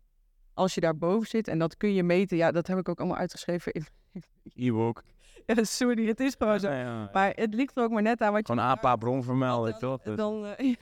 als 0.55 0.75
je 0.75 0.81
daar 0.81 0.97
boven 0.97 1.29
zit, 1.29 1.49
en 1.49 1.59
dat 1.59 1.77
kun 1.77 1.95
je 1.95 2.03
meten, 2.03 2.37
ja, 2.37 2.51
dat 2.51 2.67
heb 2.67 2.79
ik 2.79 2.88
ook 2.88 2.99
allemaal 2.99 3.17
uitgeschreven 3.17 3.73
in 3.73 3.87
e-book. 4.55 5.03
Ja, 5.46 5.64
sorry, 5.64 6.07
het 6.07 6.20
is 6.20 6.35
gewoon 6.38 6.61
zo. 6.61 6.70
Ja, 6.70 6.79
ja, 6.79 7.11
maar 7.12 7.33
het 7.35 7.55
ligt 7.55 7.77
er 7.77 7.83
ook 7.83 7.90
maar 7.90 8.03
net 8.03 8.20
aan 8.20 8.33
wat 8.33 8.46
je... 8.46 8.53
Gewoon 8.53 8.68
APA 8.70 8.96
bronvermelding, 8.96 9.77
toch? 9.77 10.03
Dus. 10.03 10.16
Dan, 10.16 10.46
uh, 10.59 10.74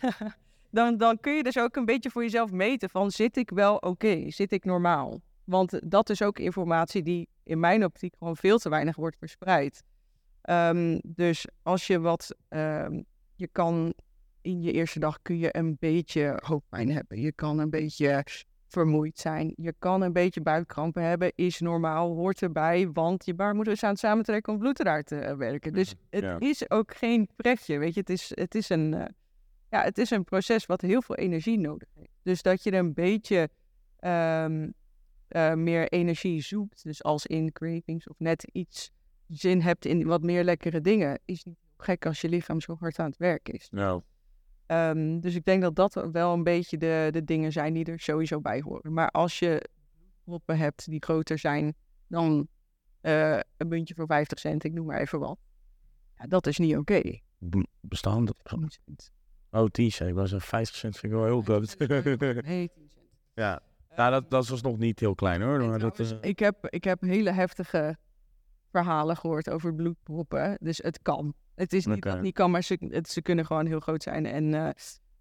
dan, 0.70 0.96
dan 0.96 1.20
kun 1.20 1.32
je 1.32 1.42
dus 1.42 1.58
ook 1.58 1.76
een 1.76 1.84
beetje 1.84 2.10
voor 2.10 2.22
jezelf 2.22 2.50
meten 2.50 2.90
van 2.90 3.10
zit 3.10 3.36
ik 3.36 3.50
wel 3.50 3.76
oké, 3.76 4.30
zit 4.30 4.52
ik 4.52 4.64
normaal? 4.64 5.20
Want 5.44 5.90
dat 5.90 6.10
is 6.10 6.22
ook 6.22 6.38
informatie 6.38 7.02
die 7.02 7.28
in 7.42 7.60
mijn 7.60 7.84
optiek 7.84 8.14
gewoon 8.18 8.36
veel 8.36 8.58
te 8.58 8.68
weinig 8.68 8.96
wordt 8.96 9.16
verspreid. 9.16 9.82
Um, 10.50 11.00
dus 11.02 11.46
als 11.62 11.86
je 11.86 12.00
wat, 12.00 12.36
um, 12.48 13.04
je 13.34 13.48
kan 13.52 13.94
in 14.40 14.62
je 14.62 14.72
eerste 14.72 14.98
dag 14.98 15.18
kun 15.22 15.38
je 15.38 15.56
een 15.56 15.76
beetje 15.80 16.38
hoofdpijn 16.44 16.90
hebben. 16.90 17.20
Je 17.20 17.32
kan 17.32 17.58
een 17.58 17.70
beetje 17.70 18.06
vermoeid 18.72 19.18
zijn. 19.18 19.52
Je 19.56 19.74
kan 19.78 20.02
een 20.02 20.12
beetje 20.12 20.40
buikkrampen 20.40 21.02
hebben, 21.02 21.32
is 21.34 21.60
normaal, 21.60 22.14
hoort 22.14 22.42
erbij, 22.42 22.90
want 22.92 23.24
je 23.24 23.34
baarmoeder 23.34 23.72
is 23.72 23.82
aan 23.82 23.90
het 23.90 23.98
samentrekken 23.98 24.52
om 24.52 24.58
bloed 24.58 24.80
eruit 24.80 25.06
te 25.06 25.36
werken. 25.36 25.72
Dus 25.72 25.94
het 26.10 26.22
Ja. 26.22 26.38
is 26.38 26.70
ook 26.70 26.94
geen 26.94 27.28
pretje, 27.36 27.78
weet 27.78 27.94
je. 27.94 28.00
Het 28.00 28.10
is, 28.10 28.32
het, 28.34 28.54
is 28.54 28.68
een, 28.68 28.94
eh, 28.94 29.04
ja, 29.70 29.82
het 29.82 29.98
is 29.98 30.10
een 30.10 30.24
proces 30.24 30.66
wat 30.66 30.80
heel 30.80 31.02
veel 31.02 31.16
energie 31.16 31.58
nodig 31.58 31.88
heeft. 31.94 32.18
Dus 32.22 32.42
dat 32.42 32.62
je 32.62 32.72
een 32.72 32.92
beetje 32.94 33.48
ehm, 33.98 34.70
eh, 35.28 35.54
meer 35.54 35.88
energie 35.88 36.40
zoekt, 36.42 36.82
dus 36.82 37.02
als 37.02 37.26
in 37.26 37.52
cravings 37.52 38.08
of 38.08 38.18
net 38.18 38.44
iets 38.52 38.90
zin 39.28 39.60
hebt 39.60 39.84
in 39.84 40.06
wat 40.06 40.22
meer 40.22 40.44
lekkere 40.44 40.80
dingen, 40.80 41.20
is 41.24 41.44
niet 41.44 41.56
gek 41.76 42.06
als 42.06 42.20
je 42.20 42.28
lichaam 42.28 42.60
zo 42.60 42.76
hard 42.78 42.98
aan 42.98 43.06
het 43.08 43.16
werk 43.16 43.48
is. 43.48 43.68
Nou, 43.70 44.02
Ehm, 44.72 45.20
dus 45.20 45.34
ik 45.34 45.44
denk 45.44 45.62
dat 45.62 45.74
dat 45.76 46.08
wel 46.12 46.32
een 46.32 46.42
beetje 46.42 46.78
de, 46.78 47.08
de 47.10 47.24
dingen 47.24 47.52
zijn 47.52 47.72
die 47.74 47.84
er 47.84 48.00
sowieso 48.00 48.40
bij 48.40 48.60
horen. 48.60 48.92
Maar 48.92 49.10
als 49.10 49.38
je 49.38 49.68
bloedproppen 50.24 50.58
hebt 50.58 50.90
die 50.90 51.02
groter 51.02 51.38
zijn 51.38 51.74
dan 52.06 52.48
eh, 53.00 53.38
een 53.56 53.68
muntje 53.68 53.94
voor 53.94 54.06
50 54.06 54.38
cent, 54.38 54.64
ik 54.64 54.72
noem 54.72 54.86
maar 54.86 55.00
even 55.00 55.18
wat. 55.18 55.38
Ja, 56.18 56.26
dat 56.26 56.46
is 56.46 56.58
niet 56.58 56.76
oké. 56.76 57.00
b- 57.48 57.66
bestaan 57.80 58.24
dat? 58.24 58.36
10 58.42 58.70
cent. 58.70 59.12
Oh, 59.50 59.66
10 59.66 59.90
cent. 59.92 60.10
Ik 60.10 60.16
was 60.16 60.30
zeggen 60.30 60.48
50 60.48 60.76
cent 60.76 60.96
vind 60.98 61.12
ik 61.12 61.18
wel 61.18 61.28
heel 61.28 61.42
groot. 61.42 61.76
Nee, 62.46 62.70
10 62.74 62.90
cent. 62.94 63.06
ja. 63.34 63.60
Nou, 63.96 64.10
dat, 64.10 64.30
dat 64.30 64.48
was 64.48 64.62
nog 64.62 64.78
niet 64.78 65.00
heel 65.00 65.14
klein 65.14 65.42
hoor. 65.42 65.58
Maar 65.64 65.78
dat, 65.78 66.00
eh, 66.00 66.10
ik, 66.20 66.38
heb, 66.38 66.66
ik 66.68 66.84
heb 66.84 67.00
hele 67.00 67.30
heftige 67.30 67.96
verhalen 68.70 69.16
gehoord 69.16 69.50
over 69.50 69.74
bloedproppen. 69.74 70.56
Dus 70.60 70.78
het 70.78 71.02
kan. 71.02 71.34
Het 71.54 71.72
is 71.72 71.86
niet 71.86 72.02
dat 72.02 72.12
het 72.12 72.22
niet 72.22 72.34
kan, 72.34 72.50
maar 72.50 72.62
ze, 72.62 72.76
het, 72.88 73.08
ze 73.08 73.22
kunnen 73.22 73.46
gewoon 73.46 73.66
heel 73.66 73.80
groot 73.80 74.02
zijn. 74.02 74.26
En 74.26 74.54
eh, 74.54 74.68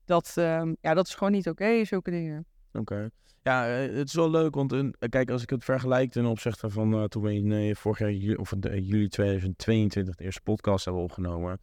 dat, 0.05 0.33
ehm, 0.35 0.73
ja, 0.81 0.93
dat 0.93 1.07
is 1.07 1.15
gewoon 1.15 1.33
niet 1.33 1.49
oké, 1.49 1.85
zulke 1.85 2.11
dingen. 2.11 2.45
Oké. 2.73 3.09
Ja, 3.43 3.67
eh, 3.67 3.95
het 3.97 4.07
is 4.07 4.13
wel 4.13 4.29
leuk, 4.29 4.55
want 4.55 4.71
een, 4.71 4.95
kijk, 5.09 5.31
als 5.31 5.41
ik 5.41 5.49
het 5.49 5.63
vergelijk 5.63 6.11
ten 6.11 6.25
opzichte 6.25 6.69
van 6.69 6.93
eh, 6.93 7.03
toen 7.03 7.23
we 7.23 7.33
in 7.33 7.51
eh, 7.51 7.75
vorig 7.75 7.99
jaar, 7.99 8.11
ju- 8.11 8.35
of 8.35 8.53
juli 8.61 9.07
2022, 9.07 10.15
de 10.15 10.23
eerste 10.23 10.41
podcast 10.41 10.85
hebben 10.85 11.03
opgenomen. 11.03 11.59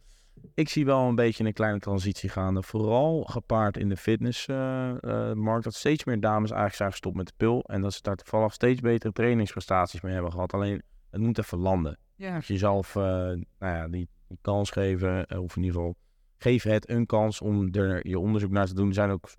Ik 0.53 0.69
zie 0.69 0.85
wel 0.85 1.07
een 1.07 1.15
beetje 1.15 1.43
een 1.45 1.53
kleine 1.53 1.79
transitie 1.79 2.29
gaande. 2.29 2.63
Vooral 2.63 3.23
gepaard 3.23 3.77
in 3.77 3.89
de 3.89 3.97
fitnessmarkt. 3.97 5.63
dat 5.63 5.73
steeds 5.73 6.03
meer 6.03 6.19
dames 6.19 6.49
eigenlijk 6.49 6.75
zijn 6.75 6.91
gestopt 6.91 7.15
met 7.15 7.27
de 7.27 7.33
pil. 7.37 7.63
En 7.63 7.81
dat 7.81 7.93
ze 7.93 8.01
daar 8.01 8.15
toevallig 8.15 8.53
steeds 8.53 8.81
betere 8.81 9.13
trainingsprestaties 9.13 10.01
mee 10.01 10.13
hebben 10.13 10.31
gehad. 10.31 10.53
Alleen, 10.53 10.81
het 11.09 11.21
moet 11.21 11.37
even 11.37 11.57
landen. 11.57 11.97
Ja, 12.15 12.35
Als 12.35 12.47
je 12.47 12.53
jezelf 12.53 12.95
eh, 12.95 13.01
nou 13.03 13.37
ja, 13.59 13.87
die, 13.87 14.07
die 14.29 14.37
kans 14.41 14.69
geven, 14.69 15.25
eh, 15.25 15.43
of 15.43 15.55
in 15.55 15.63
ieder 15.63 15.77
geval 15.77 15.95
geef 16.37 16.63
het 16.63 16.89
een 16.89 17.05
kans 17.05 17.41
om 17.41 17.73
er 17.73 18.07
je 18.07 18.19
onderzoek 18.19 18.51
naar 18.51 18.67
te 18.67 18.73
doen. 18.73 18.87
Er 18.87 18.93
zijn 18.93 19.11
ook 19.11 19.29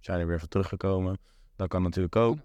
zijn 0.00 0.20
er 0.20 0.26
weer 0.26 0.38
van 0.38 0.48
teruggekomen. 0.48 1.18
Dat 1.56 1.68
kan 1.68 1.82
natuurlijk 1.82 2.16
ook. 2.16 2.36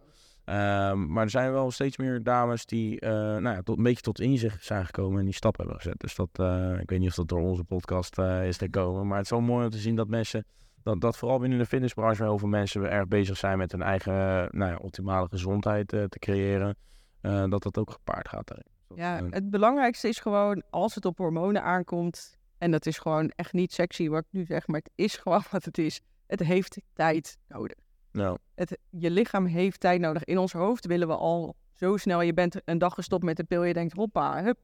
Ehm, 0.45 1.07
maar 1.07 1.23
er 1.23 1.29
zijn 1.29 1.51
wel 1.51 1.71
steeds 1.71 1.97
meer 1.97 2.23
dames 2.23 2.65
die 2.65 2.99
eh, 2.99 3.11
nou 3.11 3.55
ja, 3.55 3.61
tot, 3.61 3.77
een 3.77 3.83
beetje 3.83 4.01
tot 4.01 4.19
inzicht 4.19 4.65
zijn 4.65 4.85
gekomen 4.85 5.19
en 5.19 5.25
die 5.25 5.33
stap 5.33 5.57
hebben 5.57 5.75
gezet. 5.75 5.99
Dus 5.99 6.15
dat, 6.15 6.29
eh, 6.31 6.79
ik 6.79 6.89
weet 6.89 6.99
niet 6.99 7.09
of 7.09 7.15
dat 7.15 7.27
door 7.27 7.41
onze 7.41 7.63
podcast 7.63 8.17
eh, 8.17 8.47
is 8.47 8.57
gekomen. 8.57 9.07
Maar 9.07 9.17
het 9.17 9.25
is 9.25 9.31
wel 9.31 9.41
mooi 9.41 9.65
om 9.65 9.71
te 9.71 9.77
zien 9.77 9.95
dat 9.95 10.07
mensen, 10.07 10.45
dat, 10.83 11.01
dat 11.01 11.17
vooral 11.17 11.39
binnen 11.39 11.59
de 11.59 11.65
fitnessbranche 11.65 12.23
heel 12.23 12.37
veel 12.37 12.47
mensen 12.47 12.91
erg 12.91 13.07
bezig 13.07 13.37
zijn 13.37 13.57
met 13.57 13.71
hun 13.71 13.81
eigen 13.81 14.13
nou 14.51 14.71
ja, 14.71 14.75
optimale 14.75 15.27
gezondheid 15.29 15.87
te 15.87 16.19
creëren. 16.19 16.75
dat 17.21 17.63
dat 17.63 17.77
ook 17.77 17.91
gepaard 17.91 18.29
gaat 18.29 18.47
daarin. 18.47 18.72
Ja, 18.95 19.27
het 19.29 19.49
belangrijkste 19.49 20.07
is 20.07 20.19
gewoon 20.19 20.63
als 20.69 20.95
het 20.95 21.05
op 21.05 21.17
hormonen 21.17 21.63
aankomt. 21.63 22.37
En 22.57 22.71
dat 22.71 22.85
is 22.85 22.97
gewoon 22.97 23.29
echt 23.29 23.53
niet 23.53 23.73
sexy 23.73 24.09
wat 24.09 24.19
ik 24.19 24.27
nu 24.29 24.45
zeg, 24.45 24.67
maar 24.67 24.79
het 24.79 24.91
is 24.95 25.17
gewoon 25.17 25.43
wat 25.51 25.65
het 25.65 25.77
is. 25.77 26.01
Het 26.27 26.39
heeft 26.39 26.81
tijd 26.93 27.37
nodig. 27.47 27.77
nou, 28.11 28.37
Het, 28.55 28.77
je 28.89 29.11
lichaam 29.11 29.45
heeft 29.45 29.79
tijd 29.79 30.01
nodig. 30.01 30.23
In 30.23 30.37
ons 30.37 30.51
hoofd 30.51 30.85
willen 30.85 31.07
we 31.07 31.15
al 31.15 31.55
zo 31.71 31.97
snel. 31.97 32.21
Je 32.21 32.33
bent 32.33 32.61
een 32.65 32.77
dag 32.77 32.93
gestopt 32.93 33.23
met 33.23 33.37
de 33.37 33.43
pil. 33.43 33.63
Je 33.63 33.73
denkt, 33.73 33.93
hoppa, 33.93 34.43
hup, 34.43 34.59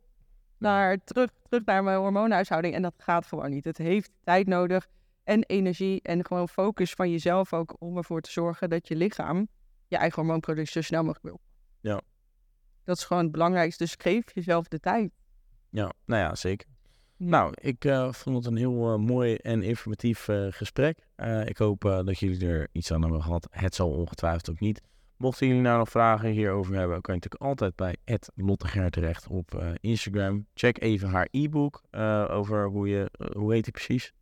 naar, 0.58 0.98
terug, 1.04 1.30
terug 1.50 1.65
naar 1.65 1.84
mijn 1.84 2.00
hormoonhuishouding. 2.00 2.74
En 2.74 2.82
dat 2.82 2.94
gaat 2.98 3.26
gewoon 3.26 3.50
niet. 3.50 3.63
Het 3.63 3.78
heeft 3.78 4.12
tijd 4.24 4.48
nodig 4.48 4.88
en 5.24 5.44
energie 5.44 6.02
en 6.02 6.26
gewoon 6.26 6.50
focus 6.50 6.94
van 6.94 7.12
jezelf 7.12 7.54
ook 7.54 7.76
om 7.80 7.98
ervoor 7.98 8.22
te 8.22 8.32
zorgen 8.32 8.70
dat 8.70 8.88
je 8.88 8.96
lichaam 8.96 9.48
je 9.88 9.98
eigen 9.98 10.22
hormoonproductie 10.22 10.82
zo 10.82 10.88
snel 10.88 11.04
mogelijk 11.04 11.26
wil. 11.26 11.39
Ja. 11.80 12.02
Dat 12.84 12.98
is 12.98 13.04
gewoon 13.04 13.24
het 13.24 13.32
belangrijkste. 13.32 13.84
Dus 13.84 13.96
geef 13.98 14.24
jezelf 14.34 14.68
de 14.68 14.80
tijd. 14.80 15.12
Ja, 15.70 15.92
nou 16.06 16.22
ja, 16.22 16.36
zeker. 16.36 16.68
Nou, 17.22 17.54
ik 17.56 17.86
eh, 17.86 18.12
vond 18.12 18.36
het 18.36 18.46
een 18.46 18.56
heel 18.56 18.94
eh, 18.94 18.98
mooi 18.98 19.36
en 19.36 19.63
informatief 19.63 20.28
eh, 20.28 20.46
gesprek. 20.50 20.98
Ik 21.44 21.58
hoop 21.58 21.82
dat 21.82 22.20
jullie 22.20 22.48
er 22.48 22.68
iets 22.72 22.92
aan 22.92 23.02
hebben 23.02 23.22
gehad. 23.22 23.48
Het 23.52 23.76
zal 23.76 23.89
ongetwijfeld 23.89 24.50
ook 24.50 24.60
niet. 24.60 24.82
Mochten 25.18 25.48
jullie 25.48 25.62
nou 25.62 25.78
nog 25.78 25.89
vragen 25.89 26.30
hierover 26.30 26.76
hebben, 26.76 27.02
kan 27.02 27.15
je 27.15 27.22
natuurlijk 27.22 27.42
altijd 27.52 27.76
bij 27.76 28.20
Lotte 28.36 28.89
terecht 28.89 29.28
op 29.28 29.76
Instagram. 29.80 30.46
Check 30.54 30.82
even 30.82 31.10
haar 31.10 31.28
e-book 31.32 31.82
over 32.30 32.65
hoe 32.68 32.88
je, 32.88 33.12
hoe 33.34 33.54
heet 33.54 33.63
die 33.63 33.74
precies? 33.74 34.13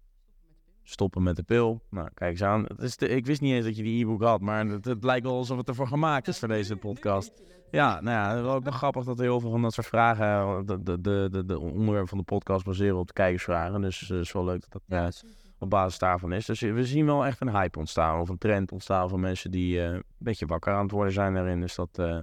Stoppen 0.89 1.23
met 1.23 1.36
de 1.36 1.43
pil. 1.43 1.82
Nou, 1.89 2.10
kijk 2.13 2.32
eens 2.32 2.43
aan. 2.43 2.65
Het 2.67 2.82
is 2.82 2.95
ik 2.95 3.26
wist 3.26 3.41
niet 3.41 3.54
eens 3.54 3.65
dat 3.65 3.78
je 3.78 3.84
die 3.84 4.04
e-book 4.04 4.21
had, 4.21 4.41
maar 4.41 4.65
het, 4.65 4.86
het 4.86 5.04
lijkt 5.04 5.26
wel 5.26 5.36
alsof 5.36 5.58
het 5.58 5.67
ervoor 5.67 5.88
gemaakt 5.88 6.28
is 6.28 6.39
voor 6.39 6.47
deze 6.47 6.76
podcast. 6.76 7.41
Ja, 7.71 8.02
nou 8.02 8.17
ja, 8.17 8.30
het 8.30 8.38
is 8.38 8.43
wel 8.43 8.54
ook 8.54 8.63
nog 8.63 8.76
grappig 8.76 9.04
dat 9.04 9.19
heel 9.19 9.39
veel 9.39 9.52
van 9.52 9.62
dat 9.62 9.73
soort 9.73 9.88
vragen, 9.88 10.26
eh, 10.26 10.60
de, 10.65 10.84
de, 10.84 11.02
de, 11.02 11.28
de, 11.32 11.45
de 11.45 11.60
onderwerpen 11.60 12.08
van 12.08 12.17
de 12.17 12.23
podcast 12.23 12.65
baseren 12.65 12.97
op 12.97 13.08
de 13.08 13.13
kijkersvragen. 13.13 13.82
Dus 13.82 14.02
eh, 14.02 14.10
het 14.10 14.26
is 14.26 14.32
wel 14.32 14.45
leuk 14.45 14.65
dat 14.69 14.82
dat 14.86 15.23
eh, 15.23 15.30
op 15.60 15.69
basis 15.69 16.00
daarvan 16.00 16.32
is. 16.34 16.45
Dus 16.45 16.60
we 16.60 16.86
zien 16.86 17.06
wel 17.06 17.26
echt 17.26 17.41
een 17.41 17.56
hype 17.56 17.80
ontstaan 17.80 18.19
of 18.19 18.30
een 18.30 18.38
trend 18.38 18.71
ontstaan 18.71 19.10
van 19.10 19.19
mensen 19.19 19.52
die 19.52 19.82
eh, 19.82 19.93
een 19.93 20.04
beetje 20.17 20.45
wakker 20.45 20.73
aan 20.73 20.84
het 20.84 20.91
worden 20.91 21.13
zijn 21.13 21.34
daarin. 21.34 21.60
Dus 21.60 21.76
dat, 21.76 22.00
eh, 22.00 22.19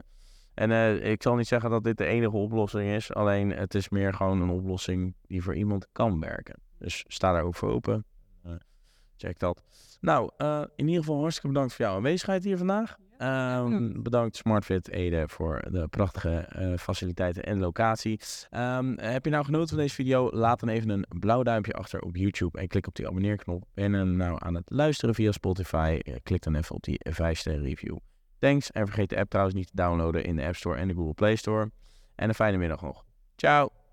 en 0.55 0.71
eh, 0.71 1.11
ik 1.11 1.23
zal 1.23 1.35
niet 1.35 1.47
zeggen 1.47 1.71
dat 1.71 1.85
dit 1.85 1.99
de 1.99 2.05
enige 2.05 2.37
oplossing 2.37 2.91
is, 2.91 3.13
alleen 3.13 3.51
het 3.51 3.75
is 3.75 3.89
meer 3.89 4.15
gewoon 4.15 4.41
een 4.41 4.51
oplossing 4.51 5.15
die 5.27 5.43
voor 5.43 5.55
iemand 5.55 5.87
kan 5.93 6.21
werken. 6.21 6.57
Dus 6.79 7.05
sta 7.09 7.33
daar 7.33 7.43
ook 7.43 7.55
voor 7.55 7.71
open. 7.71 8.05
Eh, 8.45 8.53
check 9.17 9.39
dat. 9.39 9.63
Nou, 10.01 10.31
eh, 10.37 10.63
in 10.77 10.87
ieder 10.87 11.03
geval 11.03 11.21
hartstikke 11.21 11.49
bedankt 11.49 11.75
voor 11.75 11.85
jouw 11.85 11.97
aanwezigheid 11.97 12.45
hier 12.45 12.57
vandaag. 12.57 12.97
Ehm, 13.19 14.03
bedankt 14.03 14.37
SmartFit 14.37 14.89
Ede 14.89 15.29
voor 15.29 15.65
de 15.71 15.89
prachtige 15.89 16.31
eh, 16.37 16.77
faciliteiten 16.77 17.45
en 17.45 17.59
locatie. 17.59 18.21
Ehm, 18.51 18.95
heb 18.97 19.25
je 19.25 19.31
nou 19.31 19.45
genoten 19.45 19.69
van 19.69 19.79
deze 19.79 19.95
video? 19.95 20.31
Laat 20.33 20.61
dan 20.61 20.69
even 20.69 20.91
een 20.91 21.07
blauw 21.19 21.43
duimpje 21.43 21.73
achter 21.73 22.01
op 22.01 22.17
YouTube 22.17 22.59
en 22.59 22.69
klik 22.69 22.87
op 22.87 22.95
die 22.95 23.07
abonneerknop. 23.07 23.65
Ben 23.75 23.93
je 23.93 24.05
nou 24.05 24.37
aan 24.39 24.55
het 24.55 24.71
luisteren 24.71 25.15
via 25.15 25.33
Spotify? 25.33 25.99
Klik 26.23 26.43
dan 26.43 26.55
even 26.55 26.75
op 26.75 26.83
die 26.83 27.01
5 27.11 27.39
sterren 27.39 27.63
review. 27.63 27.97
Thanks 28.39 28.71
en 28.71 28.87
vergeet 28.87 29.09
de 29.09 29.19
app 29.19 29.31
trouwens 29.31 29.57
niet 29.57 29.67
te 29.67 29.77
downloaden 29.77 30.25
in 30.25 30.37
de 30.37 30.45
App 30.45 30.57
Store 30.57 30.77
en 30.77 30.89
de 30.89 30.95
Google 30.95 31.15
Play 31.15 31.37
Store. 31.37 31.71
En 32.15 32.29
een 32.29 32.35
fijne 32.35 32.57
middag 32.57 32.83
nog. 32.83 33.05
Ciao! 33.37 33.84